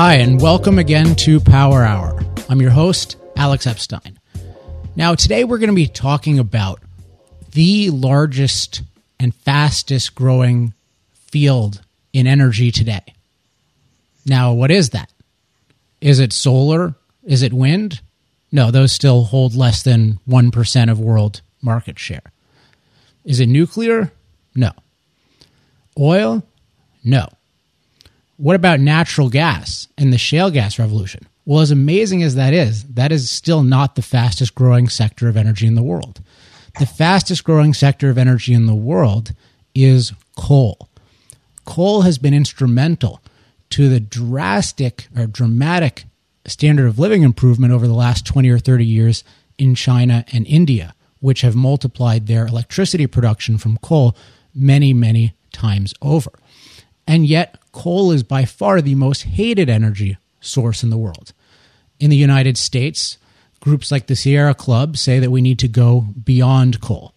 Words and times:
Hi, 0.00 0.14
and 0.14 0.40
welcome 0.40 0.78
again 0.78 1.16
to 1.16 1.40
Power 1.40 1.82
Hour. 1.82 2.22
I'm 2.48 2.60
your 2.60 2.70
host, 2.70 3.16
Alex 3.34 3.66
Epstein. 3.66 4.16
Now, 4.94 5.16
today 5.16 5.42
we're 5.42 5.58
going 5.58 5.70
to 5.70 5.74
be 5.74 5.88
talking 5.88 6.38
about 6.38 6.80
the 7.50 7.90
largest 7.90 8.82
and 9.18 9.34
fastest 9.34 10.14
growing 10.14 10.72
field 11.14 11.82
in 12.12 12.28
energy 12.28 12.70
today. 12.70 13.12
Now, 14.24 14.52
what 14.52 14.70
is 14.70 14.90
that? 14.90 15.10
Is 16.00 16.20
it 16.20 16.32
solar? 16.32 16.94
Is 17.24 17.42
it 17.42 17.52
wind? 17.52 18.00
No, 18.52 18.70
those 18.70 18.92
still 18.92 19.24
hold 19.24 19.56
less 19.56 19.82
than 19.82 20.20
1% 20.28 20.92
of 20.92 21.00
world 21.00 21.40
market 21.60 21.98
share. 21.98 22.30
Is 23.24 23.40
it 23.40 23.48
nuclear? 23.48 24.12
No. 24.54 24.70
Oil? 25.98 26.44
No. 27.02 27.30
What 28.38 28.56
about 28.56 28.80
natural 28.80 29.28
gas 29.28 29.86
and 29.98 30.12
the 30.12 30.18
shale 30.18 30.50
gas 30.50 30.78
revolution? 30.78 31.26
Well, 31.44 31.60
as 31.60 31.70
amazing 31.70 32.22
as 32.22 32.34
that 32.34 32.54
is, 32.54 32.84
that 32.84 33.12
is 33.12 33.30
still 33.30 33.62
not 33.62 33.94
the 33.94 34.02
fastest 34.02 34.54
growing 34.54 34.88
sector 34.88 35.28
of 35.28 35.36
energy 35.36 35.66
in 35.66 35.74
the 35.74 35.82
world 35.82 36.20
the 36.78 36.86
fastest 36.86 37.44
growing 37.44 37.74
sector 37.74 38.08
of 38.08 38.18
energy 38.18 38.54
in 38.54 38.66
the 38.66 38.74
world 38.74 39.32
is 39.74 40.12
coal. 40.36 40.88
Coal 41.64 42.02
has 42.02 42.18
been 42.18 42.34
instrumental 42.34 43.20
to 43.70 43.88
the 43.88 44.00
drastic 44.00 45.08
or 45.16 45.26
dramatic 45.26 46.04
standard 46.46 46.86
of 46.86 46.98
living 46.98 47.22
improvement 47.22 47.72
over 47.72 47.86
the 47.86 47.94
last 47.94 48.24
20 48.24 48.48
or 48.48 48.58
30 48.58 48.84
years 48.84 49.24
in 49.58 49.74
China 49.74 50.24
and 50.32 50.46
India, 50.46 50.94
which 51.20 51.42
have 51.42 51.54
multiplied 51.54 52.26
their 52.26 52.46
electricity 52.46 53.06
production 53.06 53.58
from 53.58 53.76
coal 53.78 54.16
many, 54.54 54.94
many 54.94 55.34
times 55.52 55.92
over. 56.00 56.30
And 57.06 57.26
yet, 57.26 57.58
coal 57.72 58.10
is 58.10 58.22
by 58.22 58.44
far 58.44 58.80
the 58.80 58.94
most 58.94 59.22
hated 59.22 59.68
energy 59.68 60.16
source 60.40 60.82
in 60.82 60.90
the 60.90 60.98
world. 60.98 61.32
In 62.00 62.10
the 62.10 62.16
United 62.16 62.56
States, 62.56 63.18
Groups 63.60 63.90
like 63.90 64.06
the 64.06 64.16
Sierra 64.16 64.54
Club 64.54 64.96
say 64.96 65.18
that 65.18 65.30
we 65.30 65.42
need 65.42 65.58
to 65.58 65.68
go 65.68 66.06
beyond 66.22 66.80
coal. 66.80 67.12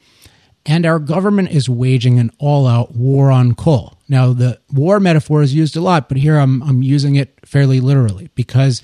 And 0.66 0.86
our 0.86 1.00
government 1.00 1.52
is 1.52 1.70
waging 1.70 2.20
an 2.20 2.32
all 2.40 2.68
out 2.68 2.96
war 2.96 3.32
on 3.32 3.56
coal. 3.56 3.98
Now, 4.08 4.34
the 4.34 4.60
war 4.72 5.00
metaphor 5.00 5.42
is 5.42 5.56
used 5.56 5.76
a 5.76 5.82
lot, 5.82 6.08
but 6.08 6.18
here 6.18 6.38
I'm, 6.38 6.62
I'm 6.64 6.84
using 6.84 7.16
it 7.16 7.40
fairly 7.46 7.80
literally 7.80 8.30
because 8.36 8.82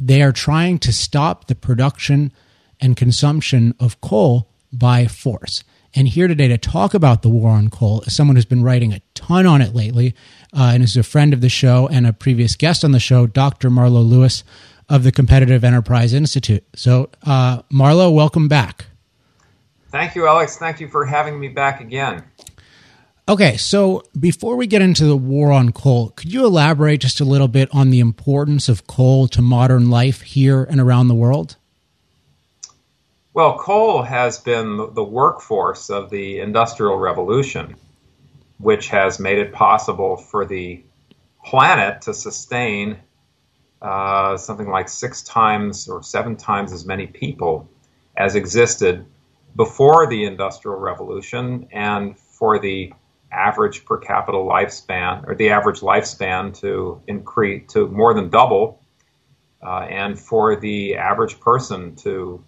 they 0.00 0.22
are 0.22 0.32
trying 0.32 0.78
to 0.80 0.92
stop 0.92 1.46
the 1.46 1.54
production 1.54 2.32
and 2.80 2.96
consumption 2.96 3.74
of 3.78 4.00
coal 4.00 4.48
by 4.72 5.06
force. 5.06 5.62
And 5.96 6.08
here 6.08 6.26
today 6.26 6.48
to 6.48 6.58
talk 6.58 6.92
about 6.92 7.22
the 7.22 7.28
war 7.28 7.50
on 7.50 7.70
coal 7.70 8.02
is 8.02 8.16
someone 8.16 8.34
who's 8.34 8.44
been 8.44 8.64
writing 8.64 8.92
a 8.92 9.00
ton 9.14 9.46
on 9.46 9.62
it 9.62 9.76
lately 9.76 10.16
uh, 10.52 10.72
and 10.74 10.82
is 10.82 10.96
a 10.96 11.04
friend 11.04 11.32
of 11.32 11.40
the 11.40 11.48
show 11.48 11.86
and 11.86 12.04
a 12.04 12.12
previous 12.12 12.56
guest 12.56 12.84
on 12.84 12.90
the 12.90 12.98
show, 12.98 13.28
Dr. 13.28 13.70
Marlo 13.70 14.04
Lewis 14.04 14.42
of 14.88 15.04
the 15.04 15.12
Competitive 15.12 15.62
Enterprise 15.62 16.12
Institute. 16.12 16.64
So, 16.74 17.10
uh, 17.22 17.62
Marlo, 17.72 18.12
welcome 18.12 18.48
back. 18.48 18.86
Thank 19.90 20.16
you, 20.16 20.26
Alex. 20.26 20.56
Thank 20.56 20.80
you 20.80 20.88
for 20.88 21.06
having 21.06 21.38
me 21.38 21.46
back 21.46 21.80
again. 21.80 22.24
Okay, 23.28 23.56
so 23.56 24.02
before 24.18 24.56
we 24.56 24.66
get 24.66 24.82
into 24.82 25.04
the 25.04 25.16
war 25.16 25.52
on 25.52 25.70
coal, 25.70 26.10
could 26.10 26.32
you 26.32 26.44
elaborate 26.44 27.02
just 27.02 27.20
a 27.20 27.24
little 27.24 27.48
bit 27.48 27.68
on 27.72 27.90
the 27.90 28.00
importance 28.00 28.68
of 28.68 28.88
coal 28.88 29.28
to 29.28 29.40
modern 29.40 29.90
life 29.90 30.22
here 30.22 30.64
and 30.64 30.80
around 30.80 31.06
the 31.06 31.14
world? 31.14 31.56
Well, 33.34 33.58
coal 33.58 34.02
has 34.02 34.38
been 34.38 34.76
the 34.94 35.02
workforce 35.02 35.90
of 35.90 36.08
the 36.08 36.38
Industrial 36.38 36.96
Revolution, 36.96 37.74
which 38.58 38.90
has 38.90 39.18
made 39.18 39.38
it 39.38 39.52
possible 39.52 40.16
for 40.16 40.44
the 40.44 40.84
planet 41.44 42.00
to 42.02 42.14
sustain 42.14 42.96
uh, 43.82 44.36
something 44.36 44.70
like 44.70 44.88
six 44.88 45.20
times 45.22 45.88
or 45.88 46.00
seven 46.00 46.36
times 46.36 46.72
as 46.72 46.86
many 46.86 47.08
people 47.08 47.68
as 48.16 48.36
existed 48.36 49.04
before 49.56 50.06
the 50.06 50.26
Industrial 50.26 50.78
Revolution, 50.78 51.66
and 51.72 52.16
for 52.16 52.60
the 52.60 52.92
average 53.32 53.84
per 53.84 53.98
capita 53.98 54.38
lifespan 54.38 55.26
or 55.26 55.34
the 55.34 55.50
average 55.50 55.80
lifespan 55.80 56.56
to 56.60 57.02
increase 57.08 57.64
to 57.72 57.88
more 57.88 58.14
than 58.14 58.30
double, 58.30 58.80
uh, 59.60 59.80
and 59.90 60.16
for 60.20 60.54
the 60.54 60.94
average 60.96 61.40
person 61.40 61.96
to 61.96 62.40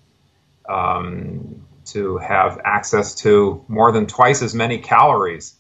um, 0.68 1.66
to 1.86 2.18
have 2.18 2.60
access 2.64 3.14
to 3.14 3.64
more 3.68 3.92
than 3.92 4.06
twice 4.06 4.42
as 4.42 4.54
many 4.54 4.78
calories 4.78 5.54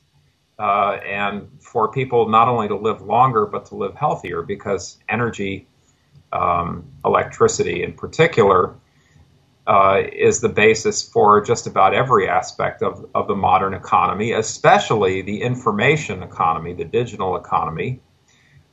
uh, 0.58 0.98
and 1.04 1.48
for 1.60 1.90
people 1.90 2.28
not 2.28 2.48
only 2.48 2.68
to 2.68 2.76
live 2.76 3.02
longer 3.02 3.46
but 3.46 3.66
to 3.66 3.74
live 3.74 3.94
healthier 3.94 4.42
because 4.42 4.98
energy, 5.08 5.66
um, 6.32 6.84
electricity 7.04 7.82
in 7.82 7.92
particular, 7.92 8.74
uh, 9.66 10.02
is 10.12 10.40
the 10.40 10.48
basis 10.48 11.02
for 11.02 11.40
just 11.40 11.66
about 11.66 11.92
every 11.92 12.28
aspect 12.28 12.82
of, 12.82 13.04
of 13.14 13.26
the 13.26 13.34
modern 13.34 13.74
economy, 13.74 14.32
especially 14.32 15.22
the 15.22 15.42
information 15.42 16.22
economy, 16.22 16.72
the 16.72 16.84
digital 16.84 17.36
economy. 17.36 18.00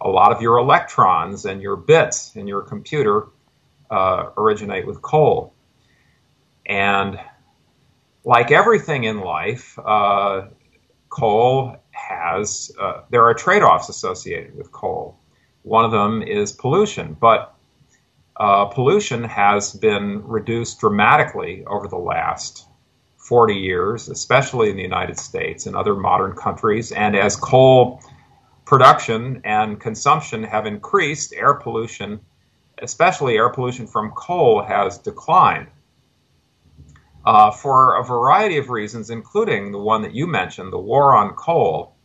A 0.02 0.08
lot 0.08 0.32
of 0.32 0.42
your 0.42 0.58
electrons 0.58 1.46
and 1.46 1.62
your 1.62 1.76
bits 1.76 2.36
in 2.36 2.48
your 2.48 2.62
computer 2.62 3.28
uh, 3.90 4.30
originate 4.38 4.86
with 4.86 5.02
coal. 5.02 5.53
And 6.66 7.20
like 8.24 8.52
everything 8.52 9.04
in 9.04 9.20
life, 9.20 9.78
uh, 9.80 10.48
coal 11.10 11.78
has, 11.92 12.72
uh, 12.80 13.02
there 13.10 13.24
are 13.24 13.34
trade 13.34 13.64
offs 13.64 13.90
associated 13.90 14.56
with 14.56 14.72
coal. 14.72 15.18
One 15.64 15.86
of 15.86 15.92
them 15.92 16.22
is 16.22 16.52
pollution, 16.52 17.16
but 17.20 17.56
uh, 18.38 18.66
pollution 18.66 19.24
has 19.24 19.74
been 19.74 20.26
reduced 20.26 20.80
dramatically 20.80 21.64
over 21.66 21.88
the 21.88 21.98
last 21.98 22.66
40 23.18 23.54
years, 23.54 24.10
especially 24.10 24.70
in 24.70 24.76
the 24.76 24.82
United 24.82 25.18
States 25.18 25.66
and 25.66 25.76
other 25.76 25.96
modern 25.96 26.34
countries. 26.34 26.92
And 26.92 27.16
as 27.16 27.36
coal 27.36 28.02
production 28.66 29.42
and 29.46 29.80
consumption 29.80 30.44
have 30.44 30.66
increased, 30.66 31.34
air 31.34 31.54
pollution, 31.54 32.20
especially 32.82 33.38
air 33.38 33.50
pollution 33.50 33.88
from 33.88 34.12
coal, 34.12 34.62
has 34.64 34.98
declined 34.98 35.68
uh, 37.26 37.52
for 37.52 37.96
a 37.96 38.04
variety 38.04 38.58
of 38.58 38.70
reasons, 38.70 39.10
including 39.10 39.72
the 39.72 39.80
one 39.80 40.02
that 40.02 40.14
you 40.14 40.28
mentioned, 40.28 40.74
the 40.74 40.80
war 40.80 41.16
on 41.16 41.34
coal. 41.36 41.96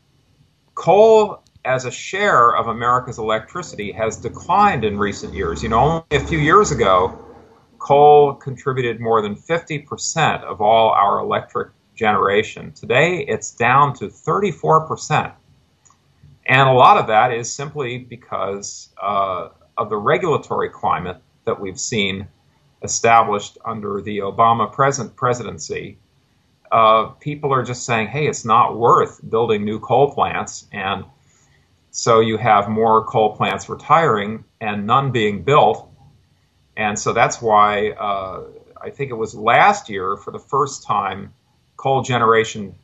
Coal, 0.74 1.42
as 1.64 1.84
a 1.84 1.90
share 1.90 2.56
of 2.56 2.68
America's 2.68 3.18
electricity, 3.18 3.90
has 3.92 4.16
declined 4.16 4.84
in 4.84 4.96
recent 4.96 5.34
years. 5.34 5.62
You 5.62 5.70
know, 5.70 5.78
only 5.78 6.04
a 6.12 6.20
few 6.20 6.38
years 6.38 6.70
ago, 6.70 7.18
coal 7.78 8.34
contributed 8.34 9.00
more 9.00 9.20
than 9.22 9.34
50% 9.34 10.42
of 10.44 10.60
all 10.60 10.90
our 10.90 11.18
electric 11.18 11.72
generation. 11.94 12.72
Today, 12.72 13.24
it's 13.26 13.52
down 13.52 13.94
to 13.94 14.06
34%. 14.06 15.32
And 16.46 16.68
a 16.68 16.72
lot 16.72 16.96
of 16.96 17.08
that 17.08 17.32
is 17.32 17.52
simply 17.52 17.98
because 17.98 18.90
uh, 19.02 19.48
of 19.76 19.90
the 19.90 19.96
regulatory 19.96 20.70
climate 20.70 21.18
that 21.44 21.60
we've 21.60 21.78
seen 21.78 22.26
established 22.82 23.58
under 23.64 24.00
the 24.00 24.18
Obama 24.18 24.70
present 24.70 25.14
presidency, 25.16 25.98
uh, 26.70 27.06
people 27.20 27.52
are 27.52 27.62
just 27.62 27.84
saying, 27.84 28.08
hey, 28.08 28.26
it's 28.26 28.44
not 28.44 28.76
worth 28.76 29.20
building 29.28 29.64
new 29.64 29.80
coal 29.80 30.12
plants. 30.12 30.66
And 30.72 31.04
so 31.90 32.20
you 32.20 32.36
have 32.36 32.68
more 32.68 33.04
coal 33.04 33.34
plants 33.36 33.68
retiring 33.68 34.44
and 34.60 34.86
none 34.86 35.10
being 35.10 35.42
built. 35.42 35.90
And 36.76 36.98
so 36.98 37.12
that's 37.12 37.42
why 37.42 37.90
uh, 37.90 38.44
I 38.80 38.90
think 38.90 39.10
it 39.10 39.14
was 39.14 39.34
last 39.34 39.88
year, 39.88 40.16
for 40.16 40.30
the 40.30 40.38
first 40.38 40.84
time, 40.84 41.32
coal 41.76 42.02
generation 42.02 42.74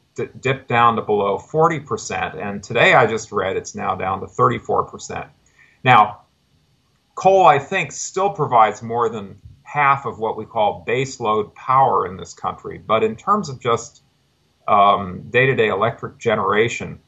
dipped 0.40 0.68
down 0.68 0.96
to 0.96 1.02
below 1.02 1.38
40%. 1.38 2.36
And 2.36 2.62
today 2.62 2.94
I 2.94 3.06
just 3.06 3.32
read 3.32 3.56
it's 3.56 3.74
now 3.74 3.94
down 3.94 4.20
to 4.20 4.26
34%. 4.26 5.28
Now, 5.84 6.22
coal, 7.14 7.46
I 7.46 7.58
think, 7.58 7.92
still 7.92 8.30
provides 8.30 8.82
more 8.82 9.08
than 9.08 9.36
half 9.74 10.06
of 10.06 10.18
what 10.18 10.36
we 10.36 10.44
call 10.44 10.84
baseload 10.86 11.52
power 11.56 12.06
in 12.06 12.16
this 12.16 12.32
country. 12.32 12.78
But 12.78 13.02
in 13.02 13.16
terms 13.16 13.48
of 13.48 13.58
just 13.60 14.02
day 15.36 15.46
to 15.46 15.54
day 15.54 15.68
electric 15.68 16.18
generation, 16.18 17.00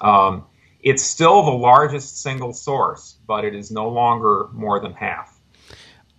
um, 0.00 0.44
It's 0.80 1.02
still 1.02 1.44
the 1.44 1.50
largest 1.50 2.22
single 2.22 2.52
source, 2.52 3.16
but 3.26 3.44
it 3.44 3.54
is 3.54 3.70
no 3.70 3.88
longer 3.88 4.48
more 4.52 4.80
than 4.80 4.92
half. 4.92 5.40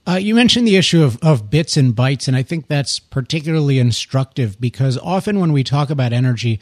Uh, 0.06 0.16
you 0.16 0.36
mentioned 0.36 0.68
the 0.68 0.76
issue 0.76 1.04
of, 1.04 1.18
of 1.22 1.50
bits 1.50 1.78
and 1.78 1.96
bytes, 1.96 2.28
and 2.28 2.36
I 2.36 2.44
think 2.44 2.68
that's 2.68 3.00
particularly 3.00 3.80
instructive 3.80 4.60
because 4.60 4.98
often 4.98 5.40
when 5.40 5.54
we 5.54 5.64
talk 5.64 5.90
about 5.90 6.12
energy, 6.14 6.60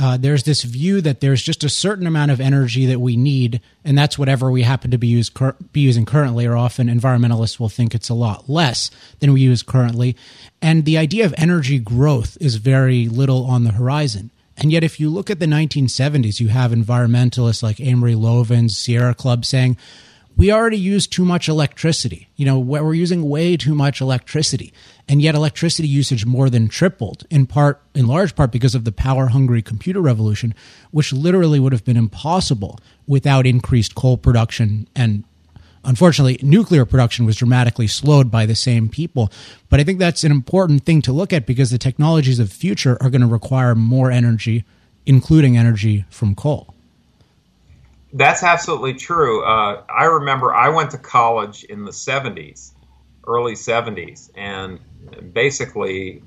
uh, 0.00 0.16
there's 0.16 0.44
this 0.44 0.62
view 0.62 1.00
that 1.02 1.20
there's 1.20 1.42
just 1.42 1.62
a 1.62 1.68
certain 1.68 2.06
amount 2.06 2.30
of 2.30 2.40
energy 2.40 2.86
that 2.86 3.00
we 3.00 3.16
need, 3.16 3.60
and 3.84 3.98
that's 3.98 4.18
whatever 4.18 4.50
we 4.50 4.62
happen 4.62 4.90
to 4.90 4.98
be, 4.98 5.08
use, 5.08 5.28
cur- 5.28 5.56
be 5.72 5.80
using 5.80 6.06
currently, 6.06 6.46
or 6.46 6.56
often 6.56 6.88
environmentalists 6.88 7.60
will 7.60 7.68
think 7.68 7.94
it's 7.94 8.08
a 8.08 8.14
lot 8.14 8.48
less 8.48 8.90
than 9.18 9.32
we 9.32 9.42
use 9.42 9.62
currently. 9.62 10.16
And 10.62 10.86
the 10.86 10.96
idea 10.96 11.26
of 11.26 11.34
energy 11.36 11.78
growth 11.78 12.38
is 12.40 12.56
very 12.56 13.08
little 13.08 13.44
on 13.44 13.64
the 13.64 13.72
horizon. 13.72 14.30
And 14.56 14.72
yet, 14.72 14.84
if 14.84 14.98
you 14.98 15.10
look 15.10 15.30
at 15.30 15.38
the 15.38 15.46
1970s, 15.46 16.40
you 16.40 16.48
have 16.48 16.70
environmentalists 16.70 17.62
like 17.62 17.80
Amory 17.80 18.14
Lovins, 18.14 18.72
Sierra 18.72 19.14
Club 19.14 19.44
saying, 19.44 19.76
we 20.40 20.50
already 20.50 20.78
use 20.78 21.06
too 21.06 21.26
much 21.26 21.50
electricity. 21.50 22.30
You 22.34 22.46
know, 22.46 22.58
we're 22.58 22.94
using 22.94 23.28
way 23.28 23.58
too 23.58 23.74
much 23.74 24.00
electricity. 24.00 24.72
And 25.06 25.20
yet 25.20 25.34
electricity 25.34 25.86
usage 25.86 26.24
more 26.24 26.48
than 26.48 26.66
tripled 26.66 27.26
in 27.28 27.46
part, 27.46 27.82
in 27.94 28.06
large 28.06 28.34
part 28.34 28.50
because 28.50 28.74
of 28.74 28.84
the 28.84 28.90
power 28.90 29.26
hungry 29.26 29.60
computer 29.60 30.00
revolution, 30.00 30.54
which 30.92 31.12
literally 31.12 31.60
would 31.60 31.74
have 31.74 31.84
been 31.84 31.98
impossible 31.98 32.78
without 33.06 33.46
increased 33.46 33.94
coal 33.94 34.16
production 34.16 34.88
and 34.96 35.24
Unfortunately, 35.82 36.38
nuclear 36.42 36.84
production 36.84 37.24
was 37.24 37.36
dramatically 37.36 37.86
slowed 37.86 38.30
by 38.30 38.44
the 38.44 38.54
same 38.54 38.90
people. 38.90 39.32
But 39.70 39.80
I 39.80 39.84
think 39.84 39.98
that's 39.98 40.24
an 40.24 40.30
important 40.30 40.84
thing 40.84 41.00
to 41.02 41.12
look 41.12 41.32
at 41.32 41.46
because 41.46 41.70
the 41.70 41.78
technologies 41.78 42.38
of 42.38 42.50
the 42.50 42.54
future 42.54 42.98
are 43.00 43.08
going 43.08 43.22
to 43.22 43.26
require 43.26 43.74
more 43.74 44.10
energy, 44.10 44.64
including 45.06 45.56
energy 45.56 46.04
from 46.10 46.34
coal. 46.34 46.74
That's 48.12 48.42
absolutely 48.42 48.94
true. 48.94 49.44
Uh, 49.44 49.84
I 49.88 50.04
remember 50.04 50.54
I 50.54 50.68
went 50.68 50.90
to 50.92 50.98
college 50.98 51.64
in 51.64 51.84
the 51.84 51.92
70s, 51.92 52.72
early 53.26 53.52
70s, 53.52 54.30
and 54.34 54.80
basically 55.32 56.22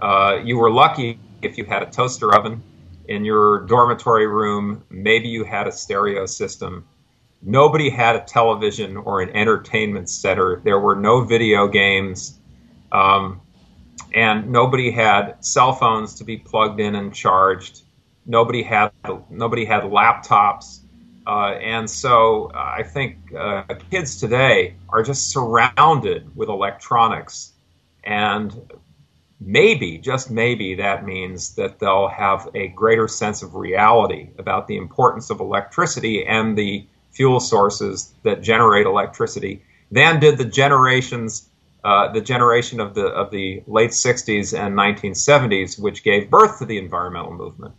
uh, 0.00 0.38
you 0.42 0.56
were 0.56 0.70
lucky 0.70 1.18
if 1.42 1.58
you 1.58 1.64
had 1.64 1.82
a 1.82 1.86
toaster 1.90 2.34
oven 2.34 2.62
in 3.08 3.24
your 3.24 3.60
dormitory 3.66 4.26
room. 4.26 4.82
Maybe 4.88 5.28
you 5.28 5.44
had 5.44 5.66
a 5.66 5.72
stereo 5.72 6.24
system 6.24 6.86
nobody 7.44 7.90
had 7.90 8.16
a 8.16 8.20
television 8.20 8.96
or 8.96 9.20
an 9.20 9.30
entertainment 9.30 10.08
center. 10.08 10.60
There 10.64 10.80
were 10.80 10.96
no 10.96 11.24
video 11.24 11.68
games, 11.68 12.38
um, 12.90 13.40
and 14.14 14.50
nobody 14.50 14.90
had 14.90 15.44
cell 15.44 15.72
phones 15.72 16.14
to 16.16 16.24
be 16.24 16.38
plugged 16.38 16.80
in 16.80 16.94
and 16.94 17.14
charged. 17.14 17.82
Nobody 18.26 18.62
had 18.62 18.90
nobody 19.30 19.64
had 19.64 19.82
laptops, 19.82 20.80
uh, 21.26 21.54
and 21.60 21.88
so 21.88 22.50
uh, 22.54 22.74
I 22.78 22.82
think 22.82 23.16
uh, 23.34 23.62
kids 23.90 24.20
today 24.20 24.74
are 24.88 25.02
just 25.02 25.30
surrounded 25.30 26.34
with 26.36 26.48
electronics, 26.48 27.52
and 28.02 28.72
maybe 29.40 29.98
just 29.98 30.30
maybe 30.30 30.74
that 30.74 31.04
means 31.04 31.54
that 31.54 31.78
they'll 31.78 32.08
have 32.08 32.48
a 32.54 32.68
greater 32.68 33.08
sense 33.08 33.42
of 33.42 33.54
reality 33.54 34.30
about 34.38 34.66
the 34.68 34.76
importance 34.76 35.30
of 35.30 35.40
electricity 35.40 36.26
and 36.26 36.58
the 36.58 36.86
fuel 37.12 37.40
sources 37.40 38.12
that 38.22 38.42
generate 38.42 38.86
electricity 38.86 39.62
than 39.90 40.20
did 40.20 40.36
the 40.36 40.44
generations 40.44 41.48
uh, 41.84 42.10
the 42.12 42.20
generation 42.20 42.80
of 42.80 42.94
the 42.94 43.06
of 43.06 43.30
the 43.30 43.62
late 43.66 43.90
60s 43.90 44.58
and 44.58 44.74
1970s, 44.74 45.78
which 45.78 46.02
gave 46.02 46.30
birth 46.30 46.58
to 46.58 46.64
the 46.64 46.78
environmental 46.78 47.34
movement. 47.34 47.74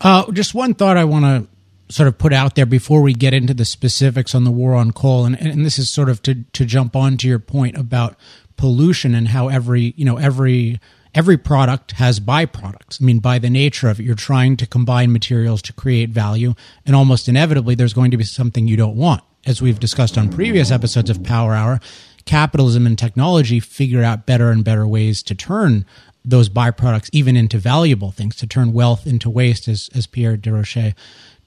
Uh, 0.00 0.30
just 0.32 0.54
one 0.54 0.74
thought 0.74 0.96
I 0.96 1.04
want 1.04 1.24
to 1.24 1.55
sort 1.88 2.08
of 2.08 2.18
put 2.18 2.32
out 2.32 2.54
there 2.54 2.66
before 2.66 3.00
we 3.00 3.12
get 3.12 3.34
into 3.34 3.54
the 3.54 3.64
specifics 3.64 4.34
on 4.34 4.44
the 4.44 4.50
war 4.50 4.74
on 4.74 4.92
coal, 4.92 5.24
and, 5.24 5.36
and 5.40 5.64
this 5.64 5.78
is 5.78 5.90
sort 5.90 6.08
of 6.08 6.22
to 6.22 6.44
to 6.52 6.64
jump 6.64 6.96
on 6.96 7.16
to 7.18 7.28
your 7.28 7.38
point 7.38 7.76
about 7.76 8.16
pollution 8.56 9.14
and 9.14 9.28
how 9.28 9.48
every 9.48 9.94
you 9.96 10.04
know 10.04 10.16
every 10.16 10.80
every 11.14 11.36
product 11.38 11.92
has 11.92 12.20
byproducts. 12.20 13.00
I 13.00 13.04
mean, 13.04 13.20
by 13.20 13.38
the 13.38 13.50
nature 13.50 13.88
of 13.88 13.98
it, 13.98 14.04
you're 14.04 14.14
trying 14.14 14.56
to 14.58 14.66
combine 14.66 15.12
materials 15.12 15.62
to 15.62 15.72
create 15.72 16.10
value, 16.10 16.54
and 16.84 16.94
almost 16.94 17.28
inevitably, 17.28 17.74
there's 17.74 17.94
going 17.94 18.10
to 18.10 18.16
be 18.16 18.24
something 18.24 18.68
you 18.68 18.76
don't 18.76 18.96
want. 18.96 19.22
As 19.46 19.62
we've 19.62 19.78
discussed 19.78 20.18
on 20.18 20.28
previous 20.28 20.72
episodes 20.72 21.08
of 21.08 21.22
Power 21.22 21.54
Hour, 21.54 21.80
capitalism 22.24 22.84
and 22.84 22.98
technology 22.98 23.60
figure 23.60 24.02
out 24.02 24.26
better 24.26 24.50
and 24.50 24.64
better 24.64 24.86
ways 24.86 25.22
to 25.22 25.34
turn 25.34 25.86
those 26.24 26.48
byproducts 26.48 27.08
even 27.12 27.36
into 27.36 27.56
valuable 27.56 28.10
things, 28.10 28.34
to 28.34 28.46
turn 28.48 28.72
wealth 28.72 29.06
into 29.06 29.30
waste, 29.30 29.68
as, 29.68 29.88
as 29.94 30.08
Pierre 30.08 30.36
Desrochers 30.36 30.94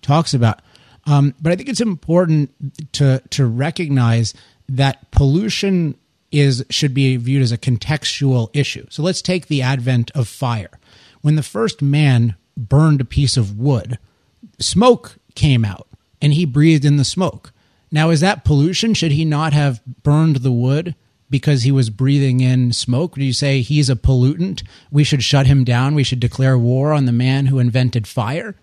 talks 0.02 0.34
about. 0.34 0.62
Um, 1.06 1.34
but 1.42 1.52
I 1.52 1.56
think 1.56 1.70
it's 1.70 1.82
important 1.82 2.52
to 2.94 3.22
to 3.32 3.46
recognize 3.46 4.34
that 4.68 5.10
pollution 5.12 5.98
is 6.32 6.64
should 6.70 6.94
be 6.94 7.18
viewed 7.18 7.42
as 7.42 7.52
a 7.52 7.58
contextual 7.58 8.50
issue. 8.54 8.86
So 8.90 9.02
let's 9.02 9.22
take 9.22 9.48
the 9.48 9.62
advent 9.62 10.12
of 10.12 10.28
fire. 10.28 10.72
When 11.22 11.36
the 11.36 11.44
first 11.44 11.82
man 11.82 12.36
burned 12.56 13.02
a 13.02 13.06
piece 13.06 13.38
of 13.38 13.58
wood, 13.58 13.98
smoke 14.60 15.18
came 15.36 15.66
out 15.66 15.88
and 16.22 16.34
he 16.34 16.46
breathed 16.46 16.86
in 16.86 16.98
the 16.98 17.06
smoke. 17.06 17.52
Now 17.92 18.10
is 18.12 18.22
that 18.22 18.46
pollution? 18.46 18.94
Should 18.94 19.12
he 19.14 19.26
not 19.26 19.54
have 19.54 19.82
burned 20.04 20.38
the 20.38 20.52
wood 20.52 20.96
because 21.30 21.64
he 21.64 21.72
was 21.72 21.90
breathing 21.90 22.42
in 22.42 22.74
smoke? 22.74 23.16
Do 23.16 23.24
you 23.24 23.34
say 23.34 23.62
he's 23.62 23.90
a 23.90 23.96
pollutant? 23.96 24.64
We 24.92 25.04
should 25.04 25.24
shut 25.24 25.48
him 25.48 25.64
down. 25.64 25.96
We 25.96 26.04
should 26.04 26.20
declare 26.20 26.58
war 26.58 26.94
on 26.94 27.06
the 27.06 27.12
man 27.12 27.48
who 27.48 27.60
invented 27.60 28.08
fire? 28.08 28.56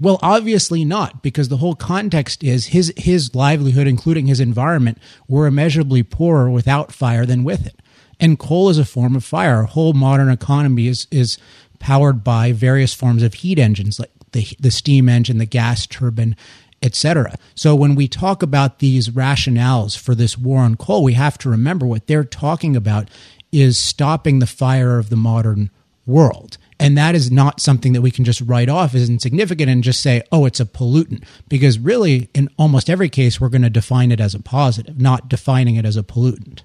Well, 0.00 0.18
obviously 0.22 0.84
not, 0.84 1.22
because 1.22 1.48
the 1.48 1.58
whole 1.58 1.74
context 1.74 2.42
is 2.42 2.66
his 2.66 2.92
his 2.96 3.34
livelihood, 3.34 3.86
including 3.86 4.26
his 4.26 4.40
environment, 4.40 4.98
were 5.28 5.46
immeasurably 5.46 6.02
poorer 6.02 6.50
without 6.50 6.90
fire 6.90 7.26
than 7.26 7.44
with 7.44 7.66
it. 7.66 7.76
And 8.18 8.38
coal 8.38 8.70
is 8.70 8.78
a 8.78 8.84
form 8.84 9.14
of 9.14 9.24
fire. 9.24 9.56
Our 9.56 9.64
whole 9.64 9.92
modern 9.92 10.30
economy 10.30 10.86
is 10.86 11.06
is 11.10 11.36
powered 11.78 12.24
by 12.24 12.52
various 12.52 12.94
forms 12.94 13.22
of 13.22 13.34
heat 13.34 13.58
engines, 13.58 14.00
like 14.00 14.10
the 14.32 14.46
the 14.58 14.70
steam 14.70 15.08
engine, 15.08 15.36
the 15.36 15.44
gas 15.44 15.86
turbine, 15.86 16.34
etc. 16.82 17.36
So 17.54 17.74
when 17.74 17.94
we 17.94 18.08
talk 18.08 18.42
about 18.42 18.78
these 18.78 19.10
rationales 19.10 19.98
for 19.98 20.14
this 20.14 20.38
war 20.38 20.60
on 20.60 20.76
coal, 20.76 21.04
we 21.04 21.12
have 21.12 21.36
to 21.38 21.50
remember 21.50 21.86
what 21.86 22.06
they're 22.06 22.24
talking 22.24 22.74
about 22.74 23.10
is 23.52 23.76
stopping 23.76 24.38
the 24.38 24.46
fire 24.46 24.98
of 24.98 25.10
the 25.10 25.16
modern 25.16 25.70
world. 26.06 26.56
And 26.80 26.96
that 26.96 27.14
is 27.14 27.30
not 27.30 27.60
something 27.60 27.92
that 27.92 28.00
we 28.00 28.10
can 28.10 28.24
just 28.24 28.40
write 28.40 28.70
off 28.70 28.94
as 28.94 29.10
insignificant 29.10 29.68
and 29.68 29.84
just 29.84 30.00
say, 30.00 30.22
oh, 30.32 30.46
it's 30.46 30.60
a 30.60 30.64
pollutant. 30.64 31.22
Because 31.46 31.78
really, 31.78 32.30
in 32.34 32.48
almost 32.56 32.88
every 32.88 33.10
case, 33.10 33.38
we're 33.38 33.50
going 33.50 33.60
to 33.60 33.70
define 33.70 34.10
it 34.10 34.18
as 34.18 34.34
a 34.34 34.40
positive, 34.40 34.98
not 34.98 35.28
defining 35.28 35.76
it 35.76 35.84
as 35.84 35.98
a 35.98 36.02
pollutant. 36.02 36.62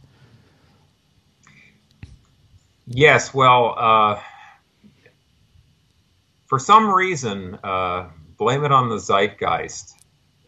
Yes, 2.88 3.34
well, 3.34 3.76
uh, 3.78 4.22
for 6.46 6.60
some 6.60 6.94
reason, 6.94 7.60
uh, 7.62 8.08
blame 8.38 8.64
it 8.64 8.72
on 8.72 8.88
the 8.88 9.00
zeitgeist. 9.00 9.96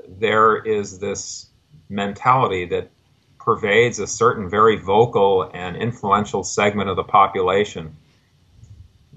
There 0.07 0.55
is 0.55 0.99
this 0.99 1.47
mentality 1.89 2.65
that 2.67 2.89
pervades 3.37 3.99
a 3.99 4.07
certain 4.07 4.49
very 4.49 4.77
vocal 4.77 5.51
and 5.53 5.75
influential 5.75 6.45
segment 6.45 6.89
of 6.89 6.95
the 6.95 7.03
population 7.03 7.97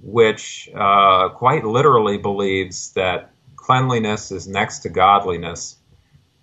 which 0.02 0.68
uh, 0.74 1.28
quite 1.30 1.64
literally 1.64 2.18
believes 2.18 2.92
that 2.92 3.32
cleanliness 3.56 4.30
is 4.30 4.48
next 4.48 4.80
to 4.80 4.88
godliness 4.88 5.76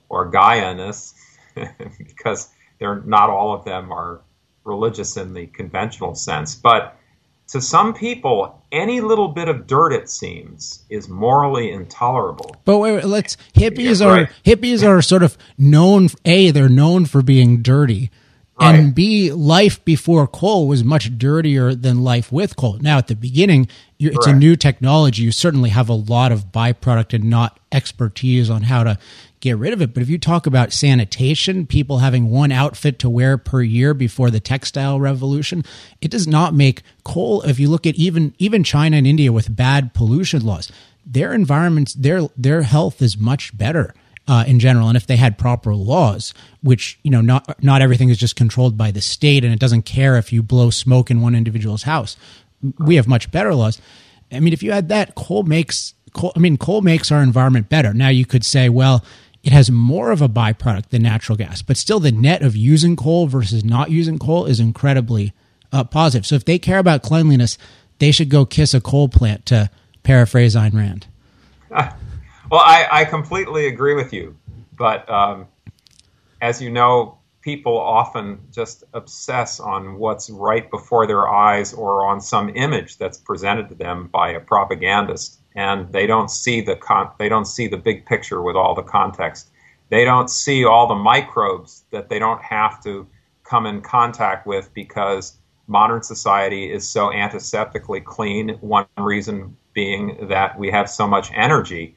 or 0.09 0.31
Gaianess, 0.31 1.13
because 1.97 2.49
they're 2.79 3.01
not 3.01 3.29
all 3.29 3.53
of 3.53 3.65
them 3.65 3.91
are 3.91 4.21
religious 4.63 5.17
in 5.17 5.33
the 5.33 5.47
conventional 5.47 6.15
sense. 6.15 6.55
But 6.55 6.97
to 7.47 7.61
some 7.61 7.93
people, 7.93 8.61
any 8.71 9.01
little 9.01 9.29
bit 9.29 9.47
of 9.47 9.67
dirt, 9.67 9.93
it 9.93 10.09
seems, 10.09 10.83
is 10.89 11.07
morally 11.07 11.71
intolerable. 11.71 12.55
But 12.65 12.77
wait, 12.79 12.95
wait 12.95 13.05
let's 13.05 13.37
hippies 13.53 14.01
yeah, 14.01 14.07
are 14.07 14.13
right. 14.13 14.29
hippies 14.45 14.85
are 14.87 15.01
sort 15.01 15.23
of 15.23 15.37
known. 15.57 16.09
A, 16.25 16.51
they're 16.51 16.69
known 16.69 17.05
for 17.05 17.21
being 17.21 17.61
dirty. 17.61 18.11
Right. 18.59 18.73
And 18.73 18.95
B, 18.95 19.31
life 19.31 19.83
before 19.85 20.25
coal 20.25 20.67
was 20.67 20.83
much 20.83 21.15
dirtier 21.17 21.75
than 21.75 22.03
life 22.03 22.31
with 22.31 22.55
coal. 22.55 22.79
Now, 22.81 22.97
at 22.97 23.05
the 23.05 23.15
beginning, 23.15 23.67
it's 23.99 24.25
a 24.25 24.33
new 24.33 24.55
technology. 24.55 25.21
You 25.21 25.31
certainly 25.31 25.69
have 25.69 25.89
a 25.89 25.93
lot 25.93 26.31
of 26.31 26.51
byproduct 26.51 27.13
and 27.13 27.25
not 27.25 27.59
expertise 27.71 28.49
on 28.49 28.63
how 28.63 28.83
to 28.83 28.97
get 29.41 29.57
rid 29.59 29.73
of 29.73 29.81
it. 29.83 29.93
But 29.93 30.01
if 30.01 30.09
you 30.09 30.17
talk 30.17 30.47
about 30.47 30.73
sanitation, 30.73 31.67
people 31.67 31.99
having 31.99 32.31
one 32.31 32.51
outfit 32.51 32.97
to 32.99 33.09
wear 33.11 33.37
per 33.37 33.61
year 33.61 33.93
before 33.93 34.31
the 34.31 34.39
textile 34.39 34.99
revolution, 34.99 35.63
it 36.01 36.09
does 36.09 36.27
not 36.27 36.55
make 36.55 36.81
coal. 37.03 37.43
If 37.43 37.59
you 37.59 37.69
look 37.69 37.85
at 37.85 37.93
even 37.95 38.33
even 38.39 38.63
China 38.63 38.97
and 38.97 39.05
India 39.05 39.31
with 39.31 39.55
bad 39.55 39.93
pollution 39.93 40.43
laws, 40.43 40.71
their 41.05 41.31
environments, 41.31 41.93
their 41.93 42.27
their 42.35 42.63
health 42.63 43.03
is 43.03 43.19
much 43.19 43.55
better 43.55 43.93
uh, 44.27 44.43
in 44.47 44.59
general, 44.59 44.87
and 44.87 44.97
if 44.97 45.07
they 45.07 45.15
had 45.15 45.37
proper 45.37 45.73
laws, 45.73 46.33
which 46.61 46.99
you 47.03 47.11
know, 47.11 47.21
not 47.21 47.63
not 47.63 47.81
everything 47.81 48.09
is 48.09 48.17
just 48.17 48.35
controlled 48.35 48.77
by 48.77 48.91
the 48.91 49.01
state, 49.01 49.43
and 49.43 49.53
it 49.53 49.59
doesn't 49.59 49.83
care 49.83 50.17
if 50.17 50.33
you 50.33 50.43
blow 50.43 50.69
smoke 50.69 51.09
in 51.09 51.21
one 51.21 51.35
individual's 51.35 51.83
house. 51.83 52.17
We 52.79 52.95
have 52.95 53.07
much 53.07 53.31
better 53.31 53.53
laws. 53.53 53.79
I 54.31 54.39
mean, 54.39 54.51
if 54.51 54.63
you 54.63 54.71
had 54.71 54.89
that, 54.89 55.15
coal 55.15 55.43
makes 55.43 55.93
coal, 56.13 56.33
I 56.35 56.39
mean, 56.39 56.57
coal 56.57 56.81
makes 56.81 57.11
our 57.11 57.21
environment 57.21 57.69
better. 57.69 57.93
Now 57.93 58.09
you 58.09 58.25
could 58.25 58.43
say, 58.43 58.67
well, 58.67 59.05
it 59.43 59.53
has 59.53 59.71
more 59.71 60.11
of 60.11 60.21
a 60.21 60.27
byproduct 60.27 60.89
than 60.89 61.03
natural 61.03 61.37
gas, 61.37 61.61
but 61.61 61.77
still 61.77 61.99
the 61.99 62.11
net 62.11 62.41
of 62.41 62.55
using 62.55 62.95
coal 62.95 63.27
versus 63.27 63.63
not 63.63 63.91
using 63.91 64.19
coal 64.19 64.45
is 64.45 64.59
incredibly 64.59 65.33
uh, 65.71 65.85
positive. 65.85 66.25
So 66.25 66.35
if 66.35 66.43
they 66.43 66.59
care 66.59 66.79
about 66.79 67.03
cleanliness, 67.03 67.57
they 67.99 68.11
should 68.11 68.29
go 68.29 68.45
kiss 68.45 68.73
a 68.73 68.81
coal 68.81 69.07
plant 69.07 69.45
to 69.47 69.69
paraphrase 70.03 70.55
Ayn 70.55 70.73
Rand. 70.73 71.07
Well, 72.49 72.61
I, 72.61 72.87
I 72.89 73.05
completely 73.05 73.67
agree 73.67 73.93
with 73.93 74.13
you. 74.13 74.37
But 74.77 75.09
um, 75.09 75.47
as 76.41 76.61
you 76.61 76.69
know, 76.69 77.17
people 77.41 77.77
often 77.77 78.39
just 78.51 78.83
obsess 78.93 79.59
on 79.59 79.97
what's 79.97 80.29
right 80.29 80.69
before 80.71 81.07
their 81.07 81.27
eyes 81.27 81.73
or 81.73 82.05
on 82.05 82.21
some 82.21 82.49
image 82.55 82.97
that's 82.97 83.17
presented 83.17 83.69
to 83.69 83.75
them 83.75 84.07
by 84.07 84.31
a 84.31 84.39
propagandist, 84.39 85.39
and 85.55 85.91
they 85.91 86.07
don't 86.07 86.31
see 86.31 86.61
the 86.61 86.75
con- 86.75 87.11
they 87.19 87.27
don't 87.29 87.45
see 87.45 87.67
the 87.67 87.77
big 87.77 88.05
picture 88.05 88.41
with 88.41 88.55
all 88.55 88.75
the 88.75 88.83
context. 88.83 89.49
They 89.89 90.05
don't 90.05 90.29
see 90.29 90.63
all 90.65 90.87
the 90.87 90.95
microbes 90.95 91.83
that 91.91 92.09
they 92.09 92.19
don't 92.19 92.41
have 92.43 92.81
to 92.83 93.07
come 93.43 93.65
in 93.65 93.81
contact 93.81 94.45
with 94.47 94.73
because 94.73 95.37
modern 95.67 96.03
society 96.03 96.71
is 96.71 96.87
so 96.87 97.09
antiseptically 97.09 98.03
clean. 98.03 98.49
One 98.61 98.85
reason 98.97 99.57
being 99.73 100.27
that 100.29 100.57
we 100.57 100.71
have 100.71 100.89
so 100.89 101.07
much 101.07 101.31
energy 101.33 101.96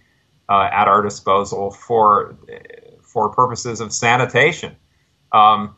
uh, 0.51 0.69
at 0.73 0.89
our 0.89 1.01
disposal 1.03 1.71
for 1.71 2.37
for 3.03 3.31
purposes 3.31 3.81
of 3.81 3.93
sanitation. 3.93 4.77
Um, 5.33 5.77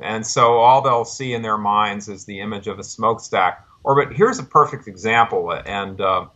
and 0.00 0.26
so 0.26 0.58
all 0.58 0.82
they'll 0.82 1.04
see 1.04 1.32
in 1.32 1.42
their 1.42 1.58
minds 1.58 2.08
is 2.08 2.24
the 2.24 2.40
image 2.40 2.68
of 2.68 2.78
a 2.78 2.84
smokestack. 2.84 3.66
Or, 3.82 3.94
but 3.94 4.14
here's 4.14 4.38
a 4.38 4.44
perfect 4.44 4.86
example, 4.86 5.52
and 5.52 6.00
uh, 6.00 6.26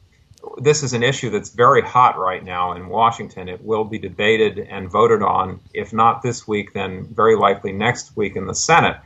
this 0.59 0.83
is 0.83 0.93
an 0.93 1.03
issue 1.03 1.31
that's 1.31 1.50
very 1.50 1.83
hot 1.83 2.19
right 2.19 2.43
now 2.43 2.73
in 2.73 2.88
Washington. 2.88 3.49
It 3.49 3.62
will 3.62 3.85
be 3.85 3.99
debated 3.99 4.59
and 4.59 4.91
voted 4.91 5.23
on, 5.23 5.61
if 5.73 5.93
not 5.93 6.23
this 6.23 6.49
week, 6.49 6.73
then 6.73 7.07
very 7.14 7.37
likely 7.37 7.73
next 7.73 8.17
week 8.17 8.37
in 8.37 8.47
the 8.47 8.55
Senate. 8.55 8.97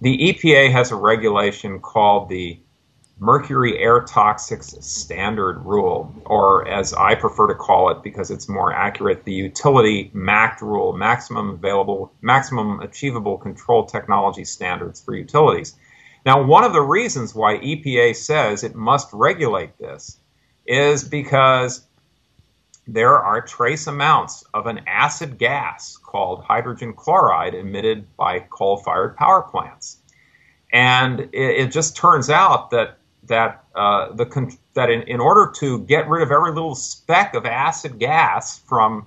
The 0.00 0.16
EPA 0.16 0.72
has 0.72 0.90
a 0.90 0.96
regulation 0.96 1.80
called 1.80 2.28
the 2.28 2.58
mercury 3.22 3.78
air 3.78 4.00
toxics 4.00 4.82
standard 4.82 5.60
rule, 5.60 6.12
or 6.26 6.66
as 6.66 6.92
I 6.92 7.14
prefer 7.14 7.46
to 7.46 7.54
call 7.54 7.90
it 7.90 8.02
because 8.02 8.32
it's 8.32 8.48
more 8.48 8.72
accurate, 8.72 9.22
the 9.22 9.32
utility 9.32 10.10
MACT 10.12 10.60
rule, 10.60 10.92
maximum 10.92 11.50
available, 11.50 12.12
maximum 12.20 12.80
achievable 12.80 13.38
control 13.38 13.86
technology 13.86 14.44
standards 14.44 15.00
for 15.00 15.14
utilities. 15.14 15.76
Now, 16.26 16.42
one 16.42 16.64
of 16.64 16.72
the 16.72 16.82
reasons 16.82 17.32
why 17.32 17.58
EPA 17.58 18.16
says 18.16 18.64
it 18.64 18.74
must 18.74 19.08
regulate 19.12 19.78
this 19.78 20.18
is 20.66 21.04
because 21.04 21.86
there 22.88 23.16
are 23.16 23.40
trace 23.40 23.86
amounts 23.86 24.42
of 24.52 24.66
an 24.66 24.80
acid 24.88 25.38
gas 25.38 25.96
called 25.96 26.42
hydrogen 26.42 26.92
chloride 26.92 27.54
emitted 27.54 28.16
by 28.16 28.40
coal 28.40 28.78
fired 28.78 29.16
power 29.16 29.42
plants. 29.42 29.98
And 30.72 31.20
it, 31.20 31.30
it, 31.32 31.70
just 31.70 31.96
turns 31.96 32.30
out 32.30 32.70
that 32.70 32.98
that 33.24 33.64
uh, 33.74 34.12
the 34.12 34.56
that 34.74 34.90
in, 34.90 35.02
in 35.02 35.20
order 35.20 35.52
to 35.56 35.80
get 35.80 36.08
rid 36.08 36.22
of 36.22 36.30
every 36.30 36.52
little 36.52 36.74
speck 36.74 37.34
of 37.34 37.46
acid 37.46 37.98
gas 37.98 38.58
from 38.58 39.06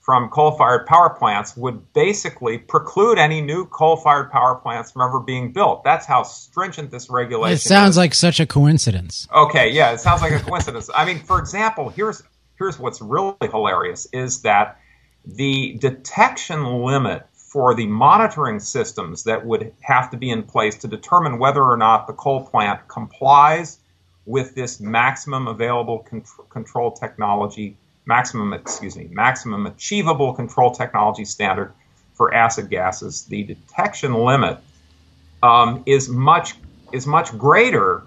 from 0.00 0.28
coal-fired 0.28 0.86
power 0.86 1.08
plants 1.08 1.56
would 1.56 1.94
basically 1.94 2.58
preclude 2.58 3.16
any 3.16 3.40
new 3.40 3.64
coal-fired 3.64 4.30
power 4.30 4.54
plants 4.54 4.92
from 4.92 5.00
ever 5.00 5.18
being 5.18 5.50
built. 5.50 5.82
That's 5.82 6.04
how 6.04 6.24
stringent 6.24 6.90
this 6.90 7.08
regulation. 7.08 7.54
It 7.54 7.60
sounds 7.60 7.92
is. 7.92 7.96
like 7.96 8.12
such 8.12 8.38
a 8.38 8.44
coincidence. 8.44 9.26
Okay, 9.34 9.70
yeah, 9.70 9.92
it 9.92 10.00
sounds 10.00 10.20
like 10.20 10.32
a 10.32 10.40
coincidence. 10.40 10.90
I 10.94 11.06
mean, 11.06 11.20
for 11.20 11.38
example, 11.38 11.88
here's 11.88 12.22
here's 12.58 12.78
what's 12.78 13.00
really 13.00 13.34
hilarious 13.40 14.06
is 14.12 14.42
that 14.42 14.78
the 15.24 15.78
detection 15.80 16.82
limit 16.82 17.26
for 17.54 17.72
the 17.72 17.86
monitoring 17.86 18.58
systems 18.58 19.22
that 19.22 19.46
would 19.46 19.72
have 19.80 20.10
to 20.10 20.16
be 20.16 20.28
in 20.28 20.42
place 20.42 20.76
to 20.76 20.88
determine 20.88 21.38
whether 21.38 21.62
or 21.62 21.76
not 21.76 22.08
the 22.08 22.12
coal 22.12 22.44
plant 22.44 22.80
complies 22.88 23.78
with 24.26 24.56
this 24.56 24.80
maximum 24.80 25.46
available 25.46 26.04
control 26.50 26.90
technology, 26.90 27.76
maximum, 28.06 28.52
excuse 28.52 28.96
me, 28.96 29.06
maximum 29.12 29.66
achievable 29.66 30.32
control 30.34 30.72
technology 30.72 31.24
standard 31.24 31.72
for 32.14 32.34
acid 32.34 32.68
gases. 32.70 33.22
The 33.26 33.44
detection 33.44 34.14
limit 34.14 34.58
um, 35.40 35.84
is 35.86 36.08
much 36.08 36.56
is 36.90 37.06
much 37.06 37.38
greater 37.38 38.02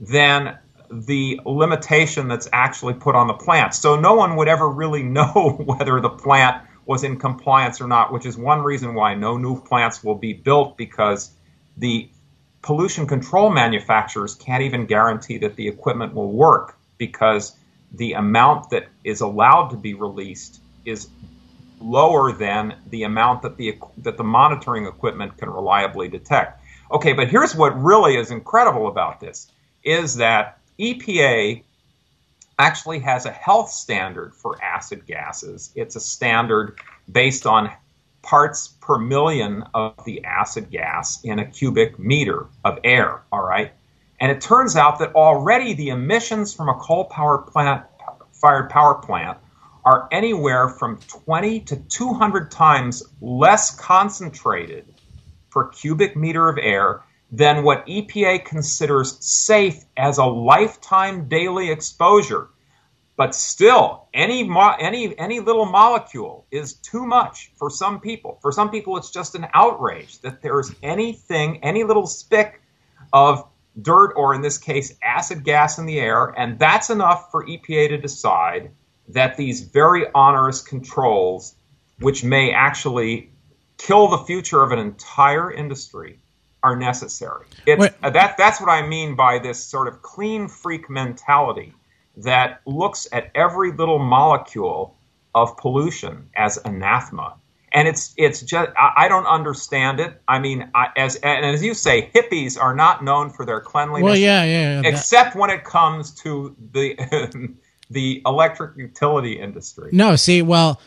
than 0.00 0.58
the 0.90 1.40
limitation 1.46 2.26
that's 2.26 2.48
actually 2.52 2.94
put 2.94 3.14
on 3.14 3.28
the 3.28 3.34
plant. 3.34 3.74
So 3.74 3.94
no 3.94 4.14
one 4.14 4.34
would 4.34 4.48
ever 4.48 4.68
really 4.68 5.02
know 5.18 5.62
whether 5.64 6.00
the 6.00 6.10
plant 6.10 6.66
was 6.86 7.04
in 7.04 7.18
compliance 7.18 7.80
or 7.80 7.88
not, 7.88 8.12
which 8.12 8.24
is 8.24 8.38
one 8.38 8.62
reason 8.62 8.94
why 8.94 9.14
no 9.14 9.36
new 9.36 9.60
plants 9.60 10.02
will 10.02 10.14
be 10.14 10.32
built 10.32 10.76
because 10.76 11.32
the 11.76 12.08
pollution 12.62 13.06
control 13.06 13.50
manufacturers 13.50 14.34
can't 14.36 14.62
even 14.62 14.86
guarantee 14.86 15.38
that 15.38 15.56
the 15.56 15.68
equipment 15.68 16.14
will 16.14 16.32
work 16.32 16.78
because 16.96 17.56
the 17.92 18.14
amount 18.14 18.70
that 18.70 18.88
is 19.04 19.20
allowed 19.20 19.68
to 19.68 19.76
be 19.76 19.94
released 19.94 20.60
is 20.84 21.08
lower 21.80 22.32
than 22.32 22.76
the 22.90 23.02
amount 23.02 23.42
that 23.42 23.56
the 23.56 23.78
that 23.98 24.16
the 24.16 24.24
monitoring 24.24 24.86
equipment 24.86 25.36
can 25.36 25.50
reliably 25.50 26.08
detect. 26.08 26.62
Okay, 26.90 27.12
but 27.12 27.28
here's 27.28 27.54
what 27.54 27.80
really 27.80 28.16
is 28.16 28.30
incredible 28.30 28.88
about 28.88 29.20
this 29.20 29.50
is 29.84 30.16
that 30.16 30.58
EPA 30.78 31.62
actually 32.58 33.00
has 33.00 33.26
a 33.26 33.30
health 33.30 33.70
standard 33.70 34.34
for 34.34 34.62
acid 34.62 35.06
gases. 35.06 35.72
It's 35.74 35.96
a 35.96 36.00
standard 36.00 36.78
based 37.10 37.46
on 37.46 37.70
parts 38.22 38.68
per 38.80 38.98
million 38.98 39.64
of 39.74 39.94
the 40.04 40.24
acid 40.24 40.70
gas 40.70 41.22
in 41.22 41.38
a 41.38 41.46
cubic 41.46 41.98
meter 41.98 42.46
of 42.64 42.78
air, 42.82 43.22
all 43.30 43.46
right? 43.46 43.72
And 44.20 44.32
it 44.32 44.40
turns 44.40 44.76
out 44.76 44.98
that 44.98 45.14
already 45.14 45.74
the 45.74 45.90
emissions 45.90 46.54
from 46.54 46.68
a 46.68 46.74
coal 46.74 47.04
power 47.04 47.38
plant 47.38 47.84
fired 48.32 48.70
power 48.70 48.94
plant 48.94 49.38
are 49.84 50.08
anywhere 50.10 50.68
from 50.68 50.98
20 51.06 51.60
to 51.60 51.76
200 51.76 52.50
times 52.50 53.02
less 53.20 53.78
concentrated 53.78 54.84
per 55.50 55.68
cubic 55.68 56.16
meter 56.16 56.48
of 56.48 56.58
air 56.58 57.02
than 57.36 57.62
what 57.64 57.86
EPA 57.86 58.46
considers 58.46 59.18
safe 59.22 59.84
as 59.98 60.16
a 60.16 60.24
lifetime 60.24 61.28
daily 61.28 61.70
exposure. 61.70 62.48
But 63.16 63.34
still, 63.34 64.08
any 64.14 64.42
mo- 64.42 64.76
any 64.78 65.18
any 65.18 65.40
little 65.40 65.66
molecule 65.66 66.46
is 66.50 66.74
too 66.74 67.04
much 67.04 67.52
for 67.56 67.68
some 67.68 68.00
people. 68.00 68.38
For 68.40 68.52
some 68.52 68.70
people, 68.70 68.96
it's 68.96 69.10
just 69.10 69.34
an 69.34 69.48
outrage 69.52 70.18
that 70.20 70.40
there's 70.40 70.74
anything, 70.82 71.62
any 71.62 71.84
little 71.84 72.06
speck 72.06 72.62
of 73.12 73.46
dirt, 73.82 74.14
or 74.16 74.34
in 74.34 74.40
this 74.40 74.56
case, 74.56 74.96
acid 75.02 75.44
gas 75.44 75.78
in 75.78 75.84
the 75.84 76.00
air, 76.00 76.32
and 76.38 76.58
that's 76.58 76.88
enough 76.88 77.30
for 77.30 77.46
EPA 77.46 77.88
to 77.88 77.98
decide 77.98 78.70
that 79.08 79.36
these 79.36 79.60
very 79.60 80.06
onerous 80.14 80.62
controls, 80.62 81.54
which 82.00 82.24
may 82.24 82.50
actually 82.52 83.30
kill 83.76 84.08
the 84.08 84.24
future 84.24 84.62
of 84.62 84.72
an 84.72 84.78
entire 84.78 85.52
industry, 85.52 86.18
are 86.66 86.74
necessary. 86.74 87.46
It's, 87.64 87.94
uh, 88.02 88.10
that, 88.10 88.36
that's 88.36 88.60
what 88.60 88.68
I 88.68 88.84
mean 88.84 89.14
by 89.14 89.38
this 89.38 89.62
sort 89.62 89.86
of 89.86 90.02
clean 90.02 90.48
freak 90.48 90.90
mentality 90.90 91.72
that 92.16 92.60
looks 92.66 93.06
at 93.12 93.30
every 93.36 93.70
little 93.70 94.00
molecule 94.00 94.96
of 95.32 95.56
pollution 95.56 96.28
as 96.34 96.58
anathema. 96.64 97.36
And 97.72 97.86
it's 97.86 98.14
it's 98.16 98.40
just 98.40 98.70
I, 98.78 99.06
don't 99.06 99.26
understand 99.26 100.00
it. 100.00 100.20
I 100.26 100.38
mean, 100.38 100.70
I, 100.74 100.88
as 100.96 101.16
and 101.16 101.44
as 101.44 101.62
you 101.62 101.74
say, 101.74 102.10
hippies 102.14 102.58
are 102.58 102.74
not 102.74 103.04
known 103.04 103.28
for 103.28 103.44
their 103.44 103.60
cleanliness. 103.60 104.04
Well, 104.04 104.16
yeah, 104.16 104.44
yeah. 104.44 104.80
yeah 104.80 104.88
except 104.88 105.34
that. 105.34 105.38
when 105.38 105.50
it 105.50 105.62
comes 105.64 106.12
to 106.22 106.56
the 106.72 106.96
the 107.90 108.22
electric 108.24 108.78
utility 108.78 109.38
industry. 109.38 109.90
No, 109.92 110.16
see, 110.16 110.40
well, 110.40 110.80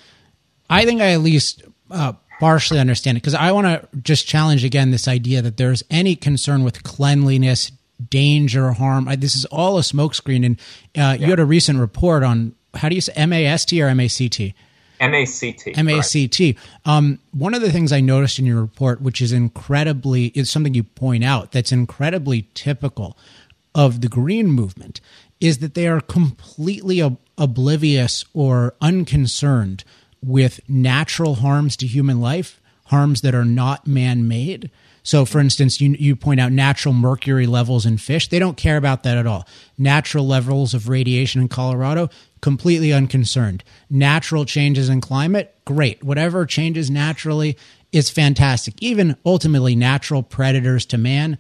I 0.68 0.84
think 0.84 1.00
I 1.00 1.12
at 1.12 1.22
least 1.22 1.62
uh, 1.92 2.14
partially 2.40 2.80
understand 2.80 3.18
it 3.18 3.22
because 3.22 3.36
I 3.36 3.52
want 3.52 3.68
to 3.68 3.88
just 4.02 4.28
challenge 4.28 4.64
again 4.64 4.92
this 4.92 5.08
idea 5.08 5.42
that 5.42 5.58
there's 5.58 5.84
any 5.90 6.16
concern 6.16 6.64
with 6.64 6.84
cleanliness, 6.84 7.72
danger, 8.10 8.72
harm. 8.72 9.08
I, 9.08 9.16
this 9.16 9.36
is 9.36 9.46
all 9.46 9.78
a 9.78 9.82
smokescreen. 9.82 10.46
And 10.46 10.60
uh, 10.60 10.62
yeah. 10.96 11.14
you 11.16 11.28
had 11.28 11.40
a 11.40 11.46
recent 11.46 11.80
report 11.80 12.24
on 12.24 12.56
how 12.74 12.90
do 12.90 12.96
you 12.96 13.02
say 13.02 13.14
MAST 13.26 13.74
or 13.74 13.94
MACT? 13.94 14.54
MACT. 15.02 15.78
MACT. 15.78 16.40
Right. 16.40 16.58
Um, 16.86 17.20
one 17.32 17.54
of 17.54 17.62
the 17.62 17.72
things 17.72 17.92
I 17.92 18.02
noticed 18.02 18.40
in 18.40 18.46
your 18.46 18.62
report, 18.62 19.02
which 19.02 19.22
is 19.22 19.32
incredibly, 19.32 20.28
is 20.28 20.50
something 20.50 20.74
you 20.74 20.84
point 20.84 21.24
out 21.24 21.52
that's 21.52 21.72
incredibly 21.72 22.48
typical 22.54 23.18
of 23.76 24.02
the 24.02 24.10
green 24.10 24.48
movement, 24.48 25.00
is 25.40 25.60
that 25.60 25.74
they 25.74 25.88
are 25.88 26.02
completely 26.02 27.02
ob- 27.02 27.18
oblivious 27.38 28.26
or 28.34 28.76
unconcerned 28.82 29.84
with 30.24 30.60
natural 30.68 31.36
harms 31.36 31.78
to 31.78 31.88
human 31.88 32.20
life, 32.20 32.60
harms 32.86 33.22
that 33.22 33.36
are 33.36 33.46
not 33.46 33.88
man 33.88 34.28
made. 34.28 34.70
So, 35.02 35.26
for 35.26 35.40
instance, 35.40 35.80
you, 35.80 35.96
you 35.98 36.16
point 36.16 36.40
out 36.40 36.52
natural 36.52 36.94
mercury 36.94 37.48
levels 37.48 37.86
in 37.86 37.98
fish. 37.98 38.28
They 38.28 38.40
don't 38.40 38.58
care 38.58 38.78
about 38.78 39.04
that 39.04 39.18
at 39.18 39.26
all. 39.26 39.48
Natural 39.78 40.28
levels 40.28 40.74
of 40.74 40.90
radiation 40.90 41.42
in 41.42 41.48
Colorado, 41.48 42.10
completely 42.42 42.92
unconcerned. 42.94 43.64
Natural 43.90 44.46
changes 44.46 44.90
in 44.90 45.02
climate, 45.02 45.56
great. 45.66 46.04
Whatever 46.04 46.46
changes 46.46 46.92
naturally 46.92 47.58
is 47.92 48.10
fantastic. 48.10 48.76
Even 48.82 49.16
ultimately, 49.26 49.76
natural 49.76 50.22
predators 50.22 50.86
to 50.88 50.98
man, 50.98 51.38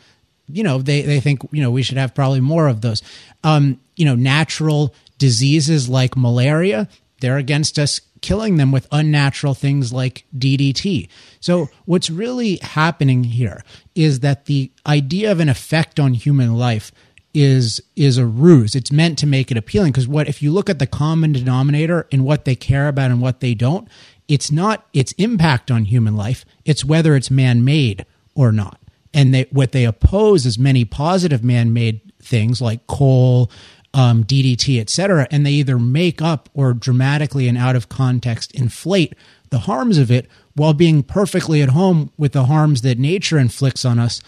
you 0.47 0.63
know, 0.63 0.79
they, 0.79 1.01
they 1.01 1.19
think, 1.19 1.41
you 1.51 1.61
know, 1.61 1.69
we 1.69 1.83
should 1.83 1.97
have 1.97 2.15
probably 2.15 2.39
more 2.39 2.67
of 2.67 2.81
those. 2.81 3.03
Um, 3.43 3.79
you 3.95 4.05
know, 4.05 4.15
natural 4.15 4.95
diseases 5.17 5.89
like 5.89 6.17
malaria, 6.17 6.87
they're 7.21 7.37
against 7.37 7.77
us 7.77 8.01
killing 8.21 8.57
them 8.57 8.71
with 8.71 8.87
unnatural 8.91 9.53
things 9.53 9.93
like 9.93 10.25
DDT. 10.37 11.07
So, 11.39 11.69
what's 11.85 12.09
really 12.09 12.57
happening 12.61 13.23
here 13.23 13.63
is 13.95 14.19
that 14.21 14.45
the 14.45 14.71
idea 14.85 15.31
of 15.31 15.39
an 15.39 15.49
effect 15.49 15.99
on 15.99 16.13
human 16.13 16.55
life 16.55 16.91
is 17.33 17.81
is 17.95 18.17
a 18.17 18.25
ruse. 18.25 18.75
It's 18.75 18.91
meant 18.91 19.17
to 19.19 19.27
make 19.27 19.51
it 19.51 19.57
appealing 19.57 19.91
because 19.91 20.07
what 20.07 20.27
if 20.27 20.41
you 20.41 20.51
look 20.51 20.69
at 20.69 20.79
the 20.79 20.87
common 20.87 21.31
denominator 21.31 22.07
and 22.11 22.25
what 22.25 22.45
they 22.45 22.55
care 22.55 22.87
about 22.87 23.11
and 23.11 23.21
what 23.21 23.39
they 23.39 23.53
don't, 23.53 23.87
it's 24.27 24.51
not 24.51 24.85
its 24.93 25.11
impact 25.13 25.71
on 25.71 25.85
human 25.85 26.15
life, 26.15 26.45
it's 26.65 26.85
whether 26.85 27.15
it's 27.15 27.31
man-made 27.31 28.05
or 28.35 28.51
not. 28.51 28.79
And 29.13 29.33
they, 29.33 29.47
what 29.51 29.71
they 29.71 29.85
oppose 29.85 30.45
is 30.45 30.59
many 30.59 30.85
positive 30.85 31.43
man-made 31.43 32.01
things 32.21 32.61
like 32.61 32.85
coal, 32.85 33.49
um, 33.93 34.23
DDT, 34.23 34.79
etc., 34.79 35.27
and 35.31 35.45
they 35.45 35.51
either 35.51 35.79
make 35.79 36.21
up 36.21 36.49
or 36.53 36.73
dramatically 36.73 37.47
and 37.47 37.57
out 37.57 37.75
of 37.75 37.89
context 37.89 38.51
inflate 38.53 39.13
the 39.49 39.59
harms 39.59 39.97
of 39.97 40.11
it 40.11 40.27
while 40.53 40.73
being 40.73 41.01
perfectly 41.03 41.61
at 41.61 41.69
home 41.69 42.11
with 42.17 42.33
the 42.33 42.45
harms 42.45 42.81
that 42.81 42.99
nature 42.99 43.39
inflicts 43.39 43.85
on 43.85 43.97
us 43.97 44.21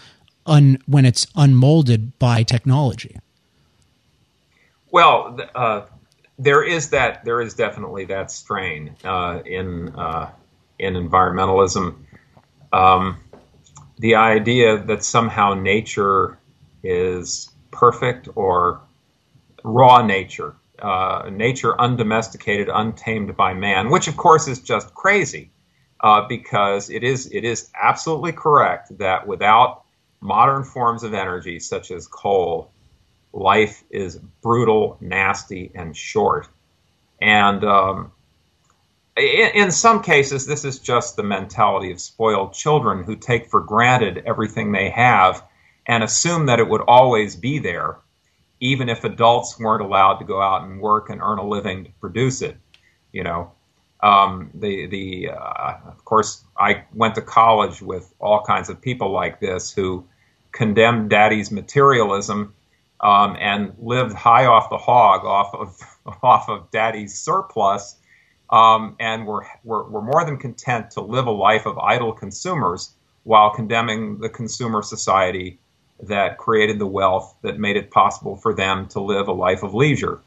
un, 0.46 0.78
when 0.86 1.04
it's 1.04 1.26
unmolded 1.36 2.18
by 2.18 2.42
technology. 2.42 3.18
Well, 4.90 5.38
uh, 5.54 5.82
there 6.38 6.62
is 6.62 6.90
that. 6.90 7.24
There 7.24 7.40
is 7.40 7.54
definitely 7.54 8.06
that 8.06 8.30
strain 8.30 8.96
uh, 9.04 9.40
in 9.46 9.90
uh, 9.90 10.30
in 10.78 10.94
environmentalism. 10.94 11.96
Um, 12.72 13.18
the 13.98 14.16
idea 14.16 14.78
that 14.78 15.04
somehow 15.04 15.54
nature 15.54 16.38
is 16.82 17.50
perfect 17.70 18.28
or 18.34 18.80
raw 19.62 20.04
nature, 20.04 20.54
uh, 20.80 21.30
nature 21.32 21.80
undomesticated, 21.80 22.68
untamed 22.72 23.36
by 23.36 23.54
man, 23.54 23.90
which 23.90 24.08
of 24.08 24.16
course 24.16 24.48
is 24.48 24.60
just 24.60 24.94
crazy, 24.94 25.50
uh, 26.00 26.26
because 26.28 26.90
it 26.90 27.04
is 27.04 27.30
it 27.32 27.44
is 27.44 27.70
absolutely 27.80 28.32
correct 28.32 28.96
that 28.98 29.26
without 29.26 29.82
modern 30.20 30.64
forms 30.64 31.02
of 31.02 31.14
energy 31.14 31.58
such 31.58 31.90
as 31.90 32.06
coal, 32.06 32.70
life 33.32 33.82
is 33.90 34.18
brutal, 34.42 34.96
nasty, 35.00 35.70
and 35.74 35.96
short. 35.96 36.48
And 37.20 37.64
um, 37.64 38.12
in, 39.16 39.50
in, 39.54 39.70
some 39.70 40.02
cases, 40.02 40.46
this 40.46 40.64
is 40.64 40.78
just 40.78 41.16
the 41.16 41.22
mentality 41.22 41.92
of 41.92 42.00
spoiled 42.00 42.54
children 42.54 43.04
who 43.04 43.16
take 43.16 43.50
for 43.50 43.60
granted 43.60 44.22
everything 44.26 44.72
they 44.72 44.90
have 44.90 45.44
and 45.86 46.02
assume 46.02 46.46
that 46.46 46.60
it 46.60 46.68
would 46.68 46.80
always 46.80 47.36
be 47.36 47.58
there, 47.58 47.96
even 48.62 48.88
if 48.88 49.02
adults 49.02 49.58
weren't 49.58 49.82
allowed 49.82 50.18
to 50.18 50.24
go 50.24 50.40
out 50.40 50.62
and 50.62 50.80
work 50.80 51.10
and 51.10 51.20
earn 51.20 51.38
a 51.38 51.46
living 51.46 51.84
to 51.84 51.90
produce 52.00 52.40
it. 52.42 52.56
You 53.12 53.24
know, 53.24 53.52
um, 54.00 54.50
the 54.54 54.86
the 54.86 55.30
uh, 55.30 55.74
of 55.88 56.04
course 56.04 56.44
I 56.56 56.84
went 56.94 57.16
to 57.16 57.22
college 57.22 57.82
with 57.82 58.14
all 58.20 58.42
kinds 58.44 58.68
of 58.68 58.80
people 58.80 59.10
like 59.10 59.40
this 59.40 59.72
who 59.72 60.06
condemned 60.52 61.10
daddy's 61.10 61.50
materialism 61.50 62.54
um, 63.00 63.36
and 63.40 63.74
lived 63.80 64.14
high 64.14 64.46
off 64.46 64.70
the 64.70 64.78
hog, 64.78 65.24
off 65.24 65.52
of 65.54 65.76
off 66.22 66.48
of 66.48 66.70
daddy's 66.70 67.18
surplus, 67.18 67.96
um, 68.50 68.94
and 69.00 69.26
were, 69.26 69.44
were 69.64 69.90
were 69.90 70.02
more 70.02 70.24
than 70.24 70.38
content 70.38 70.92
to 70.92 71.00
live 71.00 71.26
a 71.26 71.32
life 71.32 71.66
of 71.66 71.76
idle 71.78 72.12
consumers 72.12 72.94
while 73.24 73.50
condemning 73.50 74.20
the 74.20 74.28
consumer 74.28 74.82
society 74.82 75.58
that 76.02 76.38
created 76.38 76.78
the 76.78 76.86
wealth 76.86 77.34
that 77.42 77.58
made 77.58 77.76
it 77.76 77.90
possible 77.90 78.36
for 78.36 78.54
them 78.54 78.88
to 78.88 79.00
live 79.00 79.28
a 79.28 79.32
life 79.32 79.62
of 79.62 79.74
leisure. 79.74 80.20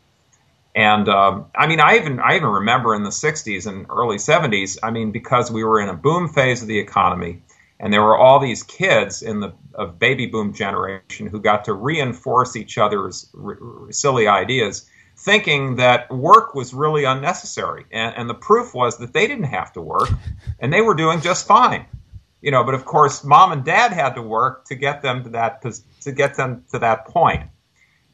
And 0.75 1.07
um, 1.07 1.45
I 1.55 1.67
mean, 1.67 1.79
I 1.79 1.95
even 1.95 2.19
I 2.19 2.35
even 2.35 2.49
remember 2.49 2.95
in 2.95 3.03
the 3.03 3.09
'60s 3.09 3.65
and 3.65 3.85
early 3.89 4.17
'70s. 4.17 4.77
I 4.83 4.91
mean, 4.91 5.11
because 5.11 5.49
we 5.49 5.63
were 5.63 5.79
in 5.79 5.89
a 5.89 5.93
boom 5.93 6.27
phase 6.27 6.61
of 6.61 6.67
the 6.67 6.79
economy, 6.79 7.41
and 7.79 7.93
there 7.93 8.01
were 8.01 8.17
all 8.17 8.39
these 8.39 8.61
kids 8.63 9.21
in 9.21 9.39
the 9.39 9.53
of 9.73 9.99
baby 9.99 10.25
boom 10.25 10.53
generation 10.53 11.27
who 11.27 11.39
got 11.39 11.65
to 11.65 11.73
reinforce 11.73 12.57
each 12.57 12.77
other's 12.77 13.29
r- 13.41 13.57
r- 13.61 13.91
silly 13.91 14.27
ideas, 14.27 14.89
thinking 15.17 15.77
that 15.77 16.11
work 16.11 16.55
was 16.55 16.73
really 16.73 17.05
unnecessary. 17.05 17.85
And, 17.91 18.13
and 18.17 18.29
the 18.29 18.33
proof 18.35 18.73
was 18.73 18.97
that 18.97 19.13
they 19.13 19.27
didn't 19.27 19.45
have 19.45 19.71
to 19.73 19.81
work, 19.81 20.09
and 20.59 20.73
they 20.73 20.81
were 20.81 20.95
doing 20.95 21.21
just 21.21 21.47
fine. 21.47 21.85
You 22.45 22.51
know, 22.51 22.63
but 22.63 22.75
of 22.75 22.85
course, 22.85 23.23
mom 23.23 23.51
and 23.51 23.65
dad 23.65 23.91
had 23.91 24.13
to 24.13 24.21
work 24.21 24.65
to 24.65 24.75
get 24.75 25.01
them 25.01 25.23
to 25.23 25.29
that 25.29 25.63
to 26.01 26.11
get 26.11 26.37
them 26.37 26.63
to 26.71 26.77
that 26.77 27.05
point. 27.05 27.49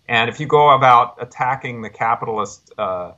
And 0.07 0.29
if 0.29 0.39
you 0.39 0.47
go 0.47 0.69
about 0.69 1.17
attacking 1.19 1.81
the 1.81 1.89
capitalist 1.89 2.71
uh, 2.77 3.11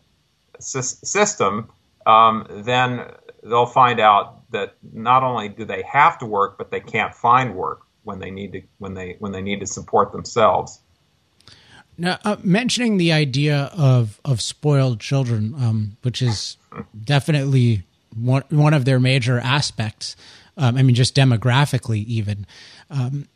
system, 0.58 1.70
um, 2.08 2.48
then 2.50 3.12
they'll 3.44 3.68
find 3.68 4.00
out 4.00 4.50
that 4.54 4.74
not 4.92 5.22
only 5.22 5.50
do 5.50 5.66
they 5.66 5.84
have 5.84 6.18
to 6.18 6.26
work, 6.26 6.58
but 6.58 6.72
they 6.72 6.80
can't 6.80 7.14
find 7.14 7.54
work 7.54 7.82
when 8.02 8.18
they 8.18 8.32
need 8.32 8.54
to 8.54 8.64
when 8.80 8.96
they 8.96 9.16
when 9.20 9.34
they 9.34 9.42
need 9.44 9.60
to 9.60 9.68
support 9.68 10.14
themselves. 10.14 10.80
Now, 11.96 12.18
uh, 12.26 12.38
mentioning 12.44 12.98
the 12.98 13.12
idea 13.12 13.70
of 13.78 14.20
of 14.26 14.42
spoiled 14.42 15.00
children, 15.00 15.54
um, 15.60 15.98
which 16.02 16.24
is 16.24 16.58
definitely 17.06 17.84
one 18.16 18.46
one 18.50 18.74
of 18.74 18.86
their 18.86 19.00
major 19.00 19.40
aspects. 19.40 20.16
Um, 20.58 20.78
I 20.78 20.84
mean, 20.84 20.96
just 20.96 21.16
demographically, 21.16 22.06
even. 22.06 22.46
Um, 22.90 23.28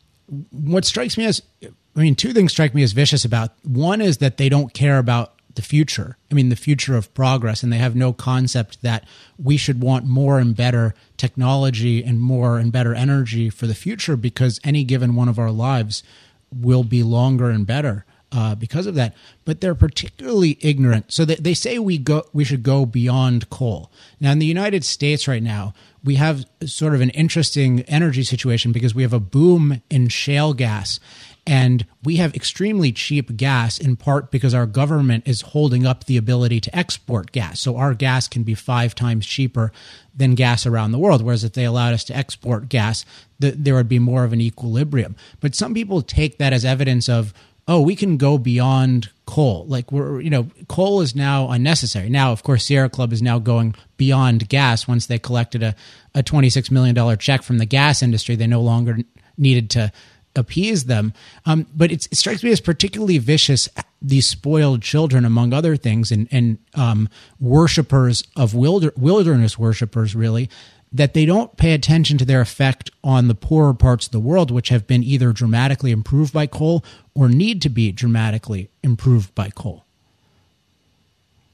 what 0.50 0.84
strikes 0.84 1.16
me 1.16 1.24
as, 1.24 1.42
I 1.64 2.00
mean, 2.00 2.14
two 2.14 2.32
things 2.32 2.52
strike 2.52 2.74
me 2.74 2.82
as 2.82 2.92
vicious 2.92 3.24
about. 3.24 3.52
One 3.64 4.00
is 4.00 4.18
that 4.18 4.36
they 4.36 4.48
don't 4.48 4.74
care 4.74 4.98
about 4.98 5.34
the 5.54 5.62
future. 5.62 6.16
I 6.30 6.34
mean, 6.34 6.50
the 6.50 6.56
future 6.56 6.96
of 6.96 7.12
progress, 7.14 7.62
and 7.62 7.72
they 7.72 7.78
have 7.78 7.96
no 7.96 8.12
concept 8.12 8.82
that 8.82 9.04
we 9.42 9.56
should 9.56 9.82
want 9.82 10.06
more 10.06 10.38
and 10.38 10.54
better 10.54 10.94
technology 11.16 12.04
and 12.04 12.20
more 12.20 12.58
and 12.58 12.70
better 12.70 12.94
energy 12.94 13.50
for 13.50 13.66
the 13.66 13.74
future 13.74 14.16
because 14.16 14.60
any 14.62 14.84
given 14.84 15.16
one 15.16 15.28
of 15.28 15.38
our 15.38 15.50
lives 15.50 16.04
will 16.52 16.84
be 16.84 17.02
longer 17.02 17.50
and 17.50 17.66
better 17.66 18.04
uh, 18.32 18.54
because 18.54 18.86
of 18.86 18.94
that. 18.94 19.14
But 19.44 19.60
they're 19.60 19.74
particularly 19.74 20.58
ignorant. 20.60 21.12
So 21.12 21.24
they, 21.24 21.36
they 21.36 21.54
say 21.54 21.78
we 21.78 21.98
go 21.98 22.24
we 22.32 22.44
should 22.44 22.62
go 22.62 22.86
beyond 22.86 23.50
coal. 23.50 23.90
Now 24.20 24.32
in 24.32 24.38
the 24.38 24.46
United 24.46 24.84
States 24.84 25.26
right 25.28 25.42
now, 25.42 25.74
we 26.04 26.16
have 26.16 26.44
sort 26.64 26.94
of 26.94 27.00
an 27.00 27.10
interesting 27.10 27.80
energy 27.82 28.22
situation 28.22 28.72
because 28.72 28.94
we 28.94 29.02
have 29.02 29.12
a 29.12 29.20
boom 29.20 29.82
in 29.90 30.08
shale 30.08 30.54
gas 30.54 31.00
and 31.48 31.86
we 32.04 32.16
have 32.16 32.34
extremely 32.34 32.92
cheap 32.92 33.34
gas 33.34 33.78
in 33.78 33.96
part 33.96 34.30
because 34.30 34.52
our 34.52 34.66
government 34.66 35.26
is 35.26 35.40
holding 35.40 35.86
up 35.86 36.04
the 36.04 36.18
ability 36.18 36.60
to 36.60 36.76
export 36.76 37.32
gas. 37.32 37.58
So 37.58 37.76
our 37.76 37.94
gas 37.94 38.28
can 38.28 38.42
be 38.42 38.54
five 38.54 38.94
times 38.94 39.26
cheaper 39.26 39.72
than 40.14 40.34
gas 40.34 40.66
around 40.66 40.92
the 40.92 40.98
world. 40.98 41.22
Whereas 41.22 41.44
if 41.44 41.54
they 41.54 41.64
allowed 41.64 41.94
us 41.94 42.04
to 42.04 42.16
export 42.16 42.68
gas, 42.68 43.06
the, 43.38 43.52
there 43.52 43.74
would 43.76 43.88
be 43.88 43.98
more 43.98 44.24
of 44.24 44.34
an 44.34 44.42
equilibrium. 44.42 45.16
But 45.40 45.54
some 45.54 45.72
people 45.72 46.02
take 46.02 46.36
that 46.36 46.52
as 46.52 46.66
evidence 46.66 47.08
of, 47.08 47.32
oh, 47.68 47.82
we 47.82 47.94
can 47.94 48.16
go 48.16 48.38
beyond 48.38 49.10
coal. 49.26 49.66
Like 49.68 49.92
we're, 49.92 50.20
you 50.22 50.30
know, 50.30 50.48
coal 50.68 51.02
is 51.02 51.14
now 51.14 51.50
unnecessary. 51.50 52.08
Now, 52.08 52.32
of 52.32 52.42
course, 52.42 52.64
Sierra 52.64 52.88
Club 52.88 53.12
is 53.12 53.20
now 53.20 53.38
going 53.38 53.74
beyond 53.98 54.48
gas 54.48 54.88
once 54.88 55.06
they 55.06 55.18
collected 55.18 55.62
a, 55.62 55.76
a 56.14 56.22
$26 56.22 56.70
million 56.70 57.18
check 57.18 57.42
from 57.42 57.58
the 57.58 57.66
gas 57.66 58.02
industry. 58.02 58.34
They 58.36 58.46
no 58.46 58.62
longer 58.62 58.98
needed 59.36 59.68
to 59.70 59.92
appease 60.34 60.86
them. 60.86 61.12
Um, 61.44 61.66
but 61.74 61.92
it 61.92 62.08
strikes 62.14 62.42
me 62.42 62.52
as 62.52 62.60
particularly 62.60 63.18
vicious 63.18 63.68
these 64.00 64.26
spoiled 64.26 64.80
children, 64.82 65.24
among 65.24 65.52
other 65.52 65.76
things, 65.76 66.12
and 66.12 66.28
and 66.30 66.58
um, 66.74 67.08
worshippers 67.40 68.22
of 68.36 68.54
wilder, 68.54 68.92
wilderness 68.96 69.58
worshippers, 69.58 70.14
really, 70.14 70.48
that 70.92 71.14
they 71.14 71.26
don't 71.26 71.56
pay 71.56 71.74
attention 71.74 72.18
to 72.18 72.24
their 72.24 72.40
effect 72.40 72.90
on 73.04 73.28
the 73.28 73.34
poorer 73.34 73.74
parts 73.74 74.06
of 74.06 74.12
the 74.12 74.20
world, 74.20 74.50
which 74.50 74.70
have 74.70 74.86
been 74.86 75.02
either 75.02 75.32
dramatically 75.32 75.90
improved 75.90 76.32
by 76.32 76.46
coal 76.46 76.84
or 77.14 77.28
need 77.28 77.60
to 77.62 77.68
be 77.68 77.92
dramatically 77.92 78.70
improved 78.82 79.34
by 79.34 79.50
coal. 79.50 79.84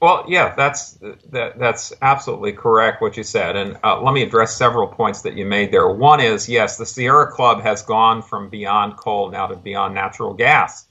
Well, 0.01 0.25
yeah, 0.27 0.53
that's 0.55 0.99
that, 1.31 1.57
that's 1.57 1.93
absolutely 2.01 2.53
correct 2.53 3.01
what 3.01 3.17
you 3.17 3.23
said, 3.23 3.55
and 3.55 3.77
uh, 3.83 4.01
let 4.01 4.13
me 4.13 4.21
address 4.21 4.55
several 4.55 4.87
points 4.87 5.21
that 5.21 5.35
you 5.35 5.45
made 5.45 5.71
there. 5.71 5.87
One 5.87 6.19
is 6.19 6.47
yes, 6.47 6.77
the 6.77 6.85
Sierra 6.85 7.31
Club 7.31 7.61
has 7.61 7.81
gone 7.81 8.21
from 8.21 8.49
beyond 8.49 8.97
coal 8.97 9.31
now 9.31 9.47
to 9.47 9.55
beyond 9.55 9.95
natural 9.95 10.33
gas, 10.33 10.85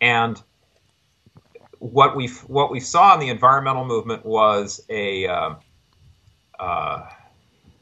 and 0.00 0.42
what 1.78 2.16
we 2.16 2.26
what 2.46 2.70
we 2.70 2.80
saw 2.80 3.14
in 3.14 3.20
the 3.20 3.28
environmental 3.28 3.84
movement 3.84 4.26
was 4.26 4.84
a 4.90 5.26
uh, 5.28 5.54
uh, 6.58 7.08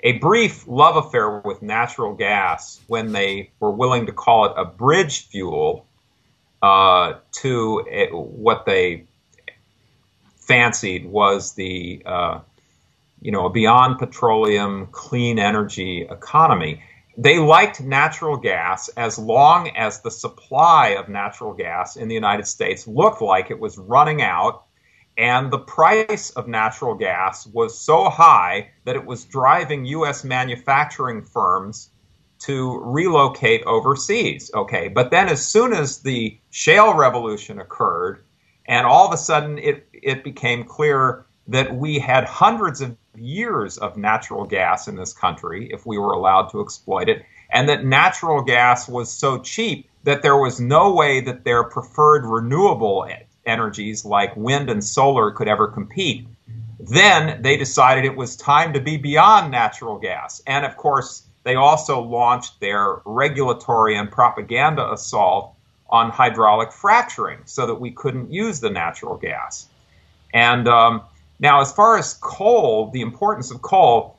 a 0.01 0.13
brief 0.13 0.67
love 0.67 0.97
affair 0.97 1.41
with 1.41 1.63
natural 1.63 2.15
gas 2.15 2.81
when 2.87 3.13
they 3.13 3.51
were 3.61 3.71
willing 3.71 4.07
to 4.07 4.13
call 4.13 4.47
it 4.47 4.53
a 4.57 4.65
bridge 4.65 5.27
fuel 5.29 5.87
uh, 6.63 7.15
to 7.33 7.85
a, 7.91 8.09
what 8.11 8.67
they 8.67 9.05
fancied 10.37 11.07
was 11.07 11.53
the 11.55 12.03
uh, 12.07 12.41
you 13.21 13.33
know 13.33 13.47
a 13.47 13.51
beyond 13.51 13.99
petroleum 13.99 14.87
clean 14.93 15.39
energy 15.39 16.03
economy. 16.03 16.83
They 17.19 17.39
liked 17.39 17.81
natural 17.81 18.37
gas 18.37 18.89
as 18.89 19.19
long 19.19 19.71
as 19.71 20.01
the 20.01 20.11
supply 20.11 20.89
of 20.99 21.09
natural 21.09 21.55
gas 21.55 21.97
in 21.97 22.09
the 22.09 22.15
United 22.15 22.47
States 22.47 22.87
looked 22.87 23.23
like 23.23 23.51
it 23.51 23.59
was 23.59 23.79
running 23.79 24.21
out 24.21 24.66
and 25.19 25.51
the 25.51 25.59
price 25.59 26.31
of 26.31 26.47
natural 26.47 26.95
gas 26.95 27.47
was 27.47 27.79
so 27.79 28.09
high 28.11 28.71
that 28.85 28.97
it 28.97 29.07
was 29.07 29.25
driving 29.25 29.85
U.S. 29.87 30.25
manufacturing 30.25 31.23
firms 31.23 31.91
to 32.41 32.79
relocate 32.81 33.63
overseas. 33.65 34.51
Okay, 34.55 34.89
but 34.89 35.11
then 35.11 35.29
as 35.29 35.47
soon 35.47 35.73
as 35.73 35.99
the 35.99 36.39
shale 36.51 36.95
revolution 36.95 37.59
occurred, 37.61 38.25
and 38.67 38.87
all 38.87 39.07
of 39.07 39.13
a 39.13 39.17
sudden 39.17 39.59
it, 39.59 39.89
it 39.93 40.23
became 40.23 40.65
clear 40.65 41.25
that 41.49 41.75
we 41.75 41.99
had 41.99 42.25
hundreds 42.25 42.81
of 42.81 42.97
years 43.15 43.79
of 43.79 43.97
natural 43.97 44.45
gas 44.45 44.89
in 44.89 44.97
this 44.97 45.13
country 45.13 45.71
if 45.73 45.87
we 45.87 45.97
were 45.97 46.13
allowed 46.13 46.51
to 46.51 46.61
exploit 46.61 47.09
it, 47.09 47.25
and 47.51 47.69
that 47.69 47.85
natural 47.85 48.43
gas 48.43 48.89
was 48.89 49.11
so 49.11 49.39
cheap 49.39 49.89
that 50.05 50.23
there 50.23 50.37
was 50.37 50.61
no 50.61 50.93
way 50.93 51.21
that 51.21 51.45
their 51.45 51.65
preferred 51.65 52.27
renewable 52.27 53.07
energies 53.47 54.05
like 54.05 54.37
wind 54.37 54.69
and 54.71 54.83
solar 54.83 55.31
could 55.31 55.49
ever 55.49 55.69
compete. 55.69 56.27
Then 56.79 57.43
they 57.43 57.57
decided 57.57 58.05
it 58.05 58.17
was 58.17 58.37
time 58.37 58.73
to 58.75 58.81
be 58.81 58.97
beyond 58.97 59.51
natural 59.51 59.99
gas. 59.99 60.43
And 60.47 60.65
of 60.65 60.77
course, 60.77 61.23
they 61.45 61.55
also 61.55 62.01
launched 62.01 62.61
their 62.61 63.01
regulatory 63.05 63.97
and 63.97 64.11
propaganda 64.11 64.93
assault 64.93 65.55
on 65.89 66.11
hydraulic 66.11 66.73
fracturing 66.73 67.39
so 67.45 67.67
that 67.67 67.77
we 67.77 67.93
couldn't 67.93 68.33
use 68.33 68.61
the 68.61 68.71
natural 68.71 69.17
gas. 69.17 69.69
And 70.35 70.67
um, 70.69 71.03
now, 71.39 71.61
as 71.61 71.73
far 71.73 71.97
as 71.99 72.15
coal, 72.15 72.91
the 72.91 73.01
importance 73.01 73.51
of 73.51 73.63
coal, 73.63 74.17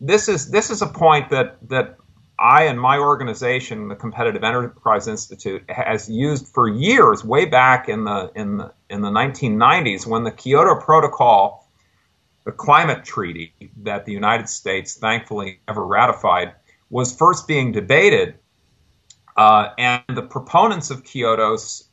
this 0.00 0.28
is 0.28 0.50
this 0.50 0.70
is 0.70 0.82
a 0.82 0.86
point 0.86 1.30
that 1.30 1.56
that 1.68 1.96
I 2.38 2.64
and 2.64 2.80
my 2.80 2.98
organization, 2.98 3.88
the 3.88 3.96
Competitive 3.96 4.44
Enterprise 4.44 5.08
Institute, 5.08 5.64
has 5.70 6.08
used 6.08 6.48
for 6.48 6.68
years, 6.68 7.24
way 7.24 7.46
back 7.46 7.88
in 7.88 8.04
the 8.04 8.30
in 8.34 8.58
the, 8.58 8.72
in 8.90 9.00
the 9.00 9.10
1990s, 9.10 10.06
when 10.06 10.24
the 10.24 10.30
Kyoto 10.30 10.78
Protocol, 10.78 11.70
the 12.44 12.52
climate 12.52 13.04
treaty 13.04 13.54
that 13.82 14.04
the 14.04 14.12
United 14.12 14.48
States 14.48 14.96
thankfully 14.96 15.60
never 15.66 15.86
ratified, 15.86 16.52
was 16.90 17.16
first 17.16 17.48
being 17.48 17.72
debated, 17.72 18.34
uh, 19.36 19.70
and 19.78 20.02
the 20.14 20.22
proponents 20.22 20.90
of 20.90 21.04
Kyoto's 21.04 21.88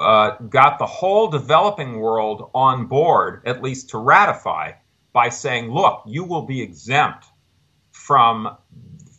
uh, 0.00 0.30
got 0.48 0.78
the 0.78 0.86
whole 0.86 1.28
developing 1.28 2.00
world 2.00 2.50
on 2.54 2.86
board, 2.86 3.42
at 3.44 3.62
least 3.62 3.90
to 3.90 3.98
ratify, 3.98 4.72
by 5.12 5.28
saying, 5.28 5.70
"Look, 5.70 6.04
you 6.06 6.24
will 6.24 6.42
be 6.42 6.62
exempt 6.62 7.26
from 7.92 8.56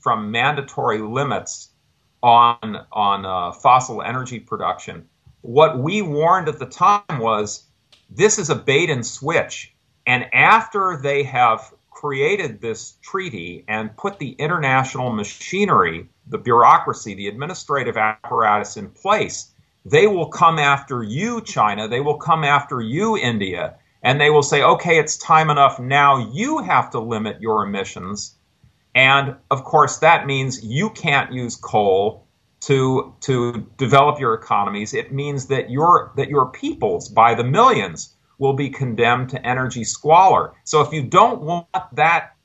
from 0.06 0.30
mandatory 0.30 1.00
limits 1.00 1.70
on 2.22 2.86
on 2.92 3.26
uh, 3.26 3.52
fossil 3.52 4.04
energy 4.04 4.40
production. 4.40 5.10
What 5.42 5.80
we 5.80 6.04
warned 6.04 6.48
at 6.48 6.60
the 6.60 6.68
time 6.68 7.18
was 7.18 7.64
this 8.12 8.38
is 8.38 8.52
a 8.52 8.56
bait 8.56 8.92
and 8.92 9.04
switch, 9.04 9.74
and 10.06 10.32
after 10.32 11.00
they 11.02 11.24
have 11.24 11.74
created 11.90 12.62
this 12.62 12.98
treaty 13.02 13.66
and 13.68 13.98
put 13.98 14.20
the 14.20 14.34
international 14.34 15.12
machinery, 15.12 16.08
the 16.28 16.38
bureaucracy, 16.38 17.16
the 17.16 17.28
administrative 17.28 17.98
apparatus 17.98 18.78
in 18.78 18.92
place, 18.92 19.54
they 19.86 20.06
will 20.06 20.28
come 20.28 20.60
after 20.60 21.02
you, 21.02 21.42
China. 21.42 21.88
They 21.88 22.02
will 22.02 22.20
come 22.20 22.44
after 22.44 22.80
you, 22.80 23.18
India. 23.18 23.78
And 24.04 24.22
they 24.22 24.30
will 24.30 24.44
say, 24.44 24.62
okay, 24.62 25.00
it's 25.00 25.18
time 25.18 25.50
enough. 25.50 25.80
Now 25.80 26.32
you 26.32 26.60
have 26.60 26.92
to 26.92 27.00
limit 27.00 27.42
your 27.42 27.66
emissions 27.66 28.36
and 28.96 29.36
of 29.52 29.66
course, 29.66 29.98
that 29.98 30.26
means 30.26 30.64
you 30.64 30.90
can't 30.90 31.34
use 31.34 31.58
coal 31.58 32.26
to 32.62 33.14
to 33.20 33.68
develop 33.78 34.20
your 34.20 34.34
economies. 34.34 34.94
It 34.94 35.12
means 35.12 35.48
that 35.48 35.70
your 35.70 36.14
that 36.16 36.30
your 36.30 36.48
peoples 36.48 37.10
by 37.10 37.36
the 37.36 37.44
millions 37.44 38.16
will 38.40 38.54
be 38.54 38.70
condemned 38.70 39.30
to 39.30 39.46
energy 39.46 39.84
squalor. 39.84 40.54
So 40.64 40.82
if 40.82 40.92
you 40.94 41.04
don't 41.04 41.42
want 41.42 41.68
that 41.94 42.36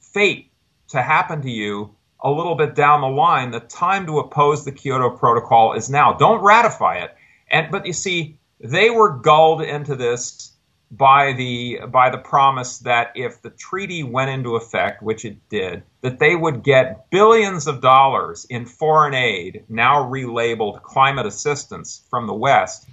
fate 0.00 0.50
to 0.88 1.00
happen 1.00 1.42
to 1.42 1.50
you 1.50 1.94
a 2.20 2.30
little 2.30 2.56
bit 2.56 2.74
down 2.74 3.00
the 3.00 3.08
line, 3.08 3.52
the 3.52 3.60
time 3.60 4.04
to 4.06 4.18
oppose 4.18 4.64
the 4.64 4.72
Kyoto 4.72 5.10
Protocol 5.10 5.74
is 5.74 5.88
now. 5.88 6.12
Don't 6.12 6.42
ratify 6.42 6.96
it. 6.96 7.14
And 7.50 7.70
but 7.70 7.86
you 7.86 7.92
see, 7.92 8.36
they 8.60 8.90
were 8.90 9.16
gulled 9.18 9.62
into 9.62 9.94
this 9.94 10.47
by 10.90 11.34
the 11.34 11.80
by 11.90 12.10
the 12.10 12.18
promise 12.18 12.78
that 12.78 13.12
if 13.14 13.42
the 13.42 13.50
treaty 13.50 14.02
went 14.02 14.30
into 14.30 14.56
effect, 14.56 15.02
which 15.02 15.24
it 15.24 15.36
did, 15.48 15.82
that 16.00 16.18
they 16.18 16.34
would 16.34 16.62
get 16.62 17.10
billions 17.10 17.66
of 17.66 17.80
dollars 17.80 18.46
in 18.48 18.64
foreign 18.64 19.14
aid, 19.14 19.64
now 19.68 20.02
relabeled 20.02 20.82
climate 20.82 21.26
assistance 21.26 22.02
from 22.08 22.26
the 22.26 22.34
West, 22.34 22.88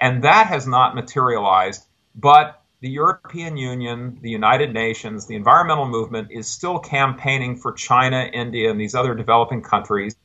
and 0.00 0.24
that 0.24 0.48
has 0.48 0.66
not 0.66 0.94
materialized. 0.94 1.84
But 2.14 2.62
the 2.80 2.88
European 2.88 3.56
Union, 3.56 4.18
the 4.22 4.30
United 4.30 4.72
Nations, 4.72 5.26
the 5.26 5.36
environmental 5.36 5.86
movement 5.86 6.28
is 6.30 6.48
still 6.48 6.78
campaigning 6.78 7.56
for 7.56 7.72
China, 7.72 8.28
India, 8.32 8.70
and 8.70 8.80
these 8.80 8.94
other 8.94 9.14
developing 9.14 9.62
countries 9.62 10.16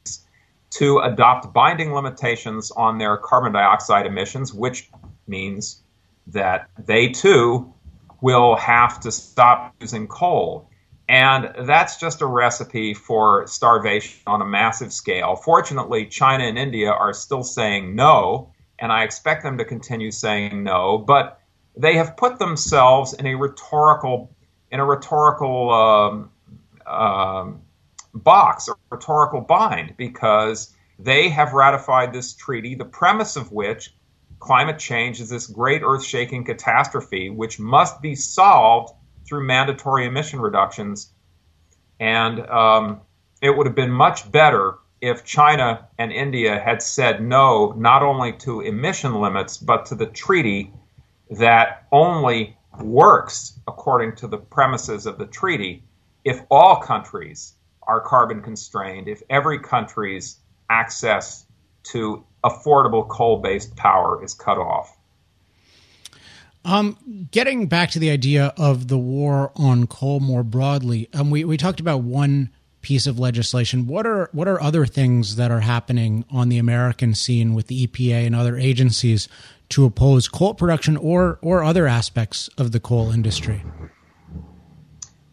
to 0.72 1.00
adopt 1.00 1.54
binding 1.54 1.94
limitations 1.94 2.72
on 2.72 2.98
their 2.98 3.18
carbon 3.18 3.52
dioxide 3.52 4.06
emissions, 4.06 4.54
which 4.54 4.90
means 5.28 5.82
that 6.32 6.70
they 6.78 7.10
too 7.10 7.74
will 8.22 8.56
have 8.56 9.00
to 9.02 9.12
stop 9.12 9.76
using 9.82 10.08
coal. 10.08 10.70
And 11.10 11.68
that's 11.68 11.98
just 11.98 12.22
a 12.22 12.26
recipe 12.26 12.94
for 12.94 13.46
starvation 13.48 14.22
on 14.28 14.42
a 14.42 14.46
massive 14.46 14.94
scale. 14.94 15.36
Fortunately, 15.36 16.06
China 16.06 16.46
and 16.46 16.58
India 16.58 16.90
are 16.90 17.14
still 17.14 17.44
saying 17.44 17.96
no, 17.96 18.54
and 18.80 18.92
I 18.92 19.04
expect 19.04 19.44
them 19.44 19.58
to 19.58 19.66
continue 19.66 20.12
saying 20.12 20.64
no, 20.64 20.98
but 20.98 21.42
they 21.76 21.96
have 21.96 22.16
put 22.16 22.40
themselves 22.40 23.14
in 23.14 23.26
a 23.26 23.36
rhetorical 23.36 24.34
in 24.72 24.80
a 24.80 24.86
rhetorical 24.86 25.72
um, 25.74 26.32
um, 26.86 27.62
box 28.14 28.70
or 28.70 28.78
rhetorical 28.90 29.42
bind 29.42 29.96
because 29.98 30.74
they 30.98 31.28
have 31.28 31.54
ratified 31.54 32.14
this 32.14 32.34
treaty, 32.34 32.76
the 32.76 32.86
premise 32.86 33.36
of 33.36 33.52
which 33.52 33.94
climate 34.42 34.80
change 34.80 35.22
is 35.22 35.30
this 35.30 35.48
great 35.48 35.84
earth 35.86 36.04
shaking 36.04 36.44
catastrophe 36.44 37.30
which 37.30 37.60
must 37.60 38.02
be 38.02 38.16
solved 38.16 38.94
through 39.26 39.46
mandatory 39.46 40.06
emission 40.06 40.42
reductions. 40.42 41.12
And 42.00 42.42
um, 42.50 43.02
it 43.42 43.56
would 43.56 43.68
have 43.68 43.76
been 43.76 43.92
much 43.92 44.30
better 44.30 44.80
if 45.00 45.24
China 45.24 45.88
and 45.98 46.12
India 46.12 46.60
had 46.60 46.82
said 46.82 47.24
no, 47.24 47.72
not 47.78 48.04
only 48.04 48.34
to 48.34 48.62
emission 48.62 49.16
limits, 49.16 49.58
but 49.58 49.86
to 49.86 49.96
the 49.96 50.08
treaty 50.08 50.74
that 51.30 51.88
only 51.92 52.58
works 52.80 53.60
according 53.68 54.16
to 54.18 54.28
the 54.28 54.38
premises 54.38 55.06
of 55.06 55.18
the 55.18 55.26
treaty 55.28 55.84
if 56.24 56.42
all 56.50 56.78
countries 56.78 57.54
are 57.84 58.02
carbon 58.02 58.42
constrained, 58.42 59.08
if 59.08 59.22
every 59.30 59.60
country's 59.60 60.40
access 60.70 61.46
to 61.84 62.24
affordable 62.44 63.08
coal 63.08 63.40
based 63.40 63.76
power 63.76 64.24
is 64.24 64.34
cut 64.34 64.58
off. 64.58 64.98
Um, 66.64 67.28
getting 67.32 67.68
back 67.68 67.90
to 67.92 68.00
the 68.00 68.12
idea 68.12 68.54
of 68.56 68.88
the 68.88 68.98
war 68.98 69.52
on 69.56 69.88
coal 69.88 70.20
more 70.20 70.44
broadly, 70.44 71.10
um, 71.14 71.32
we, 71.32 71.44
we 71.44 71.58
talked 71.58 71.80
about 71.80 72.04
one 72.04 72.52
piece 72.82 73.08
of 73.08 73.20
legislation. 73.20 73.88
What 73.88 74.06
are 74.06 74.30
what 74.32 74.48
are 74.48 74.62
other 74.62 74.86
things 74.86 75.36
that 75.38 75.52
are 75.52 75.60
happening 75.62 76.26
on 76.30 76.50
the 76.50 76.58
American 76.58 77.16
scene 77.16 77.54
with 77.54 77.68
the 77.68 77.88
EPA 77.88 78.26
and 78.26 78.36
other 78.36 78.58
agencies 78.58 79.28
to 79.70 79.86
oppose 79.86 80.28
coal 80.28 80.54
production 80.54 80.98
or 80.98 81.40
or 81.42 81.64
other 81.64 81.88
aspects 81.88 82.48
of 82.58 82.72
the 82.72 82.80
coal 82.80 83.12
industry? 83.12 83.64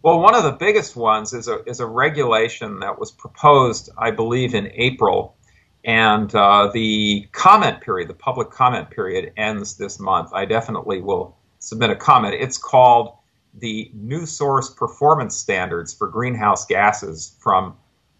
Well, 0.02 0.20
one 0.20 0.34
of 0.34 0.44
the 0.44 0.52
biggest 0.52 0.96
ones 0.96 1.32
is 1.34 1.48
a 1.48 1.62
is 1.64 1.80
a 1.80 1.86
regulation 1.86 2.80
that 2.80 2.98
was 2.98 3.10
proposed, 3.10 3.90
I 3.98 4.12
believe, 4.12 4.54
in 4.54 4.70
April 4.74 5.36
and 5.88 6.34
uh, 6.34 6.70
the 6.74 7.26
comment 7.32 7.80
period, 7.80 8.10
the 8.10 8.14
public 8.14 8.50
comment 8.50 8.90
period, 8.90 9.32
ends 9.38 9.78
this 9.78 9.98
month. 9.98 10.30
I 10.34 10.44
definitely 10.44 11.00
will 11.00 11.34
submit 11.60 11.88
a 11.88 11.96
comment. 11.96 12.34
It's 12.34 12.58
called 12.58 13.14
the 13.54 13.90
New 13.94 14.26
Source 14.26 14.68
Performance 14.68 15.34
Standards 15.34 15.94
for 15.94 16.06
Greenhouse 16.06 16.66
Gases 16.66 17.34
from 17.40 17.74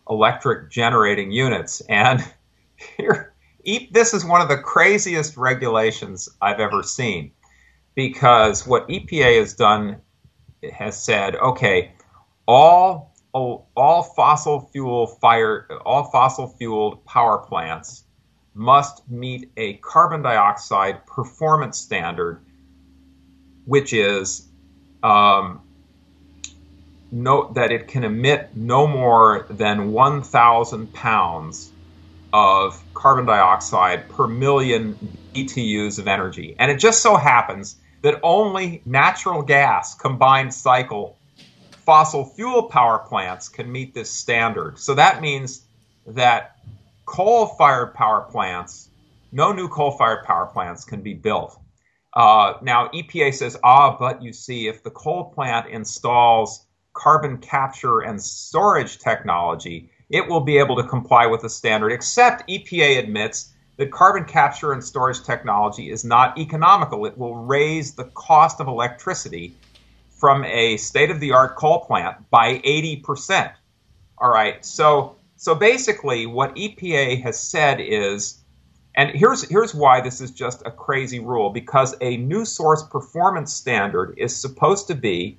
Electric 0.09 0.71
Generating 0.71 1.31
Units. 1.31 1.83
And 1.91 2.25
here, 2.97 3.35
this 3.91 4.15
is 4.15 4.25
one 4.25 4.41
of 4.41 4.49
the 4.49 4.57
craziest 4.57 5.37
regulations 5.37 6.27
I've 6.41 6.61
ever 6.61 6.83
seen 6.83 7.33
because 7.95 8.67
what 8.67 8.89
EPA 8.89 9.41
has 9.41 9.53
done 9.53 10.01
has 10.73 11.01
said, 11.01 11.37
okay, 11.37 11.93
all 12.47 13.15
all 13.33 14.03
fossil 14.17 14.69
fuel 14.73 15.07
fire 15.07 15.67
all 15.85 16.05
fossil 16.05 16.49
fueled 16.59 17.05
power 17.05 17.39
plants 17.39 18.05
must 18.55 19.09
meet 19.09 19.51
a 19.57 19.75
carbon 19.75 20.23
dioxide 20.23 21.07
performance 21.07 21.79
standard 21.79 22.41
which 23.67 23.93
is 23.93 24.49
um, 25.03 25.61
that 27.13 27.69
it 27.71 27.89
can 27.89 28.05
emit 28.05 28.51
no 28.55 28.87
more 28.87 29.47
than 29.51 29.93
1,000 29.93 30.93
pounds 30.93 31.71
of 32.33 32.83
carbon 32.95 33.27
dioxide 33.27 34.09
per 34.09 34.27
million 34.27 34.99
BTUs 35.35 35.99
of 35.99 36.09
energy. 36.09 36.57
And 36.59 36.71
it 36.71 36.79
just 36.79 37.03
so 37.03 37.17
happens 37.17 37.77
that 38.03 38.21
only 38.23 38.83
natural 38.85 39.43
gas 39.43 39.95
combined 39.95 40.53
cycle 40.53 41.18
fossil 41.89 42.23
fuel 42.23 42.65
power 42.65 42.99
plants 42.99 43.49
can 43.49 43.73
meet 43.73 43.95
this 43.95 44.11
standard. 44.11 44.79
So 44.79 44.95
that 44.97 45.23
means 45.23 45.63
that 46.07 46.59
coal 47.07 47.47
fired 47.47 47.95
power 47.95 48.21
plants, 48.31 48.91
no 49.33 49.55
new 49.55 49.69
coal 49.69 49.93
fired 49.93 50.23
power 50.27 50.45
plants 50.45 50.85
can 50.85 51.01
be 51.01 51.15
built. 51.15 51.59
Uh, 52.13 52.59
now, 52.61 52.89
EPA 52.89 53.33
says, 53.33 53.57
ah, 53.65 53.97
but 53.99 54.23
you 54.23 54.35
see, 54.35 54.69
if 54.69 54.83
the 54.83 54.91
coal 54.91 55.33
plant 55.33 55.71
installs 55.71 56.67
carbon 56.93 57.39
capture 57.39 58.01
and 58.01 58.21
storage 58.21 58.99
technology, 58.99 59.89
it 60.11 60.29
will 60.29 60.41
be 60.43 60.59
able 60.59 60.77
to 60.77 60.87
comply 60.87 61.25
with 61.25 61.41
the 61.41 61.49
standard, 61.49 61.91
except 61.91 62.47
EPA 62.51 62.99
admits 62.99 63.55
that 63.79 63.91
carbon 63.91 64.27
capture 64.27 64.73
and 64.73 64.85
storage 64.85 65.23
technology 65.23 65.91
is 65.91 66.05
not 66.05 66.37
economical. 66.37 67.07
It 67.07 67.17
will 67.17 67.37
raise 67.37 67.95
the 67.95 68.11
cost 68.13 68.61
of 68.61 68.69
electricity 68.69 69.55
from 70.19 70.45
a 70.45 70.77
state 70.77 71.11
of 71.11 71.21
the 71.21 71.33
art 71.33 71.57
coal 71.57 71.81
plant 71.81 72.17
by 72.31 72.59
80%. 72.59 73.53
All 74.19 74.31
right. 74.31 74.65
So 74.65 75.17
so 75.37 75.55
basically 75.55 76.27
what 76.27 76.55
EPA 76.57 77.23
has 77.23 77.39
said 77.41 77.81
is 77.81 78.43
and 78.97 79.11
here's 79.11 79.49
here's 79.49 79.75
why 79.75 80.01
this 80.01 80.21
is 80.21 80.33
just 80.33 80.63
a 80.67 80.71
crazy 80.73 81.21
rule 81.21 81.51
because 81.51 81.95
a 82.01 82.17
new 82.17 82.45
source 82.45 82.83
performance 82.83 83.55
standard 83.55 84.15
is 84.17 84.35
supposed 84.35 84.89
to 84.89 84.97
be 84.97 85.39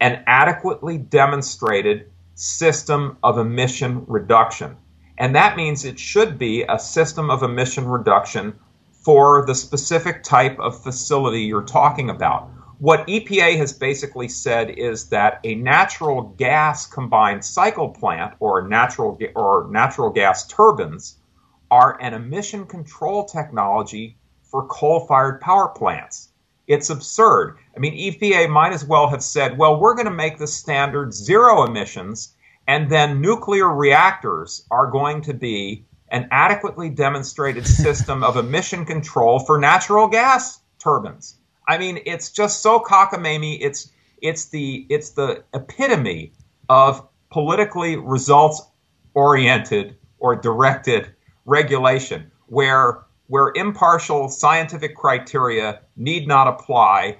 an 0.00 0.22
adequately 0.26 0.98
demonstrated 0.98 2.10
system 2.34 3.16
of 3.22 3.38
emission 3.38 4.04
reduction. 4.06 4.76
And 5.18 5.34
that 5.34 5.56
means 5.56 5.84
it 5.84 5.98
should 5.98 6.38
be 6.38 6.64
a 6.68 6.78
system 6.78 7.30
of 7.30 7.42
emission 7.42 7.86
reduction 7.86 8.54
for 8.90 9.46
the 9.46 9.54
specific 9.54 10.22
type 10.22 10.58
of 10.60 10.82
facility 10.82 11.42
you're 11.42 11.62
talking 11.62 12.10
about. 12.10 12.50
What 12.80 13.08
EPA 13.08 13.56
has 13.56 13.72
basically 13.72 14.28
said 14.28 14.70
is 14.70 15.08
that 15.08 15.40
a 15.42 15.56
natural 15.56 16.22
gas 16.38 16.86
combined 16.86 17.44
cycle 17.44 17.88
plant 17.88 18.34
or 18.38 18.68
natural 18.68 19.18
or 19.34 19.66
natural 19.68 20.10
gas 20.10 20.46
turbines 20.46 21.16
are 21.72 22.00
an 22.00 22.14
emission 22.14 22.66
control 22.66 23.24
technology 23.24 24.16
for 24.44 24.68
coal-fired 24.68 25.40
power 25.40 25.68
plants. 25.68 26.28
It's 26.68 26.88
absurd. 26.88 27.56
I 27.76 27.80
mean, 27.80 27.94
EPA 27.94 28.48
might 28.48 28.72
as 28.72 28.84
well 28.84 29.08
have 29.08 29.24
said, 29.24 29.58
well, 29.58 29.80
we're 29.80 29.94
going 29.94 30.06
to 30.06 30.12
make 30.12 30.38
the 30.38 30.46
standard 30.46 31.12
zero 31.12 31.64
emissions 31.64 32.36
and 32.68 32.88
then 32.88 33.20
nuclear 33.20 33.74
reactors 33.74 34.66
are 34.70 34.86
going 34.86 35.22
to 35.22 35.34
be 35.34 35.84
an 36.10 36.28
adequately 36.30 36.90
demonstrated 36.90 37.66
system 37.66 38.22
of 38.22 38.36
emission 38.36 38.84
control 38.84 39.40
for 39.40 39.58
natural 39.58 40.06
gas 40.06 40.60
turbines. 40.78 41.38
I 41.68 41.76
mean, 41.76 42.00
it's 42.06 42.30
just 42.30 42.62
so 42.62 42.80
cockamamie. 42.80 43.58
It's 43.60 43.92
it's 44.22 44.46
the 44.46 44.86
it's 44.88 45.10
the 45.10 45.44
epitome 45.52 46.32
of 46.68 47.06
politically 47.30 47.96
results 47.96 48.62
oriented 49.14 49.96
or 50.18 50.34
directed 50.34 51.14
regulation 51.44 52.30
where 52.46 53.04
where 53.26 53.52
impartial 53.54 54.30
scientific 54.30 54.96
criteria 54.96 55.80
need 55.96 56.26
not 56.26 56.48
apply. 56.48 57.18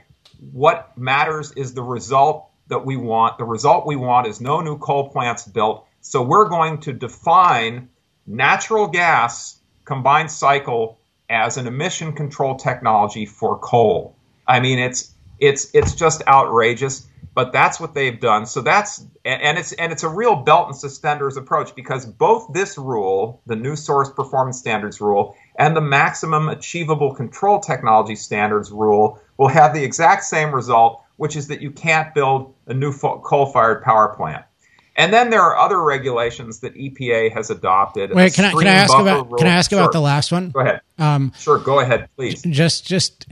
What 0.53 0.97
matters 0.97 1.53
is 1.53 1.75
the 1.75 1.83
result 1.83 2.49
that 2.69 2.87
we 2.87 2.97
want. 2.97 3.37
The 3.37 3.45
result 3.45 3.87
we 3.87 3.97
want 3.97 4.27
is 4.27 4.41
no 4.41 4.61
new 4.61 4.79
coal 4.79 5.11
plants 5.11 5.47
built. 5.47 5.87
So 6.01 6.23
we're 6.23 6.49
going 6.49 6.79
to 6.81 6.95
define 6.95 7.91
natural 8.27 8.87
gas 8.87 9.61
combined 9.85 10.31
cycle 10.31 10.99
as 11.29 11.59
an 11.59 11.67
emission 11.67 12.15
control 12.15 12.57
technology 12.57 13.27
for 13.27 13.59
coal. 13.59 14.18
I 14.49 14.61
mean, 14.61 14.79
it's 14.79 15.15
it's 15.39 15.73
it's 15.75 15.95
just 15.95 16.23
outrageous, 16.27 17.07
but 17.35 17.53
that's 17.53 17.79
what 17.79 17.95
they've 17.95 18.19
done. 18.19 18.47
So 18.47 18.61
that's 18.63 19.05
and 19.25 19.59
it's 19.59 19.73
and 19.73 19.93
it's 19.93 20.03
a 20.03 20.09
real 20.09 20.37
belt 20.37 20.69
and 20.69 20.77
suspenders 20.77 21.37
approach 21.37 21.75
because 21.75 22.07
both 22.07 22.53
this 22.53 22.79
rule, 22.79 23.43
the 23.47 23.57
new 23.57 23.77
source 23.77 24.11
performance 24.11 24.59
standards 24.59 25.01
rule, 25.01 25.37
and 25.59 25.77
the 25.77 25.81
maximum 25.81 26.49
achievable 26.49 27.15
control 27.15 27.61
technology 27.61 28.17
standards 28.17 28.73
rule 28.73 29.21
will 29.37 29.49
have 29.49 29.75
the 29.75 29.85
exact 29.85 30.25
same 30.25 30.53
result, 30.53 31.03
which 31.17 31.37
is 31.37 31.47
that 31.49 31.61
you 31.61 31.71
can't 31.71 32.13
build 32.15 32.55
a 32.67 32.75
new 32.75 32.93
coal-fired 32.93 33.83
power 33.83 34.15
plant. 34.17 34.45
And 34.97 35.13
then 35.13 35.31
there 35.31 35.43
are 35.43 35.57
other 35.57 35.81
regulations 35.81 36.59
that 36.61 36.75
EPA 36.75 37.33
has 37.33 37.51
adopted. 37.51 38.13
Wait, 38.13 38.35
can 38.35 38.47
I, 38.47 38.51
can 38.51 38.67
I 38.67 38.73
ask 38.73 38.99
about 38.99 39.29
rule. 39.29 39.39
can 39.39 39.47
I 39.47 39.51
ask 39.51 39.71
sure. 39.71 39.79
about 39.79 39.93
the 39.93 40.01
last 40.01 40.33
one? 40.33 40.51
Go 40.51 40.59
ahead. 40.59 40.81
Um, 40.99 41.33
sure, 41.39 41.59
go 41.59 41.79
ahead, 41.79 42.09
please. 42.17 42.43
Just 42.43 42.85
just 42.85 43.29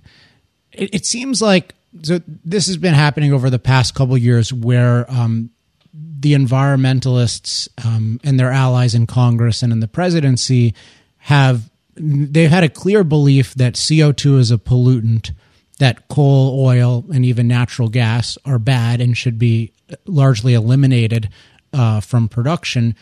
it, 0.77 0.95
it, 0.95 1.07
seems 1.07 1.41
like 1.43 1.75
so 2.03 2.21
this 2.45 2.67
has 2.67 2.77
been 2.77 2.95
happening 2.95 3.33
over 3.33 3.51
the 3.51 3.59
past 3.59 3.95
couple 3.95 4.17
years 4.17 4.53
where 4.53 5.11
um, 5.11 5.51
the 5.93 6.35
environmentalists 6.35 7.69
um, 7.85 8.21
and 8.23 8.39
their 8.39 8.51
allies 8.51 8.95
in 8.95 9.07
Congress 9.07 9.63
and 9.63 9.73
in 9.73 9.81
the 9.81 9.89
presidency 9.89 10.75
have 11.19 11.71
they've 11.97 12.51
had 12.51 12.65
a 12.65 12.69
clear 12.69 13.03
belief 13.05 13.55
that 13.55 13.75
CO2 13.75 14.39
is 14.39 14.51
a 14.51 14.59
pollutant 14.59 15.33
that 15.79 16.09
coal, 16.09 16.65
oil, 16.65 17.05
and 17.13 17.25
even 17.25 17.49
natural 17.49 17.89
gas 17.89 18.39
are 18.45 18.59
bad 18.59 19.01
and 19.01 19.17
should 19.17 19.39
be 19.39 19.73
largely 20.07 20.55
eliminated 20.55 21.29
uh, 21.73 22.01
from 22.01 22.29
production. 22.29 22.95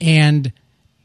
And 0.00 0.52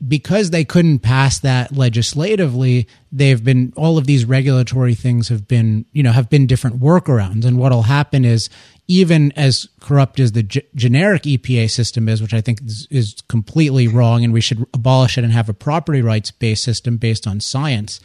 because 0.08 0.52
they 0.52 0.66
couldn't 0.66 1.00
pass 1.00 1.40
that 1.40 1.76
legislatively, 1.76 2.88
they've 3.12 3.44
been 3.44 3.74
all 3.76 3.98
of 3.98 4.08
these 4.08 4.26
regulatory 4.26 4.94
things 4.94 5.30
have 5.30 5.48
been 5.48 5.86
you 5.92 6.04
know 6.04 6.12
have 6.12 6.30
been 6.30 6.48
different 6.48 6.80
workarounds. 6.80 7.46
And 7.46 7.58
what'll 7.58 7.84
happen 7.84 8.26
is 8.26 8.50
even 8.88 9.32
as 9.34 9.68
corrupt 9.80 10.20
as 10.20 10.34
the 10.34 10.44
g- 10.44 10.62
generic 10.76 11.24
EPA 11.24 11.70
system 11.70 12.08
is, 12.08 12.22
which 12.22 12.34
I 12.34 12.42
think 12.42 12.62
is, 12.62 12.88
is 12.92 13.16
completely 13.30 13.88
wrong, 13.88 14.24
and 14.24 14.32
we 14.32 14.42
should 14.42 14.66
abolish 14.74 15.18
it 15.18 15.24
and 15.24 15.34
have 15.34 15.50
a 15.50 15.54
property 15.54 16.02
rights 16.02 16.32
based 16.32 16.64
system 16.64 16.98
based 16.98 17.26
on 17.26 17.40
science 17.40 18.00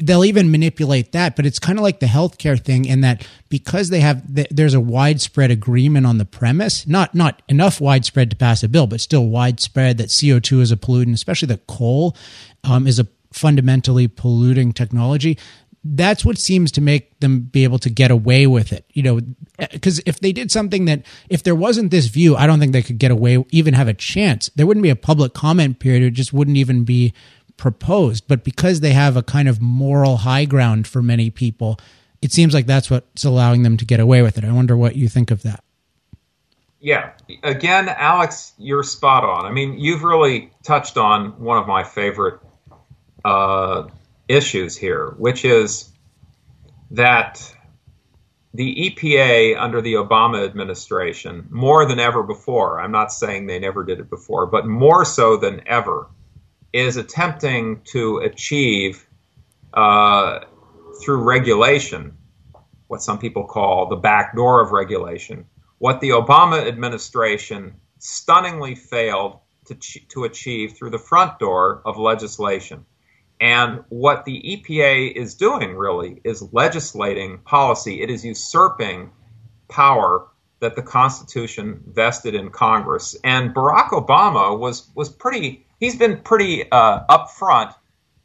they'll 0.00 0.24
even 0.24 0.50
manipulate 0.50 1.12
that 1.12 1.36
but 1.36 1.46
it's 1.46 1.58
kind 1.58 1.78
of 1.78 1.82
like 1.82 2.00
the 2.00 2.06
healthcare 2.06 2.62
thing 2.62 2.84
in 2.84 3.00
that 3.00 3.26
because 3.48 3.88
they 3.88 4.00
have 4.00 4.22
there's 4.50 4.74
a 4.74 4.80
widespread 4.80 5.50
agreement 5.50 6.06
on 6.06 6.18
the 6.18 6.24
premise 6.24 6.86
not 6.86 7.14
not 7.14 7.42
enough 7.48 7.80
widespread 7.80 8.30
to 8.30 8.36
pass 8.36 8.62
a 8.62 8.68
bill 8.68 8.86
but 8.86 9.00
still 9.00 9.26
widespread 9.26 9.96
that 9.98 10.08
co2 10.08 10.60
is 10.60 10.70
a 10.70 10.76
pollutant 10.76 11.14
especially 11.14 11.46
that 11.46 11.66
coal 11.66 12.14
um, 12.64 12.86
is 12.86 12.98
a 12.98 13.06
fundamentally 13.32 14.08
polluting 14.08 14.72
technology. 14.72 15.38
That's 15.82 16.24
what 16.24 16.36
seems 16.36 16.72
to 16.72 16.82
make 16.82 17.18
them 17.20 17.40
be 17.40 17.64
able 17.64 17.78
to 17.78 17.88
get 17.88 18.10
away 18.10 18.46
with 18.46 18.70
it 18.70 18.84
you 18.92 19.02
know 19.02 19.20
because 19.72 20.00
if 20.04 20.20
they 20.20 20.30
did 20.30 20.50
something 20.50 20.84
that 20.84 21.02
if 21.30 21.42
there 21.42 21.54
wasn't 21.54 21.90
this 21.90 22.06
view 22.06 22.36
i 22.36 22.46
don't 22.46 22.60
think 22.60 22.72
they 22.72 22.82
could 22.82 22.98
get 22.98 23.10
away 23.10 23.42
even 23.50 23.72
have 23.74 23.88
a 23.88 23.94
chance. 23.94 24.50
There 24.56 24.66
wouldn't 24.66 24.82
be 24.82 24.90
a 24.90 24.96
public 24.96 25.32
comment 25.32 25.78
period. 25.78 26.02
It 26.02 26.10
just 26.10 26.34
wouldn't 26.34 26.58
even 26.58 26.84
be 26.84 27.14
proposed. 27.60 28.26
But 28.26 28.42
because 28.42 28.80
they 28.80 28.92
have 28.92 29.16
a 29.16 29.22
kind 29.22 29.48
of 29.48 29.60
moral 29.60 30.16
high 30.16 30.46
ground 30.46 30.88
for 30.88 31.00
many 31.00 31.30
people, 31.30 31.78
it 32.20 32.32
seems 32.32 32.52
like 32.52 32.66
that's 32.66 32.90
what's 32.90 33.24
allowing 33.24 33.62
them 33.62 33.76
to 33.76 33.84
get 33.84 34.00
away 34.00 34.22
with 34.22 34.36
it. 34.36 34.44
I 34.44 34.50
wonder 34.50 34.76
what 34.76 34.96
you 34.96 35.08
think 35.08 35.30
of 35.30 35.42
that. 35.42 35.62
Yeah. 36.80 37.12
Again, 37.42 37.88
Alex, 37.88 38.54
you're 38.58 38.82
spot 38.82 39.22
on. 39.22 39.44
I 39.44 39.52
mean, 39.52 39.78
you've 39.78 40.02
really 40.02 40.50
touched 40.64 40.96
on 40.96 41.38
one 41.38 41.58
of 41.58 41.68
my 41.68 41.84
favorite 41.84 42.40
uh, 43.24 43.88
issues 44.26 44.76
here, 44.76 45.14
which 45.18 45.44
is 45.44 45.90
that 46.92 47.54
the 48.54 48.90
EPA 48.90 49.60
under 49.60 49.80
the 49.80 49.94
Obama 49.94 50.44
administration, 50.44 51.46
more 51.50 51.86
than 51.86 52.00
ever 52.00 52.22
before, 52.22 52.80
I'm 52.80 52.90
not 52.90 53.12
saying 53.12 53.46
they 53.46 53.58
never 53.58 53.84
did 53.84 54.00
it 54.00 54.10
before, 54.10 54.46
but 54.46 54.66
more 54.66 55.04
so 55.04 55.36
than 55.36 55.62
ever, 55.66 56.08
is 56.72 56.96
attempting 56.96 57.82
to 57.84 58.18
achieve 58.18 59.06
uh, 59.74 60.40
through 61.02 61.22
regulation 61.22 62.16
what 62.90 63.02
some 63.02 63.20
people 63.20 63.44
call 63.44 63.86
the 63.86 63.94
back 63.94 64.34
door 64.34 64.60
of 64.60 64.72
regulation, 64.72 65.46
what 65.78 66.00
the 66.00 66.08
Obama 66.08 66.66
administration 66.66 67.72
stunningly 67.98 68.74
failed 68.74 69.38
to, 69.66 69.76
to 70.08 70.24
achieve 70.24 70.72
through 70.72 70.90
the 70.90 70.98
front 70.98 71.38
door 71.38 71.82
of 71.84 71.96
legislation. 71.98 72.84
And 73.40 73.84
what 73.90 74.24
the 74.24 74.42
EPA 74.42 75.12
is 75.12 75.36
doing 75.36 75.76
really 75.76 76.20
is 76.24 76.52
legislating 76.52 77.38
policy. 77.38 78.02
It 78.02 78.10
is 78.10 78.24
usurping 78.24 79.12
power 79.68 80.26
that 80.58 80.74
the 80.74 80.82
Constitution 80.82 81.84
vested 81.86 82.34
in 82.34 82.50
Congress. 82.50 83.16
And 83.22 83.54
Barack 83.54 83.90
Obama 83.90 84.58
was 84.58 84.88
was 84.96 85.08
pretty 85.08 85.64
he's 85.80 85.96
been 85.96 86.18
pretty 86.18 86.70
uh, 86.70 87.00
upfront 87.08 87.74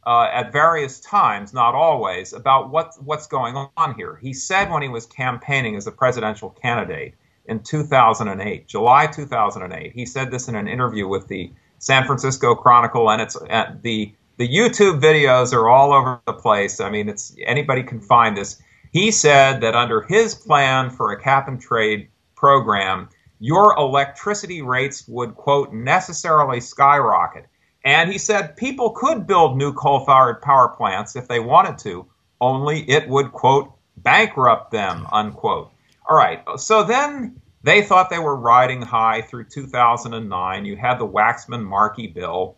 uh, 0.06 0.28
at 0.32 0.52
various 0.52 1.00
times, 1.00 1.52
not 1.52 1.74
always, 1.74 2.32
about 2.32 2.70
what, 2.70 2.94
what's 3.02 3.26
going 3.26 3.56
on 3.76 3.94
here. 3.94 4.16
He 4.22 4.32
said 4.32 4.70
when 4.70 4.82
he 4.82 4.88
was 4.88 5.06
campaigning 5.06 5.74
as 5.74 5.86
a 5.88 5.92
presidential 5.92 6.50
candidate 6.50 7.14
in 7.46 7.60
2008, 7.60 8.68
July 8.68 9.06
2008, 9.06 9.92
he 9.92 10.06
said 10.06 10.30
this 10.30 10.46
in 10.48 10.54
an 10.54 10.68
interview 10.68 11.08
with 11.08 11.26
the 11.26 11.50
San 11.78 12.04
Francisco 12.06 12.54
Chronicle, 12.54 13.10
and 13.10 13.20
it's 13.20 13.36
uh, 13.36 13.74
the 13.82 14.12
the 14.38 14.48
YouTube 14.48 15.00
videos 15.00 15.54
are 15.54 15.68
all 15.68 15.92
over 15.92 16.20
the 16.26 16.32
place. 16.32 16.80
I 16.80 16.90
mean, 16.90 17.08
it's 17.08 17.34
anybody 17.44 17.82
can 17.82 18.00
find 18.00 18.36
this. 18.36 18.60
He 18.92 19.10
said 19.10 19.60
that 19.62 19.74
under 19.74 20.02
his 20.02 20.34
plan 20.34 20.90
for 20.90 21.12
a 21.12 21.20
cap 21.20 21.48
and 21.48 21.60
trade 21.60 22.08
program, 22.34 23.08
your 23.38 23.76
electricity 23.76 24.62
rates 24.62 25.06
would 25.08 25.34
quote 25.34 25.72
necessarily 25.72 26.60
skyrocket. 26.60 27.46
And 27.84 28.10
he 28.10 28.18
said 28.18 28.56
people 28.56 28.90
could 28.90 29.26
build 29.26 29.56
new 29.56 29.72
coal 29.72 30.00
fired 30.00 30.42
power 30.42 30.68
plants 30.68 31.14
if 31.16 31.28
they 31.28 31.40
wanted 31.40 31.78
to, 31.78 32.06
only 32.40 32.88
it 32.90 33.08
would, 33.08 33.32
quote, 33.32 33.72
bankrupt 33.98 34.70
them, 34.70 35.06
unquote. 35.12 35.70
All 36.08 36.16
right, 36.16 36.42
so 36.56 36.82
then 36.82 37.40
they 37.62 37.82
thought 37.82 38.10
they 38.10 38.18
were 38.18 38.36
riding 38.36 38.82
high 38.82 39.22
through 39.22 39.44
2009. 39.44 40.64
You 40.64 40.76
had 40.76 40.98
the 40.98 41.06
Waxman 41.06 41.64
Markey 41.64 42.06
bill, 42.06 42.56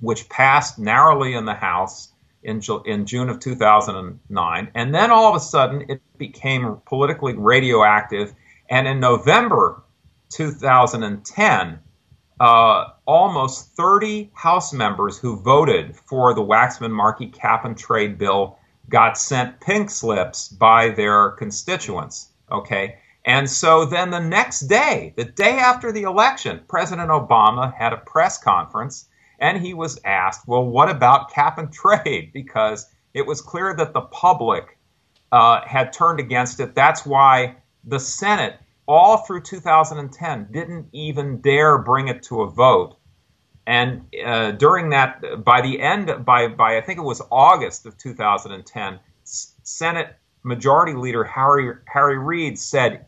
which 0.00 0.28
passed 0.28 0.78
narrowly 0.78 1.34
in 1.34 1.44
the 1.44 1.54
House 1.54 2.12
in, 2.42 2.60
in 2.84 3.06
June 3.06 3.28
of 3.28 3.40
2009. 3.40 4.70
And 4.74 4.94
then 4.94 5.10
all 5.10 5.30
of 5.30 5.36
a 5.36 5.40
sudden 5.40 5.86
it 5.88 6.00
became 6.18 6.76
politically 6.86 7.34
radioactive. 7.34 8.34
And 8.70 8.86
in 8.86 9.00
November 9.00 9.82
2010, 10.30 11.80
uh, 12.38 12.84
almost 13.04 13.76
30 13.76 14.30
House 14.32 14.72
members 14.72 15.18
who 15.18 15.36
voted 15.36 15.96
for 15.96 16.32
the 16.32 16.42
Waxman 16.42 16.92
Markey 16.92 17.26
cap 17.26 17.64
and 17.64 17.76
trade 17.76 18.16
bill 18.16 18.56
got 18.88 19.18
sent 19.18 19.60
pink 19.60 19.90
slips 19.90 20.48
by 20.48 20.90
their 20.90 21.30
constituents. 21.30 22.28
Okay. 22.50 22.96
And 23.26 23.50
so 23.50 23.84
then 23.84 24.10
the 24.10 24.20
next 24.20 24.60
day, 24.60 25.12
the 25.16 25.24
day 25.24 25.58
after 25.58 25.92
the 25.92 26.02
election, 26.04 26.60
President 26.68 27.10
Obama 27.10 27.74
had 27.74 27.92
a 27.92 27.98
press 27.98 28.38
conference 28.38 29.06
and 29.38 29.60
he 29.60 29.74
was 29.74 30.00
asked, 30.04 30.46
well, 30.46 30.64
what 30.64 30.88
about 30.88 31.32
cap 31.32 31.58
and 31.58 31.72
trade? 31.72 32.30
Because 32.40 32.86
it 33.12 33.26
was 33.26 33.40
clear 33.40 33.74
that 33.74 33.92
the 33.92 34.02
public 34.02 34.78
uh, 35.32 35.60
had 35.66 35.92
turned 35.92 36.20
against 36.20 36.60
it. 36.60 36.74
That's 36.74 37.04
why 37.04 37.56
the 37.84 38.00
Senate 38.00 38.56
all 38.86 39.18
through 39.18 39.42
2010 39.42 40.48
didn't 40.50 40.88
even 40.92 41.40
dare 41.40 41.78
bring 41.78 42.08
it 42.08 42.22
to 42.24 42.42
a 42.42 42.50
vote. 42.50 42.96
And 43.66 44.02
uh, 44.24 44.52
during 44.52 44.90
that, 44.90 45.44
by 45.44 45.60
the 45.60 45.80
end, 45.80 46.24
by, 46.24 46.48
by 46.48 46.76
I 46.76 46.80
think 46.80 46.98
it 46.98 47.02
was 47.02 47.22
August 47.30 47.86
of 47.86 47.96
2010, 47.98 48.98
Senate 49.22 50.16
Majority 50.42 50.94
Leader 50.94 51.22
Harry, 51.22 51.72
Harry 51.86 52.18
Reid 52.18 52.58
said, 52.58 53.06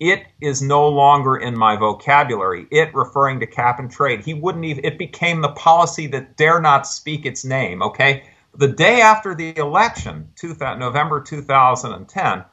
It 0.00 0.24
is 0.40 0.60
no 0.60 0.88
longer 0.88 1.36
in 1.36 1.56
my 1.56 1.76
vocabulary. 1.76 2.66
It 2.72 2.94
referring 2.94 3.38
to 3.40 3.46
cap 3.46 3.78
and 3.78 3.90
trade. 3.90 4.24
He 4.24 4.34
wouldn't 4.34 4.64
even, 4.64 4.84
it 4.84 4.98
became 4.98 5.40
the 5.40 5.50
policy 5.50 6.08
that 6.08 6.36
dare 6.36 6.60
not 6.60 6.86
speak 6.86 7.26
its 7.26 7.44
name, 7.44 7.82
okay? 7.82 8.24
The 8.56 8.68
day 8.68 9.02
after 9.02 9.34
the 9.34 9.56
election, 9.56 10.28
2000, 10.34 10.80
November 10.80 11.20
2010, 11.20 12.44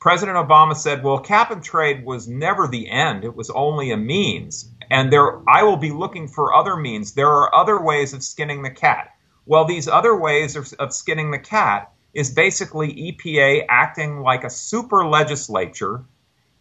President 0.00 0.38
Obama 0.38 0.74
said, 0.74 1.04
"Well, 1.04 1.18
cap 1.18 1.50
and 1.50 1.62
trade 1.62 2.06
was 2.06 2.26
never 2.26 2.66
the 2.66 2.88
end; 2.88 3.22
it 3.22 3.36
was 3.36 3.50
only 3.50 3.90
a 3.90 3.98
means, 3.98 4.72
and 4.90 5.12
there 5.12 5.46
I 5.46 5.62
will 5.62 5.76
be 5.76 5.90
looking 5.90 6.26
for 6.26 6.54
other 6.54 6.74
means. 6.74 7.12
There 7.12 7.28
are 7.28 7.54
other 7.54 7.78
ways 7.78 8.14
of 8.14 8.24
skinning 8.24 8.62
the 8.62 8.70
cat." 8.70 9.10
Well, 9.44 9.66
these 9.66 9.88
other 9.88 10.16
ways 10.16 10.56
of, 10.56 10.72
of 10.78 10.94
skinning 10.94 11.32
the 11.32 11.38
cat 11.38 11.92
is 12.14 12.30
basically 12.30 13.12
EPA 13.12 13.66
acting 13.68 14.20
like 14.20 14.42
a 14.42 14.48
super 14.48 15.06
legislature 15.06 16.02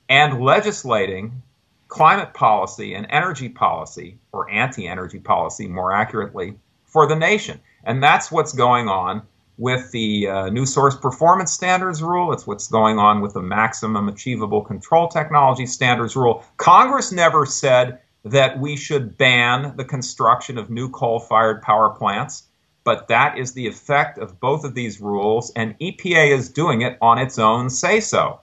and 0.10 0.41
legislating 0.41 1.41
climate 1.88 2.34
policy 2.34 2.93
and 2.93 3.08
energy 3.10 3.47
policy, 3.47 4.19
or 4.34 4.49
anti-energy 4.49 5.19
policy, 5.19 5.65
more 5.65 5.93
accurately, 5.93 6.60
for 6.84 7.08
the 7.08 7.15
nation, 7.15 7.62
and 7.86 8.04
that's 8.04 8.30
what's 8.30 8.52
going 8.52 8.89
on 8.89 9.21
with 9.59 9.91
the 9.91 10.25
uh, 10.25 10.49
new 10.49 10.65
source 10.65 10.95
performance 10.95 11.51
standards 11.51 12.01
rule. 12.01 12.31
It's 12.31 12.47
what's 12.47 12.69
going 12.69 12.97
on 12.97 13.19
with 13.19 13.33
the 13.33 13.41
maximum 13.41 14.07
achievable 14.07 14.61
control 14.61 15.09
technology 15.09 15.65
standards 15.65 16.15
rule. 16.15 16.45
Congress 16.55 17.11
never 17.11 17.45
said 17.45 17.99
that 18.23 18.57
we 18.57 18.77
should 18.77 19.17
ban 19.17 19.73
the 19.75 19.83
construction 19.83 20.57
of 20.57 20.69
new 20.69 20.89
coal 20.89 21.19
fired 21.19 21.61
power 21.61 21.89
plants, 21.89 22.43
but 22.85 23.09
that 23.09 23.37
is 23.37 23.51
the 23.51 23.67
effect 23.67 24.17
of 24.17 24.39
both 24.39 24.63
of 24.63 24.75
these 24.75 25.01
rules, 25.01 25.51
and 25.57 25.77
EPA 25.79 26.31
is 26.31 26.49
doing 26.49 26.81
it 26.81 26.97
on 27.01 27.17
its 27.17 27.37
own 27.37 27.69
say 27.69 27.99
so. 27.99 28.39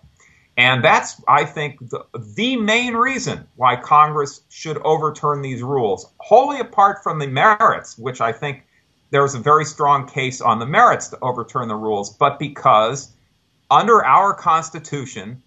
And 0.59 0.85
that's, 0.85 1.23
I 1.29 1.47
think, 1.47 1.79
the, 1.91 2.05
the 2.35 2.57
main 2.57 2.95
reason 2.95 3.47
why 3.57 3.77
Congress 3.77 4.43
should 4.51 4.79
overturn 4.79 5.41
these 5.41 5.63
rules, 5.63 6.13
wholly 6.19 6.61
apart 6.61 7.03
from 7.03 7.19
the 7.19 7.27
merits, 7.27 7.97
which 7.97 8.21
I 8.21 8.33
think 8.33 8.66
there's 9.11 9.35
a 9.35 9.39
very 9.39 9.65
strong 9.65 10.07
case 10.07 10.41
on 10.41 10.59
the 10.59 10.67
merits 10.67 11.09
to 11.09 11.19
overturn 11.23 11.69
the 11.69 11.77
rules, 11.77 12.11
but 12.17 12.39
because 12.39 13.13
under 13.71 14.05
our 14.05 14.35
Constitution, 14.35 15.43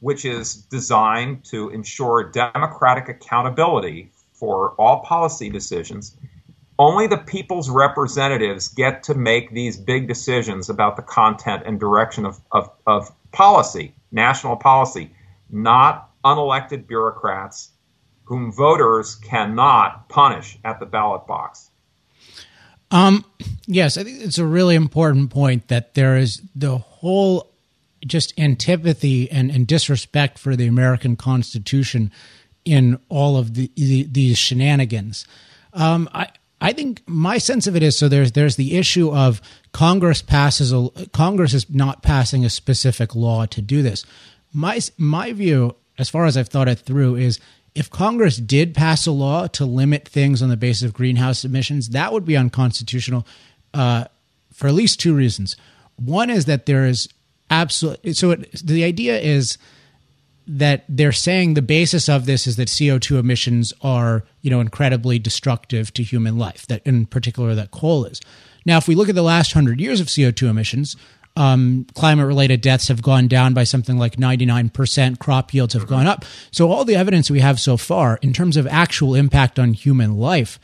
which 0.00 0.24
is 0.24 0.54
designed 0.54 1.44
to 1.44 1.70
ensure 1.70 2.30
democratic 2.30 3.08
accountability 3.08 4.10
for 4.32 4.70
all 4.72 5.00
policy 5.00 5.48
decisions, 5.48 6.16
only 6.78 7.06
the 7.06 7.18
people's 7.18 7.70
representatives 7.70 8.68
get 8.68 9.04
to 9.04 9.14
make 9.14 9.50
these 9.50 9.76
big 9.76 10.08
decisions 10.08 10.68
about 10.68 10.96
the 10.96 11.02
content 11.02 11.62
and 11.66 11.78
direction 11.78 12.26
of, 12.26 12.40
of, 12.50 12.70
of 12.86 13.12
policy, 13.32 13.94
national 14.10 14.56
policy, 14.56 15.10
not 15.50 16.10
unelected 16.24 16.86
bureaucrats 16.86 17.70
whom 18.24 18.50
voters 18.50 19.14
cannot 19.16 20.08
punish 20.08 20.58
at 20.64 20.80
the 20.80 20.86
ballot 20.86 21.26
box. 21.26 21.70
Um, 22.94 23.24
yes, 23.66 23.98
I 23.98 24.04
think 24.04 24.22
it's 24.22 24.38
a 24.38 24.46
really 24.46 24.76
important 24.76 25.30
point 25.30 25.66
that 25.66 25.94
there 25.94 26.16
is 26.16 26.40
the 26.54 26.78
whole 26.78 27.50
just 28.06 28.38
antipathy 28.38 29.28
and, 29.32 29.50
and 29.50 29.66
disrespect 29.66 30.38
for 30.38 30.54
the 30.54 30.68
American 30.68 31.16
Constitution 31.16 32.12
in 32.64 33.00
all 33.08 33.36
of 33.36 33.54
the, 33.54 33.68
the 33.74 34.04
these 34.04 34.38
shenanigans. 34.38 35.26
Um, 35.72 36.08
I 36.14 36.28
I 36.60 36.72
think 36.72 37.02
my 37.06 37.38
sense 37.38 37.66
of 37.66 37.74
it 37.74 37.82
is 37.82 37.98
so. 37.98 38.08
There's 38.08 38.30
there's 38.30 38.54
the 38.54 38.76
issue 38.76 39.12
of 39.12 39.42
Congress 39.72 40.22
passes 40.22 40.72
a 40.72 40.88
Congress 41.12 41.52
is 41.52 41.68
not 41.68 42.00
passing 42.00 42.44
a 42.44 42.50
specific 42.50 43.16
law 43.16 43.44
to 43.46 43.60
do 43.60 43.82
this. 43.82 44.06
My 44.52 44.78
my 44.96 45.32
view, 45.32 45.74
as 45.98 46.08
far 46.08 46.26
as 46.26 46.36
I've 46.36 46.48
thought 46.48 46.68
it 46.68 46.78
through, 46.78 47.16
is 47.16 47.40
if 47.74 47.90
Congress 47.90 48.36
did 48.36 48.74
pass 48.74 49.06
a 49.06 49.12
law 49.12 49.46
to 49.48 49.64
limit 49.64 50.08
things 50.08 50.42
on 50.42 50.48
the 50.48 50.56
basis 50.56 50.82
of 50.82 50.94
greenhouse 50.94 51.44
emissions, 51.44 51.90
that 51.90 52.12
would 52.12 52.24
be 52.24 52.36
unconstitutional 52.36 53.26
uh, 53.72 54.04
for 54.52 54.68
at 54.68 54.74
least 54.74 55.00
two 55.00 55.14
reasons. 55.14 55.56
One 55.96 56.30
is 56.30 56.44
that 56.44 56.66
there 56.66 56.86
is 56.86 57.08
absolute. 57.50 58.16
So 58.16 58.32
it, 58.32 58.52
the 58.52 58.84
idea 58.84 59.18
is 59.18 59.58
that 60.46 60.84
they're 60.88 61.12
saying 61.12 61.54
the 61.54 61.62
basis 61.62 62.08
of 62.08 62.26
this 62.26 62.46
is 62.46 62.56
that 62.56 62.68
CO2 62.68 63.18
emissions 63.18 63.72
are, 63.82 64.24
you 64.42 64.50
know, 64.50 64.60
incredibly 64.60 65.18
destructive 65.18 65.92
to 65.94 66.02
human 66.02 66.38
life. 66.38 66.66
That 66.66 66.82
in 66.84 67.06
particular, 67.06 67.54
that 67.54 67.70
coal 67.70 68.04
is. 68.04 68.20
Now, 68.66 68.78
if 68.78 68.86
we 68.86 68.94
look 68.94 69.08
at 69.08 69.14
the 69.14 69.22
last 69.22 69.52
hundred 69.52 69.80
years 69.80 70.00
of 70.00 70.06
CO2 70.06 70.48
emissions, 70.48 70.96
um, 71.36 71.86
climate 71.94 72.26
related 72.26 72.60
deaths 72.60 72.88
have 72.88 73.02
gone 73.02 73.26
down 73.26 73.54
by 73.54 73.64
something 73.64 73.98
like 73.98 74.16
99%. 74.16 75.18
Crop 75.18 75.52
yields 75.52 75.74
have 75.74 75.86
gone 75.86 76.06
up. 76.06 76.24
So, 76.50 76.70
all 76.70 76.84
the 76.84 76.96
evidence 76.96 77.30
we 77.30 77.40
have 77.40 77.58
so 77.58 77.76
far 77.76 78.18
in 78.22 78.32
terms 78.32 78.56
of 78.56 78.66
actual 78.66 79.14
impact 79.14 79.58
on 79.58 79.72
human 79.72 80.16
life 80.16 80.60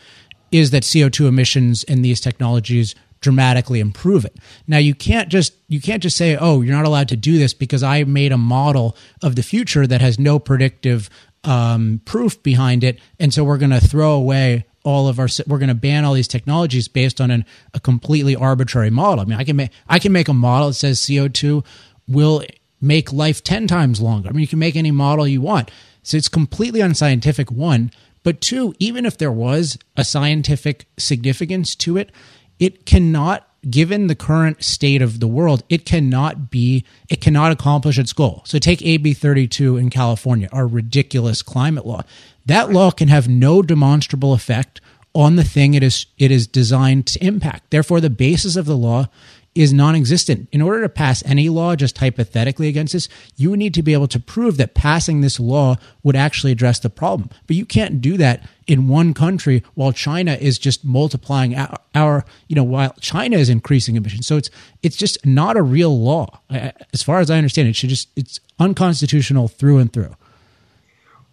is 0.52 0.70
that 0.70 0.82
CO2 0.82 1.28
emissions 1.28 1.84
and 1.84 2.04
these 2.04 2.20
technologies 2.20 2.94
dramatically 3.20 3.80
improve 3.80 4.24
it. 4.24 4.36
Now 4.66 4.78
you 4.78 4.94
can't 4.94 5.28
just 5.28 5.54
you 5.68 5.80
can't 5.80 6.02
just 6.02 6.16
say, 6.16 6.36
"Oh, 6.36 6.62
you're 6.62 6.74
not 6.74 6.86
allowed 6.86 7.08
to 7.08 7.16
do 7.16 7.38
this 7.38 7.52
because 7.52 7.82
I 7.82 8.04
made 8.04 8.32
a 8.32 8.38
model 8.38 8.96
of 9.22 9.36
the 9.36 9.42
future 9.42 9.86
that 9.86 10.00
has 10.00 10.18
no 10.18 10.38
predictive 10.38 11.10
um, 11.44 12.00
proof 12.04 12.42
behind 12.42 12.82
it, 12.84 12.98
and 13.18 13.32
so 13.32 13.44
we're 13.44 13.58
going 13.58 13.70
to 13.70 13.80
throw 13.80 14.12
away 14.12 14.64
all 14.84 15.08
of 15.08 15.18
our 15.18 15.28
we're 15.46 15.58
going 15.58 15.68
to 15.68 15.74
ban 15.74 16.04
all 16.04 16.14
these 16.14 16.28
technologies 16.28 16.88
based 16.88 17.20
on 17.20 17.30
an, 17.30 17.44
a 17.74 17.80
completely 17.80 18.34
arbitrary 18.34 18.90
model. 18.90 19.20
I 19.20 19.24
mean, 19.24 19.38
I 19.38 19.44
can 19.44 19.56
make 19.56 19.70
I 19.88 19.98
can 19.98 20.12
make 20.12 20.28
a 20.28 20.34
model 20.34 20.68
that 20.68 20.74
says 20.74 21.00
CO2 21.00 21.64
will 22.08 22.42
make 22.80 23.12
life 23.12 23.44
10 23.44 23.66
times 23.66 24.00
longer. 24.00 24.28
I 24.28 24.32
mean, 24.32 24.40
you 24.40 24.48
can 24.48 24.58
make 24.58 24.76
any 24.76 24.90
model 24.90 25.28
you 25.28 25.40
want. 25.40 25.70
So 26.02 26.16
it's 26.16 26.28
completely 26.28 26.80
unscientific 26.80 27.50
one, 27.50 27.90
but 28.22 28.40
two, 28.40 28.74
even 28.78 29.04
if 29.04 29.18
there 29.18 29.32
was 29.32 29.78
a 29.96 30.04
scientific 30.04 30.86
significance 30.98 31.74
to 31.76 31.98
it, 31.98 32.10
it 32.58 32.86
cannot 32.86 33.46
given 33.68 34.06
the 34.06 34.14
current 34.14 34.62
state 34.64 35.02
of 35.02 35.20
the 35.20 35.28
world, 35.28 35.62
it 35.68 35.84
cannot 35.84 36.50
be, 36.50 36.84
it 37.08 37.20
cannot 37.20 37.52
accomplish 37.52 37.98
its 37.98 38.12
goal. 38.12 38.42
So 38.46 38.58
take 38.58 38.82
AB 38.82 39.12
32 39.12 39.76
in 39.76 39.90
California, 39.90 40.48
our 40.52 40.66
ridiculous 40.66 41.42
climate 41.42 41.84
law. 41.84 42.02
That 42.50 42.72
law 42.72 42.90
can 42.90 43.06
have 43.06 43.28
no 43.28 43.62
demonstrable 43.62 44.32
effect 44.32 44.80
on 45.14 45.36
the 45.36 45.44
thing 45.44 45.74
it 45.74 45.84
is 45.84 46.06
it 46.18 46.32
is 46.32 46.48
designed 46.48 47.06
to 47.06 47.24
impact. 47.24 47.70
Therefore, 47.70 48.00
the 48.00 48.10
basis 48.10 48.56
of 48.56 48.66
the 48.66 48.76
law 48.76 49.08
is 49.54 49.72
non-existent. 49.72 50.48
In 50.50 50.60
order 50.60 50.82
to 50.82 50.88
pass 50.88 51.24
any 51.24 51.48
law, 51.48 51.76
just 51.76 51.98
hypothetically 51.98 52.66
against 52.66 52.92
this, 52.92 53.08
you 53.36 53.56
need 53.56 53.72
to 53.74 53.84
be 53.84 53.92
able 53.92 54.08
to 54.08 54.18
prove 54.18 54.56
that 54.56 54.74
passing 54.74 55.20
this 55.20 55.38
law 55.38 55.76
would 56.02 56.16
actually 56.16 56.50
address 56.50 56.80
the 56.80 56.90
problem. 56.90 57.30
But 57.46 57.54
you 57.54 57.64
can't 57.64 58.00
do 58.00 58.16
that 58.16 58.48
in 58.66 58.88
one 58.88 59.14
country 59.14 59.62
while 59.74 59.92
China 59.92 60.32
is 60.34 60.58
just 60.58 60.84
multiplying 60.84 61.54
our, 61.54 61.78
our 61.94 62.24
you 62.48 62.56
know, 62.56 62.64
while 62.64 62.94
China 63.00 63.36
is 63.36 63.48
increasing 63.48 63.94
emissions. 63.94 64.26
So 64.26 64.36
it's 64.36 64.50
it's 64.82 64.96
just 64.96 65.24
not 65.24 65.56
a 65.56 65.62
real 65.62 65.96
law, 65.96 66.40
as 66.50 67.04
far 67.04 67.20
as 67.20 67.30
I 67.30 67.38
understand. 67.38 67.68
It 67.68 67.76
should 67.76 67.90
just 67.90 68.08
it's 68.16 68.40
unconstitutional 68.58 69.46
through 69.46 69.78
and 69.78 69.92
through. 69.92 70.16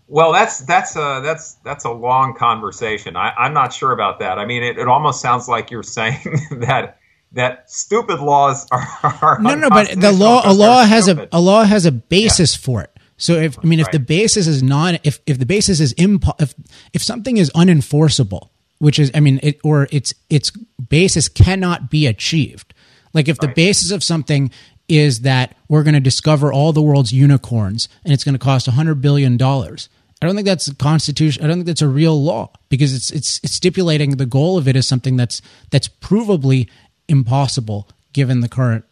Well, 0.08 0.32
that's 0.32 0.60
that's 0.60 0.96
a 0.96 1.22
that's 1.24 1.54
that's 1.66 1.84
a 1.84 1.92
long 1.92 2.34
conversation. 2.36 3.18
I, 3.18 3.46
am 3.46 3.54
not 3.54 3.74
sure 3.74 3.92
about 3.92 4.20
that. 4.20 4.40
I 4.40 4.46
mean, 4.46 4.64
it, 4.64 4.78
it 4.78 4.88
almost 4.88 5.22
sounds 5.22 5.50
like 5.50 5.70
you're 5.70 5.84
saying 6.00 6.22
that 6.52 6.98
that 7.34 7.70
stupid 7.70 8.20
laws 8.20 8.68
are, 8.72 8.88
are 9.04 9.38
no 9.42 9.56
no 9.56 9.70
but 9.70 9.90
the 10.00 10.12
law 10.12 10.42
a 10.46 10.54
law 10.54 10.84
has 10.84 11.06
stupid. 11.06 11.30
a 11.32 11.38
a 11.38 11.40
law 11.40 11.64
has 11.64 11.86
a 11.86 11.92
basis 11.92 12.56
yeah. 12.56 12.66
for 12.66 12.82
it 12.82 12.98
so 13.18 13.34
if 13.34 13.60
i 13.60 13.64
mean 13.64 13.80
if 13.80 13.88
right. 13.88 13.94
the 13.94 14.00
basis 14.00 14.48
is 14.48 14.64
not 14.64 15.00
if 15.06 15.20
if 15.26 15.38
the 15.38 15.46
basis 15.46 15.80
is 15.80 15.94
impo- 15.96 16.40
if 16.42 16.54
if 16.94 17.04
something 17.04 17.38
is 17.38 17.52
unenforceable 17.52 18.50
which 18.80 18.98
is 18.98 19.12
i 19.14 19.20
mean 19.20 19.40
it 19.44 19.60
or 19.64 19.88
its 19.92 20.14
its 20.30 20.52
basis 20.90 21.28
cannot 21.28 21.90
be 21.90 22.08
achieved 22.08 22.74
like 23.14 23.28
if 23.28 23.38
right. 23.42 23.50
the 23.50 23.54
basis 23.54 23.92
of 23.92 24.04
something 24.04 24.50
is 24.88 25.22
that 25.22 25.56
we're 25.68 25.84
going 25.84 25.94
to 25.94 26.00
discover 26.00 26.54
all 26.54 26.72
the 26.72 26.82
world's 26.82 27.12
unicorns 27.12 27.90
and 28.06 28.14
it's 28.14 28.24
going 28.24 28.36
to 28.36 28.40
cost 28.40 28.68
100 28.68 29.02
billion 29.02 29.36
dollars 29.36 29.90
I 30.22 30.26
don't 30.26 30.36
think 30.36 30.48
that's 30.48 30.68
a 30.68 30.76
constitution. 30.76 31.44
I 31.44 31.48
don't 31.48 31.58
think 31.58 31.68
that's 31.68 31.82
a 31.82 31.88
real 31.88 32.22
law 32.22 32.52
because 32.70 32.94
it's, 32.94 33.12
it's 33.12 33.40
it's 33.44 33.54
stipulating 33.54 34.18
the 34.18 34.26
goal 34.26 34.58
of 34.58 34.68
it 34.68 34.76
is 34.76 34.88
something 34.88 35.16
that's 35.16 35.42
that's 35.70 35.88
provably 35.88 36.70
impossible 37.08 37.88
given 38.14 38.42
the 38.42 38.50
current 38.50 38.84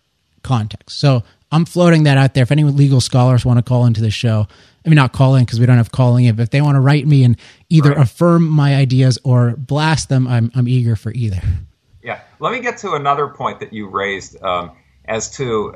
context. 0.43 0.99
So 0.99 1.23
I'm 1.51 1.65
floating 1.65 2.03
that 2.03 2.17
out 2.17 2.34
there. 2.34 2.43
If 2.43 2.51
any 2.51 2.63
legal 2.63 3.01
scholars 3.01 3.43
want 3.43 3.57
to 3.57 3.63
call 3.63 3.86
into 3.86 4.01
the 4.01 4.11
show, 4.11 4.47
I 4.86 4.89
mean, 4.89 4.97
not 4.97 5.13
calling 5.13 5.45
because 5.45 5.59
we 5.59 5.65
don't 5.65 5.78
have 5.78 5.91
calling 5.91 6.26
it, 6.26 6.36
but 6.36 6.43
if 6.43 6.49
they 6.51 6.61
want 6.61 6.76
to 6.76 6.80
write 6.80 7.07
me 7.07 7.23
and 7.23 7.38
either 7.69 7.89
right. 7.89 8.01
affirm 8.01 8.47
my 8.47 8.76
ideas 8.76 9.17
or 9.23 9.55
blast 9.57 10.09
them, 10.09 10.28
I'm, 10.28 10.51
I'm 10.53 10.67
eager 10.67 10.95
for 10.95 11.11
either. 11.11 11.41
Yeah. 12.03 12.19
Let 12.39 12.53
me 12.53 12.59
get 12.59 12.78
to 12.80 12.93
another 12.93 13.28
point 13.28 13.59
that 13.61 13.73
you 13.73 13.88
raised 13.88 14.41
um, 14.43 14.71
as 15.05 15.32
to 15.38 15.76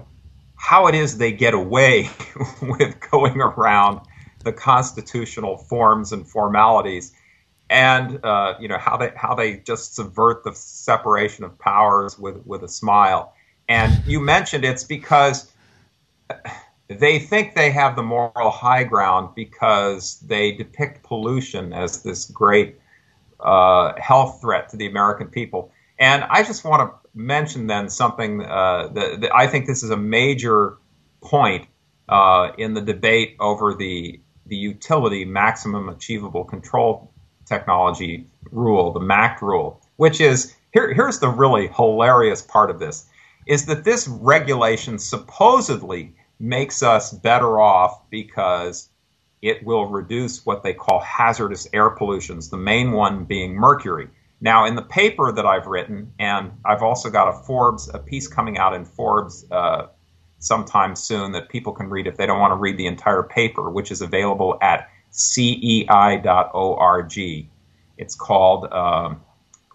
how 0.55 0.87
it 0.87 0.95
is 0.95 1.17
they 1.17 1.31
get 1.31 1.53
away 1.55 2.09
with 2.61 2.99
going 3.09 3.41
around 3.41 4.01
the 4.49 4.53
constitutional 4.53 5.57
forms 5.57 6.11
and 6.11 6.27
formalities 6.27 7.13
and 7.69 8.23
uh, 8.25 8.55
you 8.59 8.67
know 8.67 8.77
how 8.77 8.97
they 8.97 9.11
how 9.15 9.35
they 9.35 9.57
just 9.57 9.95
subvert 9.95 10.43
the 10.43 10.53
separation 10.55 11.43
of 11.43 11.57
powers 11.59 12.17
with 12.17 12.45
with 12.45 12.63
a 12.63 12.67
smile. 12.67 13.33
And 13.67 14.03
you 14.07 14.19
mentioned 14.19 14.65
it's 14.65 14.83
because 14.83 15.51
they 16.87 17.19
think 17.19 17.53
they 17.53 17.69
have 17.69 17.95
the 17.95 18.01
moral 18.01 18.49
high 18.49 18.83
ground 18.83 19.35
because 19.35 20.19
they 20.21 20.51
depict 20.51 21.03
pollution 21.03 21.71
as 21.71 22.01
this 22.01 22.25
great 22.25 22.79
uh, 23.39 23.93
health 23.99 24.41
threat 24.41 24.69
to 24.69 24.77
the 24.77 24.87
American 24.87 25.27
people. 25.27 25.71
And 25.99 26.23
I 26.23 26.41
just 26.43 26.65
want 26.65 26.89
to 26.89 27.09
mention 27.13 27.67
then 27.67 27.89
something 27.89 28.43
uh, 28.43 28.87
that, 28.93 29.21
that, 29.21 29.35
I 29.35 29.45
think 29.45 29.67
this 29.67 29.83
is 29.83 29.91
a 29.91 29.97
major 29.97 30.77
point 31.21 31.67
uh, 32.07 32.53
in 32.57 32.73
the 32.73 32.81
debate 32.81 33.35
over 33.39 33.75
the 33.75 34.19
the 34.49 34.55
utility 34.55 35.25
maximum 35.25 35.89
achievable 35.89 36.43
control 36.43 37.11
technology 37.45 38.27
rule, 38.51 38.91
the 38.91 38.99
MACT 38.99 39.41
rule, 39.41 39.81
which 39.97 40.21
is 40.21 40.55
here, 40.73 40.93
here's 40.93 41.19
the 41.19 41.29
really 41.29 41.67
hilarious 41.67 42.41
part 42.41 42.69
of 42.69 42.79
this 42.79 43.05
is 43.47 43.65
that 43.65 43.83
this 43.83 44.07
regulation 44.07 44.99
supposedly 44.99 46.13
makes 46.39 46.83
us 46.83 47.11
better 47.11 47.59
off 47.59 48.09
because 48.09 48.89
it 49.41 49.63
will 49.65 49.87
reduce 49.87 50.45
what 50.45 50.63
they 50.63 50.73
call 50.73 50.99
hazardous 50.99 51.67
air 51.73 51.89
pollutions, 51.89 52.49
the 52.49 52.57
main 52.57 52.91
one 52.91 53.25
being 53.25 53.55
mercury. 53.55 54.07
Now, 54.41 54.65
in 54.65 54.75
the 54.75 54.81
paper 54.81 55.31
that 55.31 55.45
I've 55.45 55.65
written, 55.65 56.13
and 56.19 56.51
I've 56.63 56.83
also 56.83 57.09
got 57.09 57.29
a 57.29 57.43
Forbes, 57.43 57.89
a 57.93 57.99
piece 57.99 58.27
coming 58.27 58.57
out 58.57 58.73
in 58.73 58.85
Forbes 58.85 59.45
uh, 59.51 59.87
sometime 60.39 60.95
soon 60.95 61.33
that 61.33 61.49
people 61.49 61.73
can 61.73 61.89
read 61.89 62.07
if 62.07 62.17
they 62.17 62.25
don't 62.25 62.39
want 62.39 62.51
to 62.51 62.55
read 62.55 62.77
the 62.77 62.87
entire 62.87 63.23
paper, 63.23 63.69
which 63.69 63.91
is 63.91 64.01
available 64.01 64.57
at 64.61 64.89
cei.org. 65.11 65.89
It's 67.97 68.15
called 68.15 68.71
um, 68.71 69.21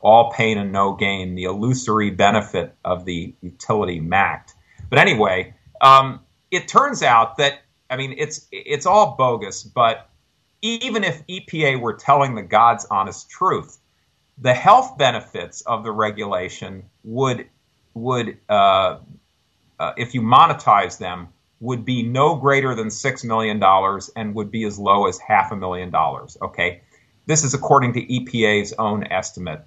All 0.01 0.33
Pain 0.33 0.59
and 0.59 0.73
No 0.73 0.95
Gain 0.95 1.35
The 1.35 1.45
Illusory 1.45 2.11
Benefit 2.11 2.75
of 2.85 3.05
the 3.05 3.35
Utility 3.43 4.01
MACT. 4.01 4.55
But 4.89 4.99
anyway, 4.99 5.55
um, 5.81 6.21
it 6.51 6.67
turns 6.69 7.03
out 7.03 7.37
that, 7.37 7.61
I 7.91 7.97
mean, 7.97 8.15
it's, 8.17 8.49
it's 8.51 8.87
all 8.87 9.17
bogus, 9.17 9.63
but 9.63 10.09
even 10.63 11.05
if 11.05 11.27
EPA 11.27 11.79
were 11.79 11.93
telling 11.93 12.35
the 12.35 12.43
God's 12.43 12.87
honest 12.87 13.29
truth, 13.29 13.79
the 14.39 14.55
health 14.55 14.97
benefits 14.97 15.61
of 15.63 15.85
the 15.85 15.93
regulation 15.93 16.85
would, 17.05 17.47
would 17.93 18.39
uh, 18.49 18.99
uh, 19.79 19.93
if 19.97 20.15
you 20.15 20.21
monetize 20.21 20.99
them, 20.99 21.29
would 21.61 21.85
be 21.85 22.03
no 22.03 22.35
greater 22.35 22.75
than 22.75 22.89
$6 22.89 23.25
million 23.25 23.63
and 24.17 24.35
would 24.35 24.51
be 24.51 24.65
as 24.65 24.79
low 24.79 25.07
as 25.07 25.19
half 25.19 25.51
a 25.53 25.57
million 25.57 25.91
dollars. 25.91 26.37
Okay. 26.43 26.83
This 27.27 27.43
is 27.43 27.55
according 27.55 27.95
to 27.95 28.03
EPA's 28.03 28.75
own 28.79 29.07
estimate. 29.11 29.65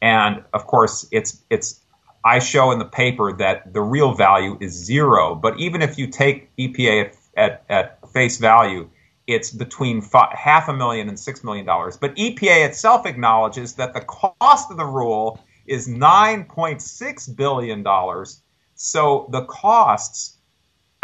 And 0.00 0.44
of 0.52 0.66
course, 0.66 1.06
it's, 1.10 1.42
it's, 1.50 1.80
I 2.24 2.38
show 2.38 2.70
in 2.70 2.78
the 2.78 2.84
paper 2.84 3.32
that 3.32 3.72
the 3.72 3.80
real 3.80 4.14
value 4.14 4.56
is 4.60 4.72
zero. 4.72 5.34
But 5.34 5.58
even 5.58 5.82
if 5.82 5.98
you 5.98 6.06
take 6.06 6.54
EPA 6.56 7.06
at, 7.06 7.16
at, 7.36 7.64
at 7.68 8.12
face 8.12 8.38
value, 8.38 8.88
it's 9.26 9.50
between 9.50 10.00
five, 10.00 10.32
half 10.36 10.68
a 10.68 10.72
million 10.72 11.08
and 11.08 11.18
six 11.18 11.42
million 11.42 11.66
dollars. 11.66 11.96
But 11.96 12.14
EPA 12.16 12.68
itself 12.68 13.06
acknowledges 13.06 13.74
that 13.74 13.94
the 13.94 14.00
cost 14.00 14.70
of 14.70 14.76
the 14.76 14.84
rule 14.84 15.40
is 15.66 15.88
$9.6 15.88 17.36
billion. 17.36 17.84
So 18.84 19.28
the 19.30 19.44
costs 19.44 20.38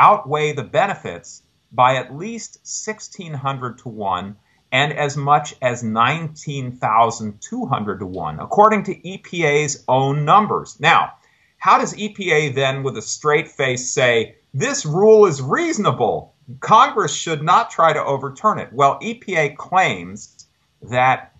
outweigh 0.00 0.50
the 0.50 0.64
benefits 0.64 1.44
by 1.70 1.94
at 1.94 2.12
least 2.12 2.58
1600 2.64 3.78
to 3.78 3.88
1 3.88 4.36
and 4.72 4.92
as 4.92 5.16
much 5.16 5.54
as 5.62 5.84
19,200 5.84 7.98
to 8.00 8.06
1, 8.06 8.40
according 8.40 8.82
to 8.82 8.96
EPA's 8.96 9.84
own 9.86 10.24
numbers. 10.24 10.80
Now, 10.80 11.12
how 11.58 11.78
does 11.78 11.94
EPA 11.94 12.52
then, 12.52 12.82
with 12.82 12.98
a 12.98 13.02
straight 13.02 13.46
face, 13.46 13.94
say 13.94 14.34
this 14.52 14.84
rule 14.84 15.26
is 15.26 15.40
reasonable? 15.40 16.34
Congress 16.58 17.14
should 17.14 17.44
not 17.44 17.70
try 17.70 17.92
to 17.92 18.04
overturn 18.04 18.58
it. 18.58 18.72
Well, 18.72 18.98
EPA 18.98 19.56
claims 19.56 20.48
that 20.82 21.32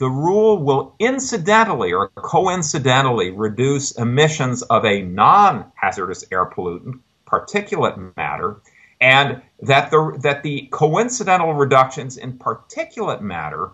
the 0.00 0.08
rule 0.08 0.56
will 0.56 0.94
incidentally 0.98 1.92
or 1.92 2.08
coincidentally 2.08 3.30
reduce 3.30 3.92
emissions 3.92 4.62
of 4.62 4.86
a 4.86 5.02
non 5.02 5.70
hazardous 5.74 6.24
air 6.32 6.46
pollutant 6.46 7.00
particulate 7.26 8.16
matter, 8.16 8.56
and 8.98 9.42
that 9.60 9.90
the, 9.90 10.18
that 10.22 10.42
the 10.42 10.66
coincidental 10.70 11.52
reductions 11.52 12.16
in 12.16 12.32
particulate 12.38 13.20
matter 13.20 13.72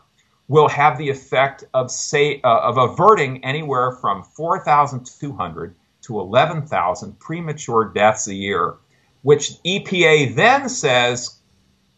will 0.49 0.69
have 0.69 0.99
the 0.99 1.11
effect 1.11 1.63
of 1.73 1.93
say 1.93 2.41
uh, 2.43 2.59
of 2.59 2.77
averting 2.77 3.45
anywhere 3.45 3.93
from 3.93 4.25
4,200 4.25 5.77
to 6.03 6.19
11,000 6.19 7.19
premature 7.21 7.93
deaths 7.95 8.27
a 8.27 8.35
year, 8.35 8.75
which 9.23 9.63
EPA 9.65 10.35
then 10.35 10.69
says 10.69 11.39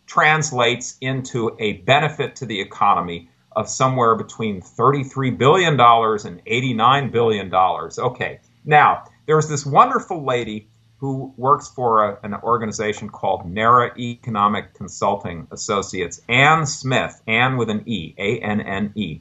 translates 0.06 0.98
into 1.00 1.56
a 1.58 1.72
benefit 1.78 2.36
to 2.36 2.44
the 2.44 2.60
economy 2.60 3.30
of 3.58 3.68
somewhere 3.68 4.14
between 4.14 4.62
$33 4.62 5.36
billion 5.36 5.72
and 5.72 6.44
$89 6.44 7.10
billion. 7.10 7.52
Okay, 7.52 8.38
now 8.64 9.02
there's 9.26 9.48
this 9.48 9.66
wonderful 9.66 10.24
lady 10.24 10.68
who 10.98 11.34
works 11.36 11.66
for 11.66 12.04
a, 12.04 12.18
an 12.22 12.34
organization 12.34 13.08
called 13.08 13.50
NERA 13.50 13.98
Economic 13.98 14.74
Consulting 14.74 15.48
Associates, 15.50 16.20
Anne 16.28 16.66
Smith, 16.66 17.20
Anne 17.26 17.56
with 17.56 17.68
an 17.68 17.82
E, 17.86 18.14
A 18.16 18.38
N 18.38 18.60
N 18.60 18.92
E. 18.94 19.20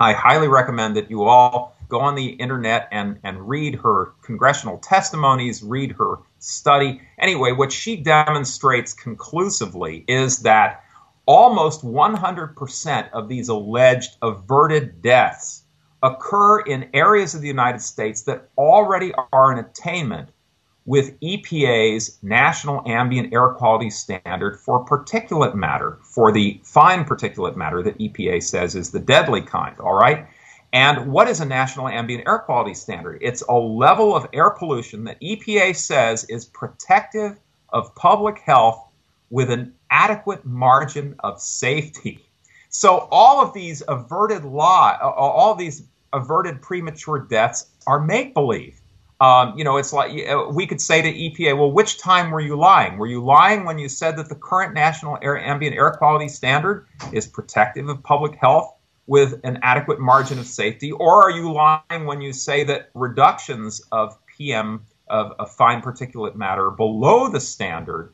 I 0.00 0.12
highly 0.12 0.48
recommend 0.48 0.96
that 0.96 1.08
you 1.08 1.22
all 1.22 1.76
go 1.88 2.00
on 2.00 2.16
the 2.16 2.26
internet 2.26 2.88
and, 2.90 3.20
and 3.22 3.48
read 3.48 3.76
her 3.76 4.12
congressional 4.22 4.78
testimonies, 4.78 5.62
read 5.62 5.92
her 5.92 6.16
study. 6.40 7.00
Anyway, 7.16 7.52
what 7.52 7.70
she 7.70 7.94
demonstrates 7.94 8.92
conclusively 8.92 10.04
is 10.08 10.40
that 10.40 10.82
almost 11.26 11.84
100% 11.84 13.10
of 13.12 13.28
these 13.28 13.48
alleged 13.48 14.16
averted 14.22 15.02
deaths 15.02 15.64
occur 16.02 16.60
in 16.60 16.88
areas 16.94 17.34
of 17.34 17.40
the 17.40 17.48
United 17.48 17.80
States 17.80 18.22
that 18.22 18.48
already 18.56 19.12
are 19.32 19.52
in 19.52 19.58
attainment 19.58 20.28
with 20.84 21.18
EPA's 21.20 22.16
National 22.22 22.80
Ambient 22.86 23.34
Air 23.34 23.48
Quality 23.48 23.90
Standard 23.90 24.60
for 24.60 24.84
particulate 24.84 25.54
matter, 25.54 25.98
for 26.02 26.30
the 26.30 26.60
fine 26.62 27.04
particulate 27.04 27.56
matter 27.56 27.82
that 27.82 27.98
EPA 27.98 28.40
says 28.42 28.76
is 28.76 28.92
the 28.92 29.00
deadly 29.00 29.42
kind, 29.42 29.78
all 29.80 29.94
right? 29.94 30.28
And 30.72 31.10
what 31.10 31.28
is 31.28 31.40
a 31.40 31.44
National 31.44 31.88
Ambient 31.88 32.28
Air 32.28 32.38
Quality 32.38 32.74
Standard? 32.74 33.18
It's 33.20 33.42
a 33.48 33.54
level 33.54 34.14
of 34.14 34.28
air 34.32 34.50
pollution 34.50 35.04
that 35.04 35.20
EPA 35.20 35.74
says 35.74 36.24
is 36.24 36.44
protective 36.44 37.36
of 37.70 37.94
public 37.96 38.38
health 38.38 38.86
with 39.30 39.50
an 39.50 39.74
adequate 39.90 40.44
margin 40.44 41.14
of 41.20 41.40
safety. 41.40 42.26
So 42.68 43.08
all 43.10 43.42
of 43.42 43.54
these 43.54 43.82
averted 43.88 44.44
law, 44.44 44.98
all 45.00 45.54
these 45.54 45.82
averted 46.12 46.62
premature 46.62 47.18
deaths 47.18 47.66
are 47.86 48.00
make 48.00 48.34
believe. 48.34 48.80
Um, 49.20 49.56
you 49.56 49.64
know, 49.64 49.78
it's 49.78 49.94
like 49.94 50.10
uh, 50.28 50.48
we 50.52 50.66
could 50.66 50.80
say 50.80 51.00
to 51.00 51.10
EPA, 51.10 51.56
well, 51.56 51.72
which 51.72 51.98
time 51.98 52.30
were 52.30 52.40
you 52.40 52.56
lying? 52.56 52.98
Were 52.98 53.06
you 53.06 53.24
lying 53.24 53.64
when 53.64 53.78
you 53.78 53.88
said 53.88 54.16
that 54.18 54.28
the 54.28 54.34
current 54.34 54.74
national 54.74 55.16
air, 55.22 55.38
ambient 55.38 55.74
air 55.74 55.90
quality 55.90 56.28
standard 56.28 56.86
is 57.12 57.26
protective 57.26 57.88
of 57.88 58.02
public 58.02 58.34
health 58.34 58.74
with 59.06 59.40
an 59.44 59.58
adequate 59.62 60.00
margin 60.00 60.38
of 60.38 60.46
safety? 60.46 60.92
Or 60.92 61.22
are 61.22 61.30
you 61.30 61.50
lying 61.50 62.04
when 62.04 62.20
you 62.20 62.34
say 62.34 62.64
that 62.64 62.90
reductions 62.92 63.80
of 63.90 64.18
PM, 64.26 64.84
of, 65.08 65.32
of 65.38 65.50
fine 65.50 65.80
particulate 65.80 66.34
matter 66.34 66.70
below 66.70 67.28
the 67.28 67.40
standard, 67.40 68.12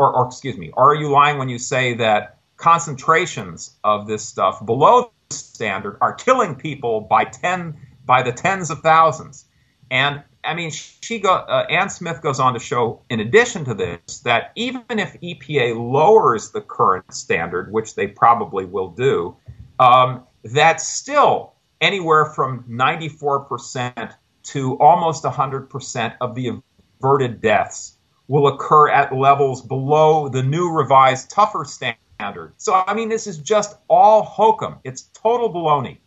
or, 0.00 0.16
or 0.16 0.26
excuse 0.26 0.56
me, 0.56 0.72
are 0.78 0.94
you 0.94 1.10
lying 1.10 1.36
when 1.36 1.50
you 1.50 1.58
say 1.58 1.92
that 1.92 2.38
concentrations 2.56 3.76
of 3.84 4.06
this 4.06 4.24
stuff 4.24 4.64
below 4.64 5.12
the 5.28 5.34
standard 5.34 5.98
are 6.00 6.14
killing 6.14 6.54
people 6.54 7.02
by 7.02 7.24
10, 7.24 7.76
by 8.06 8.22
the 8.22 8.32
tens 8.32 8.70
of 8.70 8.80
thousands? 8.80 9.44
And 9.90 10.22
I 10.42 10.54
mean, 10.54 10.70
she 10.70 11.18
go, 11.18 11.34
uh, 11.34 11.66
Anne 11.68 11.90
Smith 11.90 12.22
goes 12.22 12.40
on 12.40 12.54
to 12.54 12.58
show, 12.58 13.02
in 13.10 13.20
addition 13.20 13.66
to 13.66 13.74
this, 13.74 14.20
that 14.20 14.52
even 14.54 14.82
if 14.88 15.20
EPA 15.20 15.76
lowers 15.76 16.50
the 16.50 16.62
current 16.62 17.12
standard, 17.12 17.70
which 17.70 17.94
they 17.94 18.06
probably 18.06 18.64
will 18.64 18.88
do, 18.88 19.36
um, 19.78 20.22
that 20.44 20.80
still 20.80 21.52
anywhere 21.82 22.24
from 22.24 22.64
94% 22.64 24.14
to 24.44 24.78
almost 24.78 25.24
100% 25.24 26.14
of 26.22 26.34
the 26.34 26.62
averted 27.02 27.42
deaths 27.42 27.98
will 28.30 28.46
occur 28.46 28.88
at 28.88 29.14
levels 29.14 29.60
below 29.60 30.28
the 30.28 30.42
new 30.42 30.70
revised 30.70 31.30
tougher 31.30 31.64
standard. 31.64 32.54
So, 32.56 32.72
I 32.86 32.94
mean, 32.94 33.08
this 33.08 33.26
is 33.26 33.38
just 33.38 33.76
all 33.88 34.22
hokum. 34.22 34.78
It's 34.84 35.02
total 35.14 35.52
baloney 35.52 35.98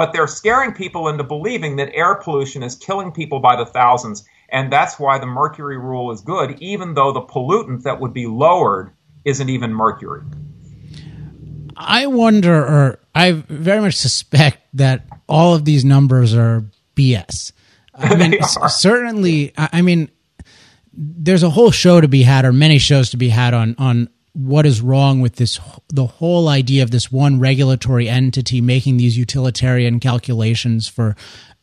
but 0.00 0.14
they're 0.14 0.26
scaring 0.26 0.72
people 0.72 1.08
into 1.08 1.22
believing 1.22 1.76
that 1.76 1.94
air 1.94 2.14
pollution 2.14 2.62
is 2.62 2.74
killing 2.74 3.12
people 3.12 3.38
by 3.38 3.54
the 3.54 3.66
thousands. 3.66 4.24
And 4.48 4.72
that's 4.72 4.98
why 4.98 5.18
the 5.18 5.26
mercury 5.26 5.76
rule 5.76 6.10
is 6.10 6.22
good, 6.22 6.56
even 6.62 6.94
though 6.94 7.12
the 7.12 7.20
pollutant 7.20 7.82
that 7.82 8.00
would 8.00 8.14
be 8.14 8.26
lowered 8.26 8.92
isn't 9.26 9.50
even 9.50 9.74
mercury. 9.74 10.22
I 11.76 12.06
wonder, 12.06 12.54
or 12.54 12.98
I 13.14 13.32
very 13.32 13.82
much 13.82 13.96
suspect 13.96 14.58
that 14.72 15.04
all 15.28 15.54
of 15.54 15.66
these 15.66 15.84
numbers 15.84 16.34
are 16.34 16.64
BS. 16.96 17.52
I 17.94 18.14
mean, 18.16 18.42
certainly, 18.68 19.52
I 19.58 19.82
mean, 19.82 20.10
there's 20.92 21.42
a 21.42 21.50
whole 21.50 21.70
show 21.70 22.00
to 22.00 22.08
be 22.08 22.22
had, 22.22 22.44
or 22.44 22.52
many 22.52 22.78
shows 22.78 23.10
to 23.10 23.16
be 23.16 23.28
had 23.28 23.54
on 23.54 23.74
on 23.78 24.08
what 24.32 24.64
is 24.64 24.80
wrong 24.80 25.20
with 25.20 25.36
this 25.36 25.58
the 25.88 26.06
whole 26.06 26.48
idea 26.48 26.82
of 26.82 26.90
this 26.90 27.10
one 27.10 27.40
regulatory 27.40 28.08
entity 28.08 28.60
making 28.60 28.96
these 28.96 29.18
utilitarian 29.18 29.98
calculations 29.98 30.86
for 30.86 31.16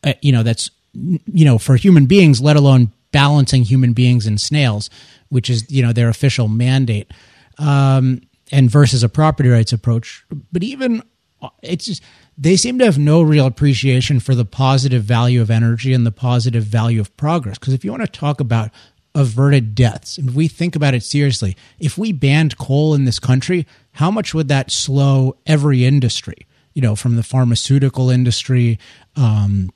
uh, 0.04 0.12
you 0.20 0.32
know 0.32 0.42
that's 0.42 0.70
you 0.92 1.44
know 1.44 1.56
for 1.56 1.76
human 1.76 2.04
beings 2.04 2.42
let 2.42 2.56
alone 2.56 2.92
balancing 3.10 3.62
human 3.62 3.94
beings 3.94 4.26
and 4.26 4.38
snails 4.38 4.90
which 5.30 5.48
is 5.48 5.70
you 5.70 5.82
know 5.82 5.92
their 5.92 6.10
official 6.10 6.46
mandate 6.46 7.10
um, 7.58 8.20
and 8.52 8.70
versus 8.70 9.02
a 9.02 9.08
property 9.08 9.48
rights 9.48 9.72
approach. 9.72 10.24
But 10.52 10.62
even 10.62 11.02
uh, 11.42 11.50
it's 11.62 11.86
just 11.86 12.02
they 12.36 12.56
seem 12.56 12.78
to 12.78 12.84
have 12.84 12.98
no 12.98 13.22
real 13.22 13.46
appreciation 13.46 14.20
for 14.20 14.34
the 14.34 14.44
positive 14.44 15.02
value 15.02 15.40
of 15.40 15.50
energy 15.50 15.92
and 15.92 16.06
the 16.06 16.12
positive 16.12 16.64
value 16.64 17.00
of 17.00 17.16
progress. 17.16 17.58
Because 17.58 17.74
if 17.74 17.84
you 17.84 17.90
want 17.90 18.02
to 18.02 18.08
talk 18.08 18.40
about 18.40 18.70
averted 19.14 19.74
deaths. 19.74 20.18
And 20.18 20.28
if 20.28 20.34
we 20.34 20.48
think 20.48 20.76
about 20.76 20.94
it 20.94 21.02
seriously, 21.02 21.56
if 21.78 21.98
we 21.98 22.12
banned 22.12 22.58
coal 22.58 22.94
in 22.94 23.04
this 23.04 23.18
country, 23.18 23.66
how 23.92 24.10
much 24.10 24.34
would 24.34 24.48
that 24.48 24.70
slow 24.70 25.36
every 25.46 25.84
industry? 25.84 26.46
You 26.74 26.82
know, 26.82 26.94
from 26.94 27.16
the 27.16 27.22
pharmaceutical 27.22 28.10
industry, 28.10 28.78
um, 29.16 29.70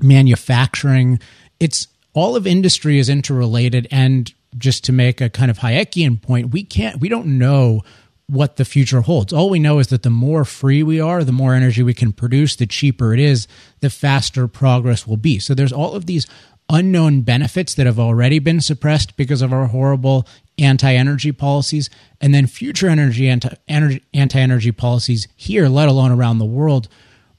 manufacturing. 0.00 1.20
It's 1.60 1.88
all 2.12 2.36
of 2.36 2.46
industry 2.46 2.98
is 2.98 3.08
interrelated. 3.08 3.88
And 3.90 4.32
just 4.58 4.84
to 4.84 4.92
make 4.92 5.20
a 5.20 5.30
kind 5.30 5.50
of 5.50 5.58
Hayekian 5.58 6.20
point, 6.20 6.50
we 6.50 6.64
can't, 6.64 7.00
we 7.00 7.08
don't 7.08 7.38
know 7.38 7.82
what 8.26 8.56
the 8.56 8.64
future 8.64 9.00
holds. 9.00 9.32
All 9.32 9.50
we 9.50 9.58
know 9.58 9.78
is 9.78 9.88
that 9.88 10.02
the 10.02 10.10
more 10.10 10.44
free 10.44 10.82
we 10.82 11.00
are, 11.00 11.24
the 11.24 11.32
more 11.32 11.54
energy 11.54 11.82
we 11.82 11.94
can 11.94 12.12
produce, 12.12 12.56
the 12.56 12.66
cheaper 12.66 13.12
it 13.12 13.20
is, 13.20 13.46
the 13.80 13.90
faster 13.90 14.48
progress 14.48 15.06
will 15.06 15.16
be. 15.16 15.38
So 15.38 15.54
there's 15.54 15.72
all 15.72 15.94
of 15.94 16.06
these 16.06 16.26
unknown 16.68 17.22
benefits 17.22 17.74
that 17.74 17.86
have 17.86 17.98
already 17.98 18.38
been 18.38 18.60
suppressed 18.60 19.16
because 19.16 19.42
of 19.42 19.52
our 19.52 19.66
horrible 19.66 20.26
anti-energy 20.58 21.32
policies 21.32 21.90
and 22.20 22.34
then 22.34 22.46
future 22.46 22.88
energy 22.88 23.28
anti-energy 23.28 24.72
policies 24.72 25.26
here 25.36 25.68
let 25.68 25.88
alone 25.88 26.12
around 26.12 26.38
the 26.38 26.44
world 26.44 26.88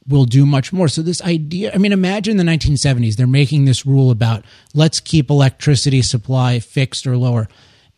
will 0.07 0.25
do 0.25 0.45
much 0.45 0.73
more. 0.73 0.87
So 0.87 1.01
this 1.01 1.21
idea 1.21 1.71
i 1.73 1.77
mean 1.77 1.93
imagine 1.93 2.37
the 2.37 2.43
1970s 2.43 3.15
they're 3.15 3.27
making 3.27 3.65
this 3.65 3.85
rule 3.85 4.11
about 4.11 4.43
let's 4.73 4.99
keep 4.99 5.29
electricity 5.29 6.01
supply 6.01 6.59
fixed 6.59 7.07
or 7.07 7.17
lower. 7.17 7.47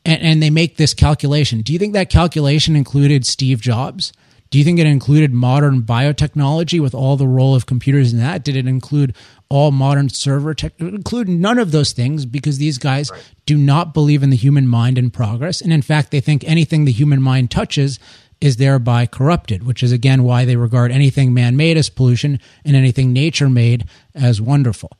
And, 0.07 0.21
and 0.21 0.43
they 0.43 0.51
make 0.51 0.77
this 0.77 0.93
calculation. 0.93 1.61
Do 1.61 1.73
you 1.73 1.79
think 1.79 1.93
that 1.93 2.11
calculation 2.11 2.75
included 2.75 3.25
steve 3.25 3.59
jobs? 3.61 4.13
Do 4.51 4.59
you 4.59 4.63
think 4.63 4.79
it 4.79 4.85
included 4.85 5.33
modern 5.33 5.81
biotechnology 5.81 6.79
with 6.79 6.93
all 6.93 7.17
the 7.17 7.27
role 7.27 7.55
of 7.55 7.65
computers 7.65 8.13
in 8.13 8.19
that? 8.19 8.43
Did 8.43 8.55
it 8.55 8.67
include 8.67 9.15
all 9.49 9.71
modern 9.71 10.09
server 10.09 10.53
tech? 10.53 10.73
Include 10.79 11.29
none 11.29 11.59
of 11.59 11.71
those 11.71 11.91
things 11.91 12.25
because 12.25 12.57
these 12.57 12.77
guys 12.77 13.11
right. 13.11 13.21
do 13.45 13.57
not 13.57 13.93
believe 13.93 14.23
in 14.23 14.29
the 14.29 14.35
human 14.35 14.67
mind 14.67 14.97
and 14.97 15.13
progress. 15.13 15.61
And 15.61 15.71
in 15.71 15.81
fact, 15.81 16.11
they 16.11 16.21
think 16.21 16.43
anything 16.43 16.85
the 16.85 16.91
human 16.91 17.21
mind 17.21 17.51
touches 17.51 17.99
is 18.41 18.57
thereby 18.57 19.05
corrupted, 19.05 19.63
which 19.65 19.81
is 19.81 19.91
again 19.91 20.23
why 20.23 20.45
they 20.45 20.55
regard 20.55 20.91
anything 20.91 21.33
man 21.33 21.55
made 21.55 21.77
as 21.77 21.89
pollution 21.89 22.39
and 22.63 22.75
anything 22.75 23.13
nature 23.13 23.49
made 23.49 23.85
as 24.13 24.41
wonderful. 24.41 24.91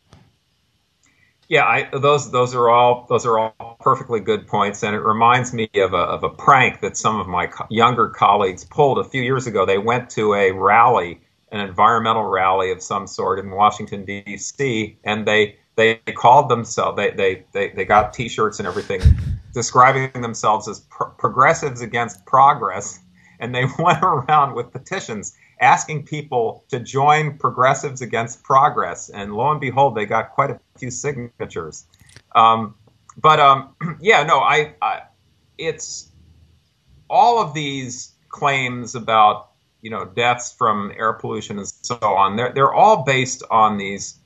Yeah, 1.48 1.64
I, 1.64 1.90
those 1.96 2.32
those 2.32 2.56
are 2.56 2.70
all 2.70 3.06
those 3.08 3.26
are 3.26 3.38
all 3.38 3.78
perfectly 3.80 4.20
good 4.20 4.48
points, 4.48 4.84
and 4.84 4.96
it 4.96 5.02
reminds 5.02 5.54
me 5.54 5.70
of 5.76 5.94
a 5.94 5.98
of 5.98 6.24
a 6.24 6.30
prank 6.30 6.82
that 6.82 6.98
some 6.98 7.20
of 7.20 7.28
my 7.28 7.46
co- 7.46 7.68
younger 7.70 8.10
colleagues 8.10 8.66
pulled 8.66 8.98
a 8.98 9.04
few 9.04 9.22
years 9.22 9.46
ago. 9.46 9.64
They 9.64 9.78
went 9.78 10.10
to 10.12 10.34
a 10.34 10.52
rally, 10.52 11.22
an 11.56 11.62
environmental 11.62 12.26
rally 12.26 12.72
of 12.72 12.82
some 12.82 13.08
sort 13.08 13.40
in 13.40 13.52
Washington 13.52 14.06
D.C., 14.06 14.98
and 15.04 15.26
they 15.26 15.58
they 15.76 15.96
called 16.16 16.50
themselves 16.50 16.98
they 16.98 17.12
they 17.12 17.44
they, 17.54 17.70
they 17.70 17.86
got 17.86 18.14
T-shirts 18.14 18.60
and 18.60 18.68
everything, 18.68 19.02
describing 19.54 20.22
themselves 20.22 20.68
as 20.68 20.82
pro- 20.82 21.10
progressives 21.12 21.82
against 21.82 22.26
progress, 22.26 23.00
and 23.40 23.56
they 23.56 23.66
went 23.80 24.04
around 24.04 24.56
with 24.56 24.72
petitions 24.72 25.36
asking 25.62 26.04
people 26.06 26.66
to 26.70 26.80
join 26.80 27.38
Progressives 27.38 28.02
Against 28.02 28.44
Progress, 28.44 29.10
and 29.10 29.34
lo 29.34 29.52
and 29.52 29.62
behold, 29.62 29.96
they 29.96 30.06
got 30.06 30.32
quite 30.32 30.52
a 30.52 30.60
few 30.78 30.92
signatures. 30.92 31.86
Um, 32.34 32.76
but 33.18 33.40
um, 33.40 33.76
yeah, 34.02 34.24
no, 34.24 34.40
I, 34.40 34.74
I, 34.82 35.04
it's 35.58 36.12
all 37.10 37.42
of 37.42 37.54
these 37.54 38.14
claims 38.30 38.96
about 38.96 39.52
you 39.86 39.92
know 39.92 40.04
deaths 40.04 40.52
from 40.52 40.92
air 40.98 41.14
pollution 41.14 41.60
and 41.60 41.68
so 41.68 41.96
on. 42.02 42.36
They're 42.36 42.52
they're 42.52 42.74
all 42.74 43.04
based 43.04 43.44
on 43.52 43.78
these 43.78 44.18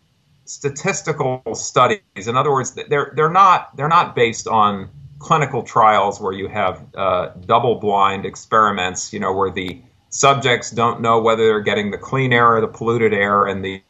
statistical 0.45 1.43
studies. 1.53 2.27
In 2.27 2.37
other 2.37 2.49
words, 2.49 2.71
they're 2.71 3.11
they're 3.13 3.29
not 3.29 3.75
they're 3.75 3.89
not 3.89 4.15
based 4.15 4.47
on 4.47 4.89
clinical 5.19 5.61
trials 5.61 6.21
where 6.21 6.31
you 6.31 6.47
have 6.47 6.85
uh, 6.95 7.31
double 7.45 7.75
blind 7.75 8.25
experiments. 8.25 9.11
You 9.11 9.19
know 9.19 9.33
where 9.33 9.51
the 9.51 9.81
subjects 10.07 10.71
don't 10.71 11.01
know 11.01 11.19
whether 11.19 11.43
they're 11.43 11.59
getting 11.59 11.91
the 11.91 11.97
clean 11.97 12.31
air 12.31 12.55
or 12.55 12.61
the 12.61 12.67
polluted 12.67 13.13
air, 13.13 13.45
and 13.45 13.63
the 13.63 13.81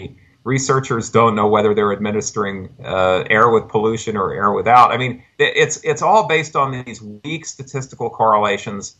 researchers 0.43 1.11
don't 1.11 1.35
know 1.35 1.47
whether 1.47 1.75
they're 1.75 1.93
administering 1.93 2.73
uh, 2.83 3.25
air 3.29 3.51
with 3.51 3.69
pollution 3.69 4.17
or 4.17 4.33
air 4.33 4.51
without. 4.53 4.91
I 4.91 4.97
mean, 4.97 5.23
it's 5.37 5.79
it's 5.83 6.01
all 6.01 6.27
based 6.27 6.55
on 6.55 6.83
these 6.83 6.99
weak 6.99 7.45
statistical 7.45 8.09
correlations, 8.09 8.95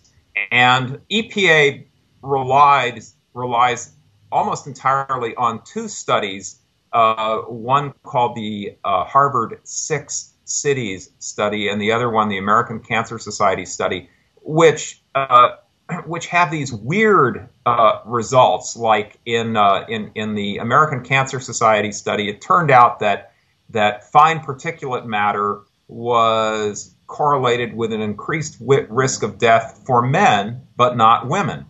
and 0.52 1.02
EPA 1.10 1.89
relied 2.22 3.02
relies 3.34 3.94
almost 4.32 4.68
entirely 4.68 5.36
on 5.36 5.64
two 5.64 5.88
studies. 5.88 6.60
Uh, 6.92 7.40
one 7.42 7.94
called 8.04 8.36
the 8.36 8.76
uh, 8.84 9.04
Harvard 9.06 9.60
Six 9.64 10.34
Cities 10.46 11.12
study, 11.20 11.70
and 11.70 11.80
the 11.80 11.92
other 11.92 12.10
one, 12.10 12.30
the 12.30 12.40
American 12.40 12.80
Cancer 12.80 13.20
Society 13.20 13.66
study, 13.66 14.10
which 14.42 15.02
uh, 15.16 15.50
which 16.06 16.28
have 16.28 16.50
these 16.50 16.74
weird 16.74 17.50
uh, 17.66 18.00
results. 18.06 18.76
Like 18.76 19.20
in 19.26 19.56
uh, 19.56 19.86
in 19.88 20.12
in 20.16 20.36
the 20.36 20.58
American 20.58 21.04
Cancer 21.04 21.40
Society 21.40 21.92
study, 21.92 22.30
it 22.30 22.42
turned 22.42 22.72
out 22.72 23.00
that 23.00 23.34
that 23.70 24.12
fine 24.12 24.40
particulate 24.40 25.06
matter 25.06 25.62
was 25.88 26.96
correlated 27.08 27.74
with 27.74 27.92
an 27.92 28.02
increased 28.02 28.58
risk 28.60 29.24
of 29.24 29.38
death 29.38 29.82
for 29.86 30.02
men, 30.02 30.62
but 30.76 30.96
not 30.96 31.28
women. 31.28 31.66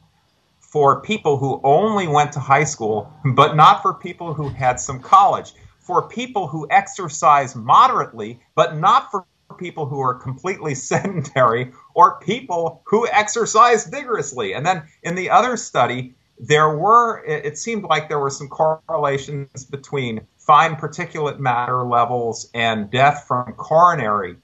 For 0.72 1.02
people 1.02 1.38
who 1.38 1.60
only 1.64 2.08
went 2.08 2.32
to 2.34 2.40
high 2.40 2.64
school, 2.64 3.12
but 3.34 3.56
not 3.56 3.82
for 3.82 3.94
people 3.96 4.36
who 4.36 4.50
had 4.50 4.80
some 4.80 5.00
college. 5.00 5.54
For 5.80 6.08
people 6.08 6.48
who 6.48 6.68
exercise 6.70 7.56
moderately, 7.56 8.40
but 8.54 8.78
not 8.78 9.10
for 9.10 9.26
people 9.58 9.88
who 9.88 10.00
are 10.00 10.14
completely 10.14 10.76
sedentary 10.92 11.72
or 11.96 12.20
people 12.20 12.84
who 12.86 13.08
exercise 13.08 13.88
vigorously. 13.88 14.54
And 14.54 14.64
then 14.66 14.84
in 15.02 15.16
the 15.16 15.32
other 15.32 15.58
study, 15.58 16.14
there 16.38 16.78
were, 16.78 17.24
it 17.26 17.58
seemed 17.58 17.84
like 17.84 18.08
there 18.08 18.20
were 18.20 18.30
some 18.30 18.48
correlations 18.48 19.66
between 19.66 20.22
fine 20.38 20.76
particulate 20.76 21.40
matter 21.40 21.84
levels 21.84 22.50
and 22.54 22.90
death 22.90 23.26
from 23.28 23.54
coronary 23.54 24.38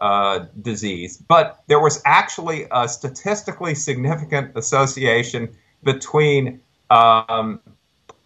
uh, 0.00 0.46
disease. 0.60 1.16
But 1.16 1.62
there 1.66 1.80
was 1.80 2.00
actually 2.06 2.66
a 2.70 2.88
statistically 2.88 3.74
significant 3.74 4.56
association 4.56 5.54
between 5.82 6.60
um, 6.90 7.60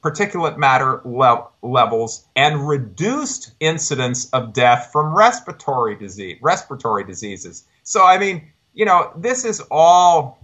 particulate 0.02 0.56
matter 0.56 1.00
le- 1.04 1.46
levels 1.62 2.26
and 2.36 2.68
reduced 2.68 3.52
incidence 3.60 4.30
of 4.30 4.52
death 4.52 4.90
from 4.92 5.14
respiratory 5.14 5.96
disease, 5.96 6.38
respiratory 6.40 7.04
diseases. 7.04 7.64
So, 7.82 8.04
I 8.04 8.18
mean, 8.18 8.50
you 8.74 8.84
know, 8.84 9.10
this 9.16 9.44
is 9.44 9.60
all 9.70 10.38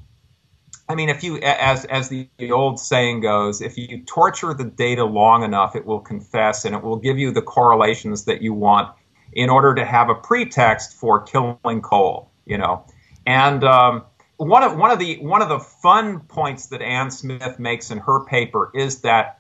I 0.89 0.95
mean, 0.95 1.09
if 1.09 1.23
you, 1.23 1.39
as 1.39 1.85
as 1.87 2.09
the, 2.09 2.29
old 2.51 2.79
saying 2.79 3.21
goes, 3.21 3.63
if 3.63 3.79
you 3.79 4.03
torture 4.05 4.53
the 4.53 4.65
data 4.65 5.05
long 5.05 5.43
enough, 5.43 5.77
it 5.77 5.87
will 5.87 6.01
confess, 6.01 6.65
and 6.65 6.75
it 6.75 6.83
will 6.83 6.97
give 6.97 7.19
you 7.19 7.31
the 7.31 7.41
correlations 7.41 8.25
that 8.25 8.43
you 8.43 8.53
want 8.53 8.95
in 9.33 9.49
order 9.49 9.75
to 9.75 9.85
have 9.85 10.11
a 10.11 10.15
pretext 10.15 10.95
for 10.95 11.23
killing 11.23 11.81
coal. 11.81 12.31
You 12.45 12.59
know, 12.59 12.85
and 13.27 13.65
um, 13.65 14.05
one 14.43 14.63
of 14.63 14.77
one 14.77 14.91
of 14.91 14.99
the 14.99 15.19
one 15.19 15.43
of 15.43 15.49
the 15.49 15.59
fun 15.59 16.21
points 16.21 16.67
that 16.67 16.83
Anne 16.83 17.11
Smith 17.11 17.59
makes 17.59 17.91
in 17.91 17.99
her 17.99 18.25
paper 18.25 18.71
is 18.75 19.01
that 19.03 19.39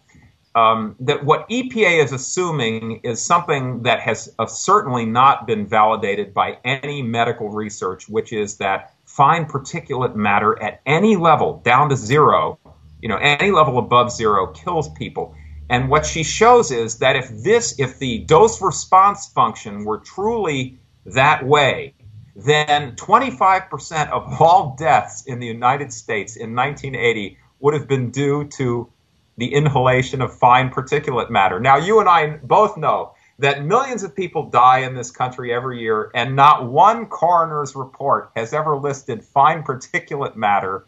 um, 0.54 0.96
that 1.00 1.24
what 1.24 1.48
EPA 1.48 2.04
is 2.04 2.12
assuming 2.12 3.00
is 3.02 3.24
something 3.24 3.82
that 3.82 4.00
has 4.00 4.34
uh, 4.38 4.46
certainly 4.46 5.06
not 5.06 5.46
been 5.46 5.66
validated 5.66 6.34
by 6.34 6.58
any 6.64 7.00
medical 7.02 7.48
research, 7.48 8.08
which 8.08 8.32
is 8.32 8.58
that 8.58 8.94
fine 9.06 9.46
particulate 9.46 10.14
matter 10.14 10.62
at 10.62 10.80
any 10.84 11.16
level 11.16 11.62
down 11.64 11.88
to 11.88 11.96
zero, 11.96 12.58
you 13.00 13.08
know, 13.08 13.16
any 13.16 13.50
level 13.50 13.78
above 13.78 14.12
zero 14.12 14.46
kills 14.48 14.90
people. 14.90 15.34
And 15.70 15.88
what 15.88 16.04
she 16.04 16.22
shows 16.22 16.70
is 16.70 16.98
that 16.98 17.16
if 17.16 17.30
this, 17.42 17.78
if 17.78 17.98
the 17.98 18.18
dose 18.20 18.60
response 18.60 19.28
function 19.28 19.84
were 19.84 19.98
truly 19.98 20.78
that 21.06 21.46
way, 21.46 21.94
then 22.34 22.96
25% 22.96 24.10
of 24.10 24.40
all 24.40 24.74
deaths 24.78 25.24
in 25.26 25.38
the 25.38 25.46
United 25.46 25.92
States 25.92 26.36
in 26.36 26.54
1980 26.54 27.36
would 27.60 27.74
have 27.74 27.86
been 27.86 28.10
due 28.10 28.44
to 28.48 28.90
the 29.36 29.52
inhalation 29.52 30.20
of 30.20 30.36
fine 30.38 30.70
particulate 30.70 31.30
matter. 31.30 31.60
Now, 31.60 31.76
you 31.76 32.00
and 32.00 32.08
I 32.08 32.36
both 32.42 32.76
know 32.76 33.14
that 33.38 33.64
millions 33.64 34.02
of 34.02 34.14
people 34.14 34.50
die 34.50 34.80
in 34.80 34.94
this 34.94 35.10
country 35.10 35.52
every 35.52 35.80
year, 35.80 36.10
and 36.14 36.36
not 36.36 36.68
one 36.68 37.06
coroner's 37.06 37.74
report 37.74 38.30
has 38.36 38.52
ever 38.52 38.76
listed 38.76 39.24
fine 39.24 39.62
particulate 39.62 40.36
matter 40.36 40.86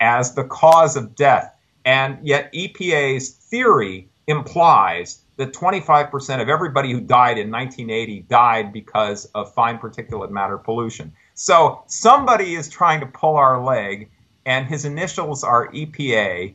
as 0.00 0.34
the 0.34 0.44
cause 0.44 0.96
of 0.96 1.14
death. 1.14 1.56
And 1.84 2.18
yet, 2.22 2.52
EPA's 2.52 3.30
theory 3.30 4.08
implies 4.26 5.23
that 5.36 5.52
25% 5.52 6.40
of 6.40 6.48
everybody 6.48 6.92
who 6.92 7.00
died 7.00 7.38
in 7.38 7.50
1980 7.50 8.20
died 8.28 8.72
because 8.72 9.24
of 9.26 9.52
fine 9.54 9.78
particulate 9.78 10.30
matter 10.30 10.58
pollution. 10.58 11.12
So, 11.34 11.82
somebody 11.86 12.54
is 12.54 12.68
trying 12.68 13.00
to 13.00 13.06
pull 13.06 13.36
our 13.36 13.62
leg, 13.62 14.10
and 14.46 14.66
his 14.66 14.84
initials 14.84 15.42
are 15.42 15.68
EPA, 15.72 16.54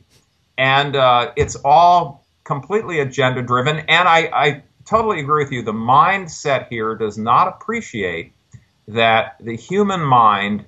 and 0.56 0.96
uh, 0.96 1.32
it's 1.36 1.56
all 1.56 2.24
completely 2.44 3.00
agenda 3.00 3.42
driven. 3.42 3.78
And 3.80 4.08
I, 4.08 4.30
I 4.32 4.62
totally 4.84 5.20
agree 5.20 5.44
with 5.44 5.52
you. 5.52 5.62
The 5.62 5.72
mindset 5.72 6.68
here 6.68 6.94
does 6.94 7.18
not 7.18 7.48
appreciate 7.48 8.32
that 8.88 9.36
the 9.40 9.56
human 9.56 10.00
mind 10.00 10.64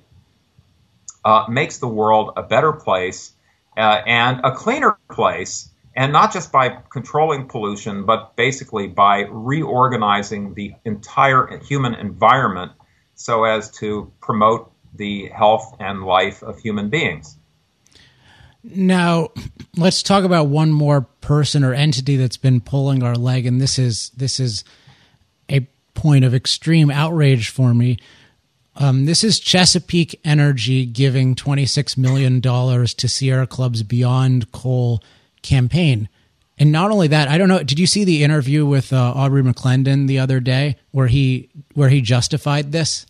uh, 1.25 1.45
makes 1.49 1.77
the 1.79 1.87
world 1.87 2.33
a 2.37 2.43
better 2.43 2.71
place 2.71 3.33
uh, 3.77 4.01
and 4.05 4.41
a 4.43 4.51
cleaner 4.51 4.97
place, 5.11 5.69
and 5.95 6.11
not 6.11 6.33
just 6.33 6.51
by 6.51 6.69
controlling 6.91 7.47
pollution, 7.47 8.05
but 8.05 8.35
basically 8.35 8.87
by 8.87 9.27
reorganizing 9.29 10.53
the 10.55 10.73
entire 10.85 11.59
human 11.59 11.93
environment 11.93 12.71
so 13.15 13.43
as 13.43 13.69
to 13.71 14.11
promote 14.21 14.71
the 14.95 15.29
health 15.29 15.75
and 15.79 16.03
life 16.03 16.41
of 16.43 16.59
human 16.59 16.89
beings. 16.89 17.37
Now, 18.63 19.29
let's 19.75 20.01
talk 20.01 20.23
about 20.23 20.47
one 20.47 20.71
more 20.71 21.01
person 21.21 21.63
or 21.63 21.73
entity 21.73 22.15
that's 22.15 22.37
been 22.37 22.61
pulling 22.61 23.03
our 23.03 23.15
leg, 23.15 23.45
and 23.45 23.59
this 23.59 23.77
is 23.77 24.09
this 24.11 24.39
is 24.39 24.63
a 25.49 25.61
point 25.93 26.23
of 26.23 26.33
extreme 26.33 26.89
outrage 26.89 27.49
for 27.49 27.73
me. 27.73 27.97
Um, 28.75 29.05
this 29.05 29.23
is 29.23 29.39
Chesapeake 29.39 30.19
Energy 30.23 30.85
giving 30.85 31.35
twenty 31.35 31.65
six 31.65 31.97
million 31.97 32.39
dollars 32.39 32.93
to 32.95 33.09
Sierra 33.09 33.45
Club's 33.45 33.83
Beyond 33.83 34.53
Coal 34.53 35.03
campaign, 35.43 36.09
and 36.57 36.71
not 36.71 36.91
only 36.91 37.07
that, 37.09 37.27
I 37.27 37.37
don't 37.37 37.47
know. 37.47 37.63
Did 37.63 37.79
you 37.79 37.87
see 37.87 38.03
the 38.03 38.23
interview 38.23 38.65
with 38.65 38.93
uh, 38.93 39.13
Aubrey 39.15 39.43
McClendon 39.43 40.07
the 40.07 40.19
other 40.19 40.39
day 40.39 40.77
where 40.91 41.07
he 41.07 41.49
where 41.73 41.89
he 41.89 42.01
justified 42.01 42.71
this? 42.71 43.05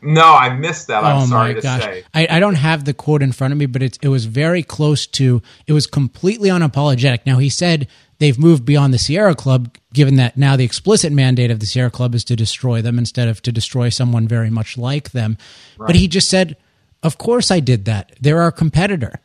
No, 0.00 0.32
I 0.32 0.50
missed 0.50 0.86
that. 0.88 1.02
I'm 1.02 1.22
oh 1.22 1.26
sorry 1.26 1.54
my 1.54 1.60
gosh. 1.60 1.82
Say. 1.82 2.04
I, 2.14 2.26
I 2.30 2.40
don't 2.40 2.54
have 2.54 2.84
the 2.84 2.94
quote 2.94 3.22
in 3.22 3.32
front 3.32 3.52
of 3.52 3.58
me, 3.58 3.66
but 3.66 3.82
it, 3.82 3.98
it 4.00 4.08
was 4.08 4.26
very 4.26 4.62
close 4.62 5.06
to, 5.08 5.42
it 5.66 5.72
was 5.72 5.86
completely 5.86 6.50
unapologetic. 6.50 7.20
Now, 7.26 7.38
he 7.38 7.48
said 7.48 7.88
they've 8.18 8.38
moved 8.38 8.64
beyond 8.64 8.94
the 8.94 8.98
Sierra 8.98 9.34
Club, 9.34 9.76
given 9.92 10.16
that 10.16 10.36
now 10.36 10.56
the 10.56 10.64
explicit 10.64 11.12
mandate 11.12 11.50
of 11.50 11.58
the 11.58 11.66
Sierra 11.66 11.90
Club 11.90 12.14
is 12.14 12.24
to 12.24 12.36
destroy 12.36 12.80
them 12.80 12.98
instead 12.98 13.26
of 13.26 13.42
to 13.42 13.50
destroy 13.50 13.88
someone 13.88 14.28
very 14.28 14.50
much 14.50 14.78
like 14.78 15.10
them. 15.10 15.36
Right. 15.76 15.88
But 15.88 15.96
he 15.96 16.06
just 16.06 16.28
said, 16.28 16.56
Of 17.02 17.18
course 17.18 17.50
I 17.50 17.58
did 17.58 17.84
that. 17.86 18.12
They're 18.20 18.42
our 18.42 18.52
competitor. 18.52 19.20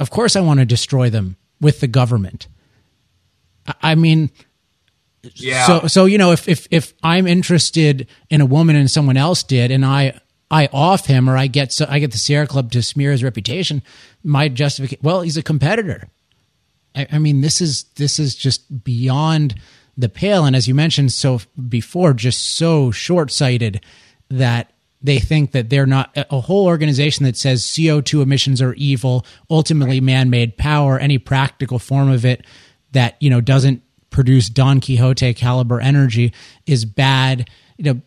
Of 0.00 0.10
course 0.10 0.34
I 0.34 0.40
want 0.40 0.58
to 0.60 0.66
destroy 0.66 1.10
them 1.10 1.36
with 1.60 1.80
the 1.80 1.86
government. 1.86 2.48
I, 3.82 3.94
mean, 3.94 4.30
yeah. 5.34 5.66
So 5.66 5.86
so 5.86 6.06
you 6.06 6.16
know 6.16 6.32
if 6.32 6.48
if 6.48 6.66
if 6.70 6.94
I'm 7.02 7.26
interested 7.26 8.08
in 8.30 8.40
a 8.40 8.46
woman 8.46 8.74
and 8.74 8.90
someone 8.90 9.18
else 9.18 9.42
did 9.42 9.70
and 9.70 9.84
I 9.84 10.18
I 10.50 10.68
off 10.72 11.04
him 11.04 11.28
or 11.28 11.36
I 11.36 11.46
get 11.46 11.72
so 11.72 11.86
I 11.88 11.98
get 11.98 12.12
the 12.12 12.18
Sierra 12.18 12.46
Club 12.46 12.72
to 12.72 12.82
smear 12.82 13.12
his 13.12 13.22
reputation, 13.22 13.82
my 14.24 14.48
justification 14.48 15.00
well 15.02 15.20
he's 15.20 15.36
a 15.36 15.42
competitor. 15.42 16.08
I, 16.96 17.06
I 17.12 17.18
mean 17.18 17.42
this 17.42 17.60
is 17.60 17.84
this 17.96 18.18
is 18.18 18.34
just 18.34 18.82
beyond 18.82 19.54
the 19.98 20.08
pale 20.08 20.46
and 20.46 20.56
as 20.56 20.66
you 20.66 20.74
mentioned 20.74 21.12
so 21.12 21.42
before 21.68 22.14
just 22.14 22.42
so 22.42 22.90
short 22.90 23.30
sighted 23.30 23.84
that 24.30 24.72
they 25.02 25.18
think 25.18 25.52
that 25.52 25.70
they're 25.70 25.86
not 25.86 26.10
a 26.14 26.40
whole 26.40 26.66
organization 26.66 27.24
that 27.24 27.36
says 27.36 27.62
CO2 27.62 28.22
emissions 28.22 28.60
are 28.60 28.74
evil, 28.74 29.24
ultimately 29.48 30.00
man 30.00 30.28
made 30.28 30.58
power, 30.58 30.98
any 30.98 31.18
practical 31.18 31.78
form 31.78 32.10
of 32.10 32.24
it 32.24 32.44
that, 32.92 33.16
you 33.20 33.30
know, 33.30 33.40
doesn't 33.40 33.82
produce 34.10 34.48
Don 34.48 34.80
Quixote 34.80 35.32
caliber 35.34 35.80
energy 35.80 36.34
is 36.66 36.84
bad. 36.84 37.48
You 37.78 37.84
know, 37.84 38.00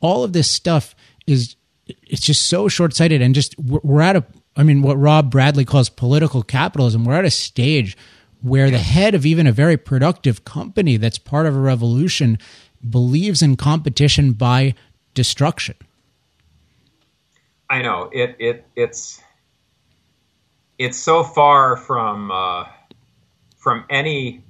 all 0.00 0.22
of 0.22 0.32
this 0.32 0.50
stuff 0.50 0.94
is 1.26 1.56
it's 1.86 2.20
just 2.20 2.46
so 2.46 2.68
short 2.68 2.94
sighted 2.94 3.22
and 3.22 3.34
just 3.34 3.58
we're 3.58 4.02
at 4.02 4.16
a 4.16 4.24
I 4.56 4.62
mean 4.62 4.82
what 4.82 4.98
Rob 4.98 5.30
Bradley 5.30 5.64
calls 5.64 5.88
political 5.88 6.42
capitalism. 6.42 7.04
We're 7.04 7.14
at 7.14 7.24
a 7.24 7.30
stage 7.30 7.96
where 8.42 8.70
the 8.70 8.78
head 8.78 9.14
of 9.14 9.26
even 9.26 9.46
a 9.46 9.52
very 9.52 9.76
productive 9.76 10.44
company 10.44 10.96
that's 10.96 11.18
part 11.18 11.46
of 11.46 11.56
a 11.56 11.60
revolution 11.60 12.38
believes 12.88 13.42
in 13.42 13.56
competition 13.56 14.32
by 14.32 14.74
destruction. 15.14 15.74
I 17.70 17.82
know 17.82 18.10
it. 18.12 18.36
It 18.38 18.66
it's 18.76 19.22
it's 20.78 20.98
so 20.98 21.22
far 21.22 21.76
from 21.76 22.30
uh, 22.30 22.64
from 23.56 23.84
any 23.90 24.42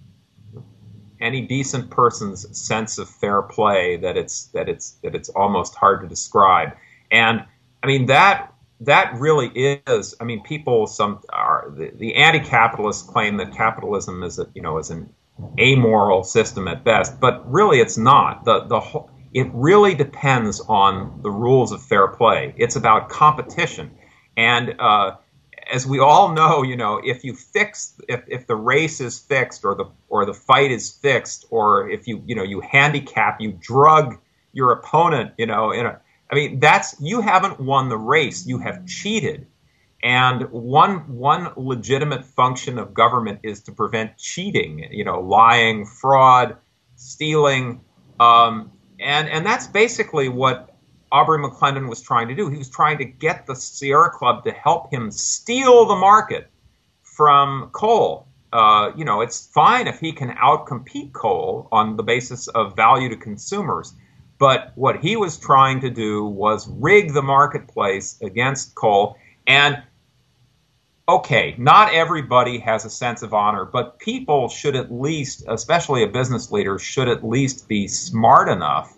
any 1.21 1.41
decent 1.41 1.91
person's 1.91 2.47
sense 2.57 2.99
of 2.99 3.09
fair 3.09 3.43
play 3.43 3.97
that 3.97 4.16
it's 4.16 4.45
that 4.47 4.69
it's 4.69 4.93
that 5.03 5.14
it's 5.14 5.29
almost 5.31 5.75
hard 5.75 6.01
to 6.03 6.09
describe. 6.09 6.77
And 7.11 7.45
I 7.83 7.87
mean 7.87 8.07
that 8.07 8.53
that 8.81 9.14
really 9.19 9.49
is. 9.87 10.14
I 10.21 10.25
mean, 10.25 10.43
people 10.43 10.87
some 10.87 11.21
are 11.31 11.73
the, 11.77 11.91
the 11.97 12.14
anti-capitalists 12.14 13.09
claim 13.09 13.37
that 13.39 13.53
capitalism 13.53 14.23
is 14.23 14.39
a 14.39 14.47
you 14.55 14.62
know 14.62 14.79
is 14.79 14.91
an 14.91 15.12
amoral 15.59 16.23
system 16.23 16.69
at 16.69 16.85
best, 16.85 17.21
but 17.21 17.51
really 17.51 17.81
it's 17.81 17.99
not. 17.99 18.45
The 18.45 18.64
the 18.66 18.81
whole, 18.81 19.11
it 19.35 19.49
really 19.53 19.95
depends 19.95 20.61
on 20.61 21.20
the 21.22 21.31
rules 21.31 21.72
of 21.72 21.83
fair 21.83 22.09
play. 22.09 22.55
It's 22.57 22.76
about 22.76 23.09
competition, 23.09 23.91
and 24.37 24.74
uh, 24.79 25.16
as 25.70 25.87
we 25.87 25.99
all 25.99 26.33
know, 26.33 26.62
you 26.62 26.76
know, 26.76 27.01
if 27.05 27.24
you 27.24 27.35
fix 27.35 27.95
if, 28.09 28.22
if 28.26 28.47
the 28.47 28.57
race 28.57 29.01
is 29.01 29.18
fixed 29.18 29.64
or 29.64 29.74
the 29.74 29.87
or 30.09 30.24
the 30.24 30.35
fight 30.35 30.70
is 30.70 30.91
fixed 30.91 31.47
or 31.51 31.89
if 31.91 32.07
you 32.07 32.22
you 32.26 32.35
know 32.35 32.43
you 32.43 32.61
handicap 32.61 33.41
you 33.41 33.53
drug 33.53 34.18
your 34.53 34.72
opponent, 34.72 35.33
you 35.37 35.47
know, 35.47 35.70
in 35.72 35.87
a 35.87 36.01
I 36.31 36.35
mean 36.35 36.61
that's 36.61 36.97
you 37.01 37.20
haven't 37.20 37.61
won 37.61 37.89
the 37.89 37.99
race, 37.99 38.47
you 38.47 38.59
have 38.59 38.87
cheated. 38.87 39.47
And 40.03 40.43
one 40.51 41.16
one 41.16 41.53
legitimate 41.57 42.24
function 42.24 42.79
of 42.79 42.95
government 42.95 43.41
is 43.43 43.62
to 43.62 43.72
prevent 43.72 44.16
cheating, 44.16 44.89
you 44.93 45.05
know, 45.05 45.20
lying, 45.20 45.87
fraud, 45.87 46.57
stealing, 46.95 47.81
um, 48.20 48.70
and 49.01 49.28
and 49.28 49.44
that's 49.44 49.66
basically 49.66 50.28
what 50.28 50.74
Aubrey 51.11 51.38
McClendon 51.38 51.88
was 51.88 52.03
trying 52.03 52.28
to 52.28 52.34
do. 52.34 52.49
He 52.49 52.59
was 52.59 52.68
trying 52.68 52.99
to 52.99 53.05
get 53.05 53.46
the 53.46 53.55
Sierra 53.55 54.11
Club 54.11 54.44
to 54.44 54.53
help 54.53 54.92
him 54.92 55.11
steal 55.11 55.86
the 55.86 55.96
market 55.96 56.51
from 57.03 57.70
coal. 57.72 58.26
Uh, 58.53 58.92
you 58.96 59.05
know, 59.05 59.20
it's 59.20 59.46
fine 59.49 59.86
if 59.86 60.01
he 60.01 60.12
can 60.12 60.30
outcompete 60.30 61.12
coal 61.12 61.68
on 61.72 61.96
the 61.96 62.03
basis 62.03 62.49
of 62.49 62.76
value 62.76 63.09
to 63.09 63.16
consumers. 63.16 63.94
But 64.38 64.72
what 64.76 65.01
he 65.01 65.16
was 65.16 65.36
trying 65.36 65.80
to 65.80 65.90
do 65.90 66.24
was 66.24 66.68
rig 66.68 67.12
the 67.12 67.22
marketplace 67.22 68.18
against 68.22 68.74
coal. 68.74 69.16
And 69.46 69.82
okay, 71.09 71.54
not 71.56 71.94
everybody 71.94 72.59
has 72.59 72.84
a 72.84 72.90
sense 72.90 73.22
of 73.22 73.32
honor, 73.32 73.64
but 73.64 73.98
people 73.98 74.48
should 74.48 74.76
at 74.76 74.92
least, 74.92 75.44
especially 75.48 76.02
a 76.02 76.06
business 76.06 76.52
leader, 76.52 76.78
should 76.78 77.09
at 77.09 77.24
least 77.24 77.66
be 77.66 77.88
smart 77.88 78.48
enough 78.48 78.94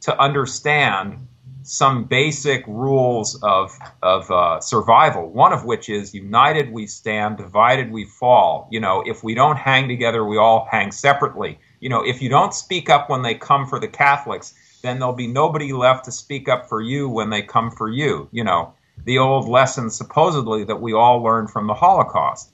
to 0.00 0.18
understand 0.20 1.28
some 1.62 2.04
basic 2.04 2.66
rules 2.66 3.40
of, 3.42 3.70
of 4.02 4.28
uh, 4.30 4.58
survival, 4.60 5.30
one 5.30 5.52
of 5.52 5.64
which 5.64 5.88
is 5.88 6.14
united 6.14 6.72
we 6.72 6.86
stand, 6.86 7.36
divided 7.36 7.92
we 7.92 8.04
fall. 8.04 8.66
You 8.72 8.80
know, 8.80 9.04
if 9.06 9.22
we 9.22 9.34
don't 9.34 9.56
hang 9.56 9.86
together, 9.86 10.24
we 10.24 10.36
all 10.36 10.66
hang 10.70 10.90
separately. 10.90 11.58
You 11.80 11.90
know, 11.90 12.02
if 12.02 12.22
you 12.22 12.28
don't 12.28 12.54
speak 12.54 12.90
up 12.90 13.08
when 13.08 13.22
they 13.22 13.34
come 13.34 13.66
for 13.66 13.78
the 13.78 13.88
Catholics, 13.88 14.54
then 14.82 14.98
there'll 14.98 15.14
be 15.14 15.26
nobody 15.26 15.72
left 15.72 16.06
to 16.06 16.12
speak 16.12 16.48
up 16.48 16.68
for 16.68 16.80
you 16.80 17.08
when 17.08 17.30
they 17.30 17.42
come 17.42 17.70
for 17.70 17.88
you. 17.88 18.28
You 18.32 18.44
know, 18.44 18.74
the 19.04 19.18
old 19.18 19.48
lesson 19.48 19.90
supposedly 19.90 20.64
that 20.64 20.80
we 20.80 20.92
all 20.92 21.22
learned 21.22 21.50
from 21.50 21.66
the 21.66 21.74
Holocaust. 21.74 22.50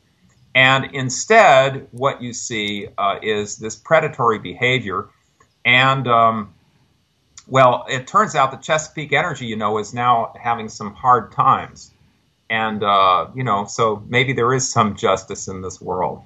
And 0.54 0.94
instead, 0.94 1.88
what 1.90 2.22
you 2.22 2.32
see 2.32 2.88
uh, 2.96 3.18
is 3.22 3.56
this 3.56 3.76
predatory 3.76 4.38
behavior 4.38 5.08
and 5.64 6.06
um, 6.06 6.54
well, 7.48 7.84
it 7.88 8.06
turns 8.06 8.34
out 8.34 8.50
that 8.52 8.62
Chesapeake 8.62 9.12
Energy, 9.12 9.46
you 9.46 9.56
know, 9.56 9.78
is 9.78 9.94
now 9.94 10.32
having 10.40 10.68
some 10.68 10.94
hard 10.94 11.32
times. 11.32 11.92
And, 12.48 12.82
uh, 12.82 13.28
you 13.34 13.44
know, 13.44 13.66
so 13.66 14.04
maybe 14.08 14.32
there 14.32 14.52
is 14.54 14.70
some 14.70 14.96
justice 14.96 15.48
in 15.48 15.62
this 15.62 15.80
world. 15.80 16.22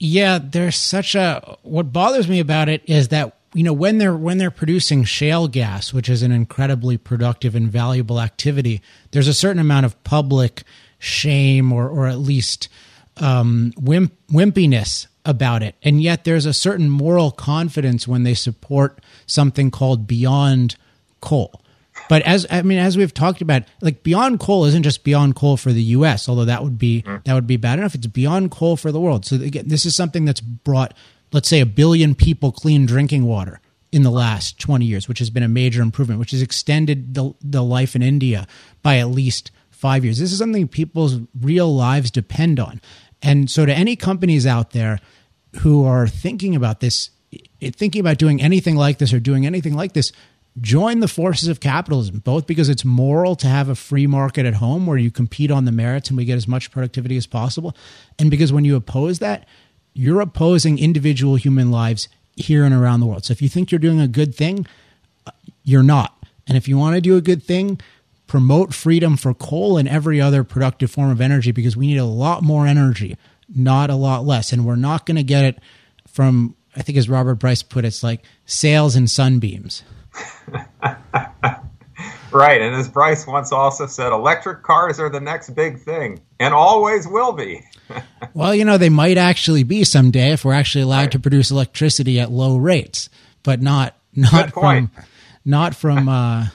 Yeah, 0.00 0.38
there's 0.40 0.76
such 0.76 1.14
a. 1.14 1.56
What 1.62 1.92
bothers 1.92 2.28
me 2.28 2.38
about 2.38 2.68
it 2.68 2.82
is 2.86 3.08
that 3.08 3.37
you 3.54 3.62
know 3.62 3.72
when 3.72 3.98
they're 3.98 4.16
when 4.16 4.38
they're 4.38 4.50
producing 4.50 5.04
shale 5.04 5.48
gas, 5.48 5.92
which 5.92 6.08
is 6.08 6.22
an 6.22 6.32
incredibly 6.32 6.96
productive 6.96 7.54
and 7.54 7.70
valuable 7.70 8.20
activity, 8.20 8.82
there's 9.10 9.28
a 9.28 9.34
certain 9.34 9.60
amount 9.60 9.86
of 9.86 10.02
public 10.04 10.64
shame 10.98 11.72
or 11.72 11.88
or 11.88 12.06
at 12.06 12.18
least 12.18 12.68
um, 13.16 13.72
wimp, 13.80 14.12
wimpiness 14.28 15.06
about 15.24 15.62
it. 15.62 15.74
And 15.82 16.02
yet 16.02 16.24
there's 16.24 16.46
a 16.46 16.54
certain 16.54 16.88
moral 16.88 17.30
confidence 17.30 18.08
when 18.08 18.22
they 18.22 18.34
support 18.34 19.00
something 19.26 19.70
called 19.70 20.06
Beyond 20.06 20.76
Coal. 21.20 21.60
But 22.08 22.22
as 22.22 22.46
I 22.50 22.62
mean, 22.62 22.78
as 22.78 22.96
we've 22.96 23.12
talked 23.12 23.42
about, 23.42 23.64
like 23.82 24.02
Beyond 24.02 24.40
Coal 24.40 24.64
isn't 24.66 24.84
just 24.84 25.04
Beyond 25.04 25.34
Coal 25.34 25.56
for 25.56 25.72
the 25.72 25.82
U.S., 25.82 26.28
although 26.28 26.44
that 26.46 26.62
would 26.62 26.78
be 26.78 27.02
that 27.24 27.34
would 27.34 27.46
be 27.46 27.56
bad 27.56 27.78
enough. 27.78 27.94
It's 27.94 28.06
Beyond 28.06 28.50
Coal 28.50 28.76
for 28.76 28.92
the 28.92 29.00
world. 29.00 29.26
So 29.26 29.36
again, 29.36 29.64
this 29.66 29.84
is 29.84 29.96
something 29.96 30.24
that's 30.24 30.40
brought, 30.40 30.94
let's 31.32 31.48
say, 31.48 31.60
a 31.60 31.66
billion 31.66 32.14
people 32.14 32.52
clean 32.52 32.86
drinking 32.86 33.24
water 33.24 33.60
in 33.90 34.02
the 34.02 34.10
last 34.10 34.58
20 34.58 34.84
years, 34.84 35.08
which 35.08 35.18
has 35.18 35.30
been 35.30 35.42
a 35.42 35.48
major 35.48 35.82
improvement, 35.82 36.20
which 36.20 36.32
has 36.32 36.42
extended 36.42 37.14
the, 37.14 37.34
the 37.40 37.62
life 37.62 37.96
in 37.96 38.02
India 38.02 38.46
by 38.82 38.98
at 38.98 39.08
least 39.08 39.50
five 39.70 40.04
years. 40.04 40.18
This 40.18 40.32
is 40.32 40.38
something 40.38 40.68
people's 40.68 41.20
real 41.40 41.74
lives 41.74 42.10
depend 42.10 42.60
on. 42.60 42.80
And 43.22 43.50
so, 43.50 43.66
to 43.66 43.72
any 43.72 43.96
companies 43.96 44.46
out 44.46 44.70
there 44.70 45.00
who 45.60 45.84
are 45.84 46.06
thinking 46.06 46.54
about 46.54 46.80
this, 46.80 47.10
thinking 47.60 48.00
about 48.00 48.18
doing 48.18 48.40
anything 48.40 48.76
like 48.76 48.98
this 48.98 49.12
or 49.12 49.20
doing 49.20 49.46
anything 49.46 49.74
like 49.74 49.92
this, 49.92 50.12
join 50.60 51.00
the 51.00 51.08
forces 51.08 51.48
of 51.48 51.60
capitalism, 51.60 52.18
both 52.20 52.46
because 52.46 52.68
it's 52.68 52.84
moral 52.84 53.36
to 53.36 53.46
have 53.46 53.68
a 53.68 53.74
free 53.74 54.06
market 54.06 54.46
at 54.46 54.54
home 54.54 54.86
where 54.86 54.98
you 54.98 55.10
compete 55.10 55.50
on 55.50 55.64
the 55.64 55.72
merits 55.72 56.08
and 56.08 56.16
we 56.16 56.24
get 56.24 56.36
as 56.36 56.48
much 56.48 56.70
productivity 56.70 57.16
as 57.16 57.26
possible, 57.26 57.76
and 58.18 58.30
because 58.30 58.52
when 58.52 58.64
you 58.64 58.76
oppose 58.76 59.18
that, 59.20 59.46
you're 59.98 60.20
opposing 60.20 60.78
individual 60.78 61.36
human 61.36 61.70
lives 61.70 62.08
here 62.36 62.64
and 62.64 62.74
around 62.74 63.00
the 63.00 63.06
world. 63.06 63.24
So 63.24 63.32
if 63.32 63.42
you 63.42 63.48
think 63.48 63.70
you're 63.70 63.78
doing 63.78 64.00
a 64.00 64.08
good 64.08 64.34
thing, 64.34 64.66
you're 65.64 65.82
not. 65.82 66.14
And 66.46 66.56
if 66.56 66.68
you 66.68 66.78
want 66.78 66.94
to 66.94 67.00
do 67.00 67.16
a 67.16 67.20
good 67.20 67.42
thing, 67.42 67.80
promote 68.26 68.72
freedom 68.72 69.16
for 69.16 69.34
coal 69.34 69.76
and 69.76 69.88
every 69.88 70.20
other 70.20 70.44
productive 70.44 70.90
form 70.90 71.10
of 71.10 71.20
energy 71.20 71.52
because 71.52 71.76
we 71.76 71.86
need 71.86 71.98
a 71.98 72.04
lot 72.04 72.42
more 72.42 72.66
energy 72.66 73.16
not 73.54 73.90
a 73.90 73.94
lot 73.94 74.24
less. 74.24 74.52
And 74.52 74.64
we're 74.64 74.76
not 74.76 75.06
going 75.06 75.16
to 75.16 75.22
get 75.22 75.44
it 75.44 75.58
from, 76.06 76.54
I 76.76 76.82
think, 76.82 76.98
as 76.98 77.08
Robert 77.08 77.36
Bryce 77.36 77.62
put 77.62 77.84
it, 77.84 77.88
it's 77.88 78.02
like 78.02 78.22
sails 78.46 78.96
and 78.96 79.10
sunbeams. 79.10 79.82
right. 82.32 82.60
And 82.60 82.74
as 82.74 82.88
Bryce 82.88 83.26
once 83.26 83.52
also 83.52 83.86
said, 83.86 84.12
electric 84.12 84.62
cars 84.62 84.98
are 85.00 85.08
the 85.08 85.20
next 85.20 85.50
big 85.50 85.80
thing 85.80 86.20
and 86.40 86.54
always 86.54 87.06
will 87.06 87.32
be. 87.32 87.62
well, 88.34 88.54
you 88.54 88.64
know, 88.64 88.78
they 88.78 88.88
might 88.88 89.18
actually 89.18 89.62
be 89.62 89.84
someday 89.84 90.32
if 90.32 90.44
we're 90.44 90.52
actually 90.52 90.82
allowed 90.82 91.00
right. 91.00 91.12
to 91.12 91.18
produce 91.18 91.50
electricity 91.50 92.20
at 92.20 92.30
low 92.30 92.56
rates, 92.56 93.08
but 93.42 93.60
not 93.60 93.94
not 94.14 94.52
from 94.52 94.90
not 95.44 95.74
from 95.74 96.08
uh, 96.08 96.48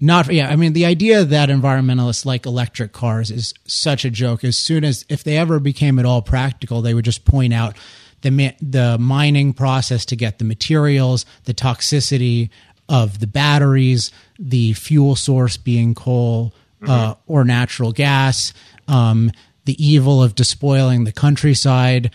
not 0.00 0.32
yeah 0.32 0.48
i 0.48 0.56
mean 0.56 0.72
the 0.72 0.84
idea 0.84 1.24
that 1.24 1.48
environmentalists 1.48 2.24
like 2.24 2.46
electric 2.46 2.92
cars 2.92 3.30
is 3.30 3.54
such 3.66 4.04
a 4.04 4.10
joke 4.10 4.44
as 4.44 4.56
soon 4.56 4.84
as 4.84 5.04
if 5.08 5.24
they 5.24 5.36
ever 5.36 5.58
became 5.58 5.98
at 5.98 6.04
all 6.04 6.22
practical 6.22 6.82
they 6.82 6.94
would 6.94 7.04
just 7.04 7.24
point 7.24 7.52
out 7.52 7.76
the 8.22 8.54
the 8.60 8.96
mining 8.98 9.52
process 9.52 10.04
to 10.04 10.16
get 10.16 10.38
the 10.38 10.44
materials 10.44 11.24
the 11.44 11.54
toxicity 11.54 12.50
of 12.88 13.20
the 13.20 13.26
batteries 13.26 14.10
the 14.38 14.72
fuel 14.74 15.16
source 15.16 15.56
being 15.56 15.94
coal 15.94 16.52
uh, 16.82 17.14
mm-hmm. 17.14 17.32
or 17.32 17.44
natural 17.44 17.92
gas 17.92 18.52
um, 18.88 19.30
the 19.64 19.84
evil 19.84 20.22
of 20.22 20.34
despoiling 20.34 21.04
the 21.04 21.12
countryside 21.12 22.10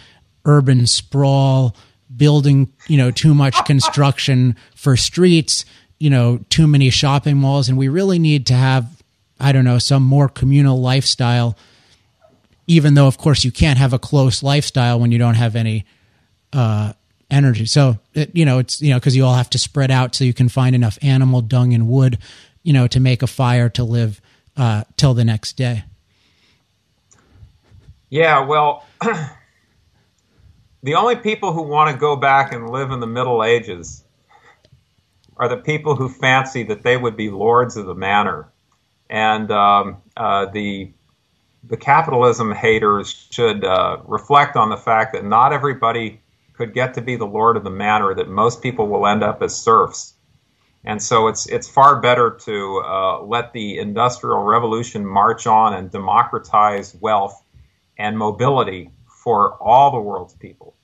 urban 0.45 0.85
sprawl 0.85 1.75
building 2.15 2.71
you 2.87 2.97
know 2.97 3.11
too 3.11 3.33
much 3.33 3.55
construction 3.65 4.55
for 4.75 4.95
streets 4.97 5.65
you 5.99 6.09
know, 6.09 6.39
too 6.49 6.65
many 6.65 6.89
shopping 6.89 7.37
malls, 7.37 7.69
and 7.69 7.77
we 7.77 7.89
really 7.89 8.19
need 8.19 8.47
to 8.47 8.53
have, 8.53 9.03
I 9.39 9.51
don't 9.51 9.65
know, 9.65 9.79
some 9.79 10.03
more 10.03 10.29
communal 10.29 10.81
lifestyle. 10.81 11.57
Even 12.67 12.93
though, 12.93 13.07
of 13.07 13.17
course, 13.17 13.43
you 13.43 13.51
can't 13.51 13.77
have 13.77 13.93
a 13.93 13.99
close 13.99 14.41
lifestyle 14.41 14.99
when 14.99 15.11
you 15.11 15.17
don't 15.17 15.35
have 15.35 15.55
any 15.55 15.85
uh, 16.53 16.93
energy. 17.31 17.65
So, 17.65 17.97
it, 18.13 18.35
you 18.35 18.45
know, 18.45 18.59
it's 18.59 18.81
you 18.81 18.89
know 18.89 18.97
because 18.97 19.15
you 19.15 19.25
all 19.25 19.35
have 19.35 19.49
to 19.51 19.57
spread 19.57 19.91
out 19.91 20.15
so 20.15 20.23
you 20.23 20.33
can 20.33 20.49
find 20.49 20.75
enough 20.75 20.97
animal 21.01 21.41
dung 21.41 21.73
and 21.73 21.87
wood, 21.87 22.17
you 22.63 22.73
know, 22.73 22.87
to 22.87 22.99
make 22.99 23.21
a 23.21 23.27
fire 23.27 23.69
to 23.69 23.83
live 23.83 24.21
uh, 24.57 24.83
till 24.97 25.13
the 25.13 25.25
next 25.25 25.53
day. 25.53 25.83
Yeah, 28.09 28.45
well, 28.45 28.85
the 30.83 30.95
only 30.95 31.15
people 31.15 31.53
who 31.53 31.61
want 31.61 31.93
to 31.93 31.99
go 31.99 32.15
back 32.15 32.51
and 32.51 32.69
live 32.69 32.91
in 32.91 32.99
the 32.99 33.07
Middle 33.07 33.43
Ages 33.43 34.03
are 35.37 35.47
the 35.47 35.57
people 35.57 35.95
who 35.95 36.09
fancy 36.09 36.63
that 36.63 36.83
they 36.83 36.97
would 36.97 37.15
be 37.15 37.29
lords 37.29 37.77
of 37.77 37.85
the 37.85 37.95
manor. 37.95 38.49
And 39.09 39.49
um, 39.51 39.97
uh, 40.17 40.47
the 40.47 40.91
the 41.63 41.77
capitalism 41.77 42.53
haters 42.53 43.27
should 43.31 43.63
uh, 43.65 43.97
reflect 44.05 44.55
on 44.55 44.69
the 44.69 44.77
fact 44.77 45.13
that 45.13 45.25
not 45.25 45.51
everybody 45.51 46.21
could 46.59 46.73
get 46.73 46.95
to 46.95 47.01
be 47.01 47.15
the 47.15 47.25
lord 47.25 47.55
of 47.55 47.63
the 47.63 47.71
manor. 47.71 48.13
That 48.13 48.29
most 48.29 48.61
people 48.61 48.87
will 48.87 49.07
end 49.07 49.23
up 49.23 49.41
as 49.41 49.55
serfs, 49.55 50.13
and 50.83 51.01
so 51.01 51.29
it's 51.29 51.47
it's 51.47 51.69
far 51.69 52.01
better 52.01 52.37
to 52.45 52.83
uh, 52.85 53.23
let 53.23 53.53
the 53.53 53.79
industrial 53.79 54.43
revolution 54.43 55.05
march 55.05 55.47
on 55.47 55.73
and 55.73 55.89
democratize 55.89 56.95
wealth 56.99 57.41
and 57.97 58.17
mobility 58.17 58.91
for 59.23 59.55
all 59.63 59.91
the 59.91 59.99
world's 59.99 60.33
people. 60.35 60.75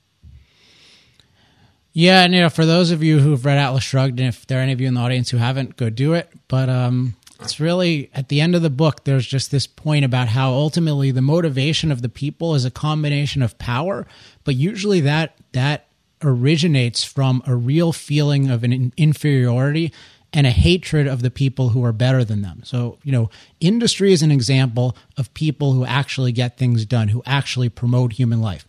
Yeah, 1.91 2.23
and 2.23 2.33
you 2.33 2.41
know, 2.41 2.49
for 2.49 2.65
those 2.65 2.91
of 2.91 3.03
you 3.03 3.19
who've 3.19 3.45
read 3.45 3.57
Atlas 3.57 3.83
Shrugged, 3.83 4.19
and 4.19 4.29
if 4.29 4.47
there 4.47 4.59
are 4.59 4.61
any 4.61 4.71
of 4.71 4.81
you 4.81 4.87
in 4.87 4.93
the 4.93 5.01
audience 5.01 5.29
who 5.29 5.37
haven't, 5.37 5.77
go 5.77 5.89
do 5.89 6.13
it. 6.13 6.29
But 6.47 6.69
um, 6.69 7.15
it's 7.41 7.59
really 7.59 8.09
at 8.13 8.29
the 8.29 8.41
end 8.41 8.55
of 8.55 8.61
the 8.61 8.69
book, 8.69 9.03
there's 9.03 9.25
just 9.25 9.51
this 9.51 9.67
point 9.67 10.05
about 10.05 10.29
how 10.29 10.51
ultimately 10.51 11.11
the 11.11 11.21
motivation 11.21 11.91
of 11.91 12.01
the 12.01 12.09
people 12.09 12.55
is 12.55 12.65
a 12.65 12.71
combination 12.71 13.41
of 13.41 13.57
power, 13.57 14.07
but 14.43 14.55
usually 14.55 15.01
that 15.01 15.37
that 15.51 15.87
originates 16.23 17.03
from 17.03 17.43
a 17.45 17.55
real 17.55 17.91
feeling 17.91 18.49
of 18.49 18.63
an 18.63 18.93
inferiority 18.97 19.91
and 20.33 20.47
a 20.47 20.51
hatred 20.51 21.07
of 21.07 21.21
the 21.21 21.31
people 21.31 21.69
who 21.69 21.83
are 21.83 21.93
better 21.93 22.23
than 22.23 22.41
them. 22.41 22.61
So, 22.63 22.97
you 23.03 23.11
know, 23.11 23.29
industry 23.59 24.11
is 24.11 24.21
an 24.21 24.31
example 24.31 24.97
of 25.17 25.33
people 25.33 25.73
who 25.73 25.85
actually 25.85 26.31
get 26.31 26.57
things 26.57 26.85
done, 26.85 27.07
who 27.09 27.23
actually 27.25 27.69
promote 27.69 28.13
human 28.13 28.41
life. 28.41 28.67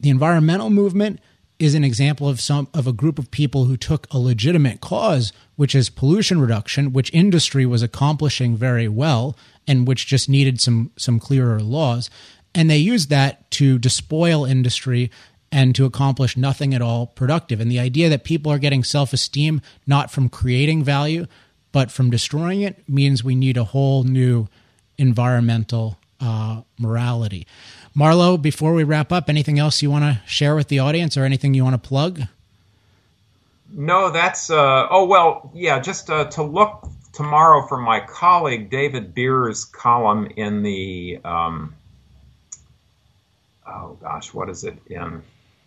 The 0.00 0.10
environmental 0.10 0.70
movement 0.70 1.20
is 1.58 1.74
an 1.74 1.84
example 1.84 2.28
of 2.28 2.40
some 2.40 2.68
of 2.74 2.86
a 2.86 2.92
group 2.92 3.18
of 3.18 3.30
people 3.30 3.64
who 3.64 3.76
took 3.76 4.06
a 4.10 4.18
legitimate 4.18 4.80
cause, 4.80 5.32
which 5.56 5.74
is 5.74 5.88
pollution 5.88 6.40
reduction, 6.40 6.92
which 6.92 7.12
industry 7.12 7.64
was 7.64 7.82
accomplishing 7.82 8.56
very 8.56 8.88
well 8.88 9.36
and 9.66 9.86
which 9.86 10.06
just 10.06 10.28
needed 10.28 10.60
some 10.60 10.90
some 10.96 11.18
clearer 11.18 11.60
laws, 11.60 12.10
and 12.54 12.68
they 12.68 12.76
used 12.76 13.08
that 13.10 13.50
to 13.52 13.78
despoil 13.78 14.44
industry 14.44 15.10
and 15.50 15.74
to 15.76 15.84
accomplish 15.84 16.36
nothing 16.36 16.74
at 16.74 16.82
all 16.82 17.06
productive. 17.06 17.60
And 17.60 17.70
the 17.70 17.78
idea 17.78 18.08
that 18.08 18.24
people 18.24 18.50
are 18.50 18.58
getting 18.58 18.82
self-esteem 18.82 19.60
not 19.86 20.10
from 20.10 20.28
creating 20.28 20.82
value, 20.82 21.26
but 21.70 21.92
from 21.92 22.10
destroying 22.10 22.62
it 22.62 22.88
means 22.88 23.22
we 23.22 23.36
need 23.36 23.56
a 23.56 23.64
whole 23.64 24.02
new 24.02 24.48
environmental 24.98 25.96
uh, 26.20 26.62
morality. 26.78 27.46
Marlo, 27.96 28.40
before 28.40 28.74
we 28.74 28.82
wrap 28.82 29.12
up, 29.12 29.28
anything 29.28 29.58
else 29.58 29.80
you 29.80 29.90
want 29.90 30.04
to 30.04 30.20
share 30.26 30.56
with 30.56 30.68
the 30.68 30.80
audience 30.80 31.16
or 31.16 31.24
anything 31.24 31.54
you 31.54 31.62
want 31.62 31.80
to 31.80 31.88
plug? 31.88 32.22
No, 33.70 34.10
that's, 34.10 34.50
uh, 34.50 34.86
oh, 34.90 35.04
well, 35.04 35.50
yeah, 35.54 35.78
just 35.80 36.10
uh, 36.10 36.24
to 36.26 36.42
look 36.42 36.88
tomorrow 37.12 37.66
for 37.66 37.76
my 37.76 38.00
colleague 38.00 38.70
David 38.70 39.14
Bier's 39.14 39.64
column 39.64 40.26
in 40.36 40.62
the, 40.62 41.20
um, 41.24 41.74
oh 43.66 43.96
gosh, 44.00 44.34
what 44.34 44.48
is 44.48 44.64
it 44.64 44.76
in? 44.88 45.22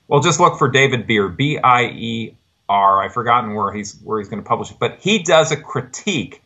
Well, 0.07 0.21
just 0.21 0.39
look 0.39 0.57
for 0.57 0.69
David 0.69 1.07
Beer, 1.07 1.27
B 1.27 1.57
I 1.57 1.85
E 1.85 2.35
R. 2.69 3.03
I've 3.03 3.13
forgotten 3.13 3.53
where 3.53 3.73
he's 3.73 3.97
where 4.03 4.19
he's 4.19 4.29
going 4.29 4.41
to 4.41 4.47
publish 4.47 4.71
it, 4.71 4.77
but 4.79 4.99
he 4.99 5.19
does 5.19 5.51
a 5.51 5.57
critique 5.57 6.41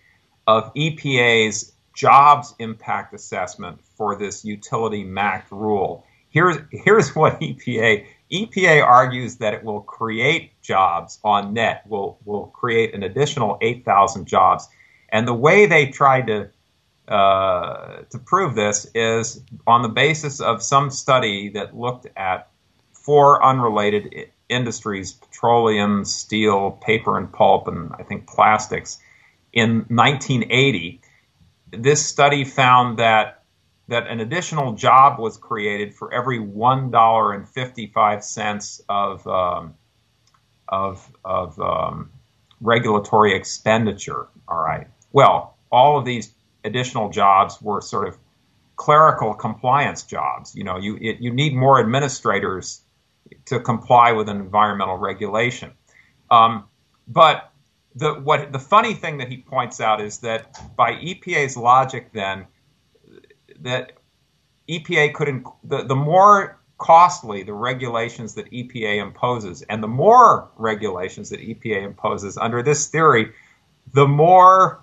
of 0.48 0.74
EPA's 0.74 1.71
jobs 1.94 2.56
impact 2.60 3.14
assessment 3.14 3.80
for 3.98 4.16
this 4.16 4.46
utility 4.46 5.04
MACT 5.04 5.52
rule. 5.52 6.06
Here's 6.30 6.58
here's 6.72 7.16
what 7.16 7.40
EPA 7.42 8.06
EPA 8.32 8.84
argues 8.84 9.36
that 9.38 9.54
it 9.54 9.64
will 9.64 9.82
create 9.82 10.60
jobs 10.62 11.20
on 11.24 11.54
net, 11.54 11.84
will 11.88 12.18
will 12.26 12.48
create 12.48 12.94
an 12.94 13.04
additional 13.04 13.58
8,000 13.62 14.26
jobs. 14.26 14.68
And 15.10 15.28
the 15.28 15.34
way 15.34 15.66
they 15.66 15.88
tried 15.88 16.28
to 16.28 16.50
uh, 17.08 18.04
to 18.10 18.20
prove 18.20 18.56
this 18.56 18.88
is 18.96 19.42
on 19.68 19.82
the 19.82 19.90
basis 19.90 20.40
of 20.40 20.64
some 20.64 20.90
study 20.90 21.50
that 21.50 21.76
looked 21.76 22.08
at 22.16 22.48
four 22.94 23.44
unrelated 23.44 24.30
industries: 24.48 25.12
petroleum, 25.12 26.06
steel, 26.06 26.72
paper 26.72 27.18
and 27.18 27.32
pulp, 27.32 27.68
and 27.68 27.92
I 28.00 28.04
think 28.04 28.28
plastics. 28.28 29.00
In 29.52 29.86
1980, 29.90 31.02
this 31.72 32.06
study 32.06 32.44
found 32.44 33.00
that 33.00 33.44
that 33.88 34.08
an 34.08 34.22
additional 34.22 34.74
job 34.74 35.20
was 35.20 35.38
created 35.38 35.94
for 35.94 36.14
every 36.14 36.40
one 36.40 36.92
dollar 36.92 37.34
and 37.34 37.48
fifty 37.48 37.88
five 37.88 38.24
cents 38.24 38.82
of 38.88 39.26
um, 39.28 39.76
of 40.68 41.12
of 41.26 41.60
um, 41.60 42.12
regulatory 42.62 43.34
expenditure. 43.36 44.28
All 44.48 44.62
right. 44.62 44.88
Well, 45.12 45.58
all 45.72 45.98
of 45.98 46.06
these 46.06 46.34
additional 46.64 47.10
jobs 47.10 47.62
were 47.62 47.82
sort 47.82 48.08
of 48.08 48.18
clerical 48.76 49.34
compliance 49.34 50.04
jobs. 50.04 50.56
You 50.56 50.64
know, 50.64 50.78
you 50.78 50.98
it, 51.02 51.20
you 51.20 51.32
need 51.32 51.54
more 51.56 51.80
administrators 51.80 52.82
to 53.46 53.60
comply 53.60 54.12
with 54.12 54.30
an 54.30 54.38
environmental 54.38 54.98
regulation. 54.98 55.72
Um, 56.30 56.66
but 57.08 57.51
the 57.96 58.14
what 58.14 58.52
the 58.52 58.60
funny 58.60 58.94
thing 58.94 59.18
that 59.18 59.28
he 59.28 59.38
points 59.38 59.82
out 59.82 60.02
is 60.02 60.20
that 60.20 60.76
by 60.76 60.94
EPA's 60.94 61.58
logic, 61.58 62.12
then 62.14 62.46
that 63.60 63.94
EPA 64.70 65.14
could 65.14 65.28
inc- 65.28 65.56
the 65.64 65.84
the 65.84 65.96
more 65.96 66.60
costly 66.78 67.44
the 67.44 67.54
regulations 67.54 68.34
that 68.36 68.50
EPA 68.52 69.02
imposes, 69.02 69.62
and 69.64 69.84
the 69.84 69.88
more 69.88 70.50
regulations 70.58 71.30
that 71.30 71.42
EPA 71.42 71.84
imposes 71.84 72.38
under 72.38 72.64
this 72.64 72.88
theory, 72.88 73.32
the 73.94 74.08
more 74.08 74.80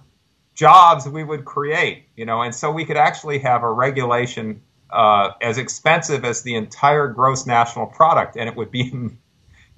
jobs 0.55 1.09
we 1.09 1.25
would 1.25 1.45
create. 1.45 2.05
You 2.17 2.27
know, 2.27 2.43
and 2.43 2.55
so 2.55 2.71
we 2.71 2.85
could 2.85 2.99
actually 2.99 3.39
have 3.39 3.63
a 3.63 3.73
regulation 3.73 4.61
uh, 4.91 5.31
as 5.41 5.57
expensive 5.57 6.25
as 6.25 6.43
the 6.43 6.55
entire 6.55 7.09
gross 7.09 7.47
national 7.47 7.87
product, 7.87 8.37
and 8.37 8.49
it 8.49 8.57
would 8.57 8.71
be. 8.71 8.93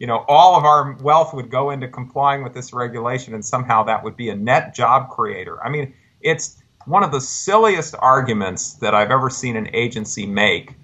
You 0.01 0.07
know, 0.07 0.25
all 0.29 0.57
of 0.57 0.65
our 0.65 0.95
wealth 0.95 1.35
would 1.35 1.51
go 1.51 1.69
into 1.69 1.87
complying 1.87 2.43
with 2.43 2.55
this 2.55 2.73
regulation, 2.73 3.35
and 3.35 3.45
somehow 3.45 3.83
that 3.85 4.03
would 4.03 4.17
be 4.17 4.31
a 4.31 4.35
net 4.35 4.75
job 4.75 5.11
creator. 5.11 5.63
I 5.63 5.69
mean, 5.69 5.93
it's 6.23 6.63
one 6.87 7.03
of 7.03 7.13
the 7.13 7.21
silliest 7.21 7.95
arguments 7.99 8.73
that 8.77 8.95
I've 8.95 9.11
ever 9.11 9.29
seen 9.29 9.57
an 9.57 9.69
agency 9.75 10.25
make. 10.25 10.75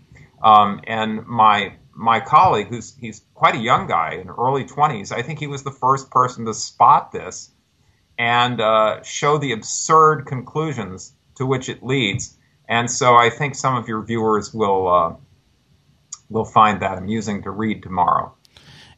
Um, 0.43 0.83
and 0.87 1.27
my 1.27 1.73
my 1.95 2.21
colleague, 2.21 2.69
who's 2.69 2.95
he's 3.01 3.23
quite 3.33 3.55
a 3.55 3.59
young 3.59 3.87
guy 3.87 4.19
in 4.21 4.29
early 4.29 4.64
20s, 4.64 5.11
I 5.12 5.23
think 5.23 5.39
he 5.39 5.47
was 5.47 5.62
the 5.62 5.71
first 5.71 6.11
person 6.11 6.45
to 6.45 6.53
spot 6.53 7.11
this 7.11 7.53
and 8.19 8.61
uh, 8.61 9.03
show 9.03 9.39
the 9.39 9.53
absurd 9.53 10.27
conclusions 10.27 11.14
to 11.37 11.47
which 11.47 11.71
it 11.71 11.83
leads. 11.83 12.37
And 12.69 12.91
so 12.91 13.14
I 13.14 13.31
think 13.31 13.55
some 13.55 13.77
of 13.77 13.89
your 13.89 14.03
viewers 14.03 14.53
will 14.53 14.89
uh, 14.89 15.14
will 16.29 16.45
find 16.45 16.83
that 16.83 16.99
amusing 16.99 17.43
to 17.45 17.51
read 17.51 17.83
tomorrow. 17.83 18.36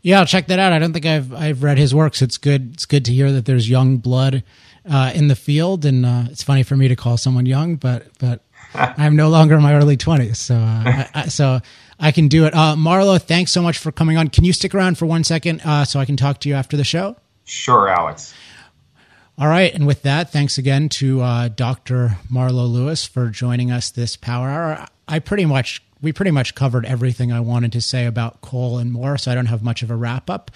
Yeah, 0.08 0.20
I'll 0.20 0.24
check 0.24 0.46
that 0.46 0.58
out. 0.58 0.72
I 0.72 0.78
don't 0.78 0.94
think 0.94 1.04
I've 1.04 1.34
I've 1.34 1.62
read 1.62 1.76
his 1.76 1.94
works. 1.94 2.22
It's 2.22 2.38
good. 2.38 2.72
It's 2.72 2.86
good 2.86 3.04
to 3.04 3.12
hear 3.12 3.30
that 3.30 3.44
there's 3.44 3.68
young 3.68 3.98
blood 3.98 4.42
uh, 4.90 5.12
in 5.14 5.28
the 5.28 5.36
field, 5.36 5.84
and 5.84 6.06
uh, 6.06 6.22
it's 6.30 6.42
funny 6.42 6.62
for 6.62 6.78
me 6.78 6.88
to 6.88 6.96
call 6.96 7.18
someone 7.18 7.44
young, 7.44 7.76
but 7.76 8.06
but 8.18 8.40
I'm 8.74 9.16
no 9.16 9.28
longer 9.28 9.56
in 9.56 9.62
my 9.62 9.74
early 9.74 9.98
20s, 9.98 10.36
so 10.36 10.54
uh, 10.54 10.58
I, 10.86 11.10
I, 11.14 11.26
so 11.26 11.60
I 12.00 12.10
can 12.12 12.28
do 12.28 12.46
it. 12.46 12.54
Uh, 12.54 12.74
Marlo, 12.74 13.20
thanks 13.20 13.52
so 13.52 13.60
much 13.60 13.76
for 13.76 13.92
coming 13.92 14.16
on. 14.16 14.28
Can 14.28 14.44
you 14.44 14.54
stick 14.54 14.74
around 14.74 14.96
for 14.96 15.04
one 15.04 15.24
second 15.24 15.60
uh, 15.60 15.84
so 15.84 16.00
I 16.00 16.06
can 16.06 16.16
talk 16.16 16.40
to 16.40 16.48
you 16.48 16.54
after 16.54 16.78
the 16.78 16.84
show? 16.84 17.14
Sure, 17.44 17.90
Alex. 17.90 18.32
All 19.36 19.48
right, 19.48 19.74
and 19.74 19.86
with 19.86 20.04
that, 20.04 20.32
thanks 20.32 20.56
again 20.56 20.88
to 20.88 21.20
uh, 21.20 21.48
Dr. 21.48 22.16
Marlo 22.32 22.66
Lewis 22.66 23.04
for 23.04 23.28
joining 23.28 23.70
us 23.70 23.90
this 23.90 24.16
Power 24.16 24.48
Hour. 24.48 24.86
I 25.06 25.18
pretty 25.18 25.44
much 25.44 25.82
we 26.00 26.12
pretty 26.12 26.30
much 26.30 26.54
covered 26.54 26.86
everything 26.86 27.32
I 27.32 27.40
wanted 27.40 27.72
to 27.72 27.80
say 27.80 28.06
about 28.06 28.40
coal 28.40 28.78
and 28.78 28.92
more, 28.92 29.18
so 29.18 29.30
I 29.30 29.34
don't 29.34 29.46
have 29.46 29.62
much 29.62 29.82
of 29.82 29.90
a 29.90 29.96
wrap 29.96 30.30
up. 30.30 30.50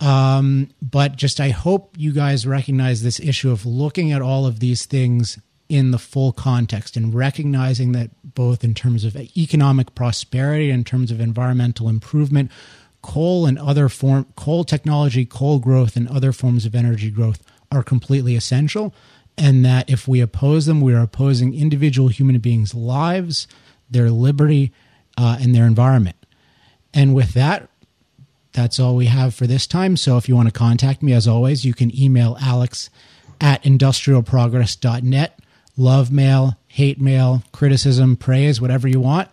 Um, 0.00 0.70
but 0.82 1.16
just 1.16 1.40
I 1.40 1.50
hope 1.50 1.94
you 1.96 2.12
guys 2.12 2.46
recognize 2.46 3.02
this 3.02 3.20
issue 3.20 3.50
of 3.50 3.64
looking 3.64 4.12
at 4.12 4.22
all 4.22 4.46
of 4.46 4.60
these 4.60 4.86
things 4.86 5.38
in 5.68 5.92
the 5.92 5.98
full 5.98 6.32
context 6.32 6.96
and 6.96 7.14
recognizing 7.14 7.92
that 7.92 8.10
both 8.34 8.64
in 8.64 8.74
terms 8.74 9.04
of 9.04 9.16
economic 9.16 9.94
prosperity, 9.94 10.70
in 10.70 10.84
terms 10.84 11.10
of 11.10 11.20
environmental 11.20 11.88
improvement, 11.88 12.50
coal 13.02 13.46
and 13.46 13.58
other 13.58 13.88
form 13.88 14.26
coal 14.36 14.64
technology, 14.64 15.24
coal 15.24 15.58
growth, 15.58 15.96
and 15.96 16.08
other 16.08 16.32
forms 16.32 16.66
of 16.66 16.74
energy 16.74 17.10
growth 17.10 17.42
are 17.70 17.82
completely 17.82 18.34
essential. 18.36 18.94
And 19.36 19.64
that 19.64 19.90
if 19.90 20.06
we 20.06 20.20
oppose 20.20 20.66
them, 20.66 20.80
we 20.80 20.94
are 20.94 21.02
opposing 21.02 21.54
individual 21.54 22.08
human 22.08 22.38
beings' 22.38 22.74
lives, 22.74 23.48
their 23.94 24.10
liberty, 24.10 24.72
uh, 25.16 25.38
and 25.40 25.54
their 25.54 25.64
environment. 25.64 26.16
And 26.92 27.14
with 27.14 27.32
that, 27.32 27.70
that's 28.52 28.78
all 28.78 28.94
we 28.94 29.06
have 29.06 29.34
for 29.34 29.46
this 29.46 29.66
time. 29.66 29.96
So 29.96 30.16
if 30.16 30.28
you 30.28 30.36
want 30.36 30.48
to 30.48 30.52
contact 30.52 31.02
me, 31.02 31.12
as 31.12 31.26
always, 31.26 31.64
you 31.64 31.74
can 31.74 31.96
email 31.98 32.36
alex 32.40 32.90
at 33.40 33.62
industrialprogress.net. 33.64 35.38
Love 35.76 36.12
mail, 36.12 36.56
hate 36.68 37.00
mail, 37.00 37.42
criticism, 37.52 38.16
praise, 38.16 38.60
whatever 38.60 38.86
you 38.86 39.00
want. 39.00 39.28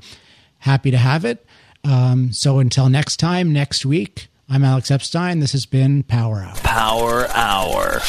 Happy 0.60 0.90
to 0.90 0.98
have 0.98 1.24
it. 1.24 1.46
Um, 1.84 2.32
so 2.32 2.60
until 2.60 2.90
next 2.90 3.18
time, 3.18 3.54
next 3.54 3.86
week, 3.86 4.28
I'm 4.50 4.64
Alex 4.64 4.92
Epstein. 4.92 5.40
This 5.40 5.52
has 5.54 5.66
been 5.66 6.04
Power 6.04 6.42
Hour. 6.42 6.56
Power 6.56 7.28
Hour. 7.30 8.02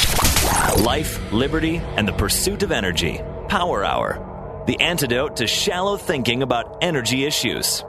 Life, 0.83 1.33
liberty, 1.33 1.77
and 1.97 2.09
the 2.09 2.13
pursuit 2.13 2.63
of 2.63 2.73
energy. 2.73 3.21
Power 3.49 3.85
Hour. 3.85 4.32
The 4.65 4.81
antidote 4.81 5.37
to 5.37 5.49
shallow 5.49 5.97
thinking 5.97 6.43
about 6.43 6.79
energy 6.83 7.25
issues. 7.25 7.85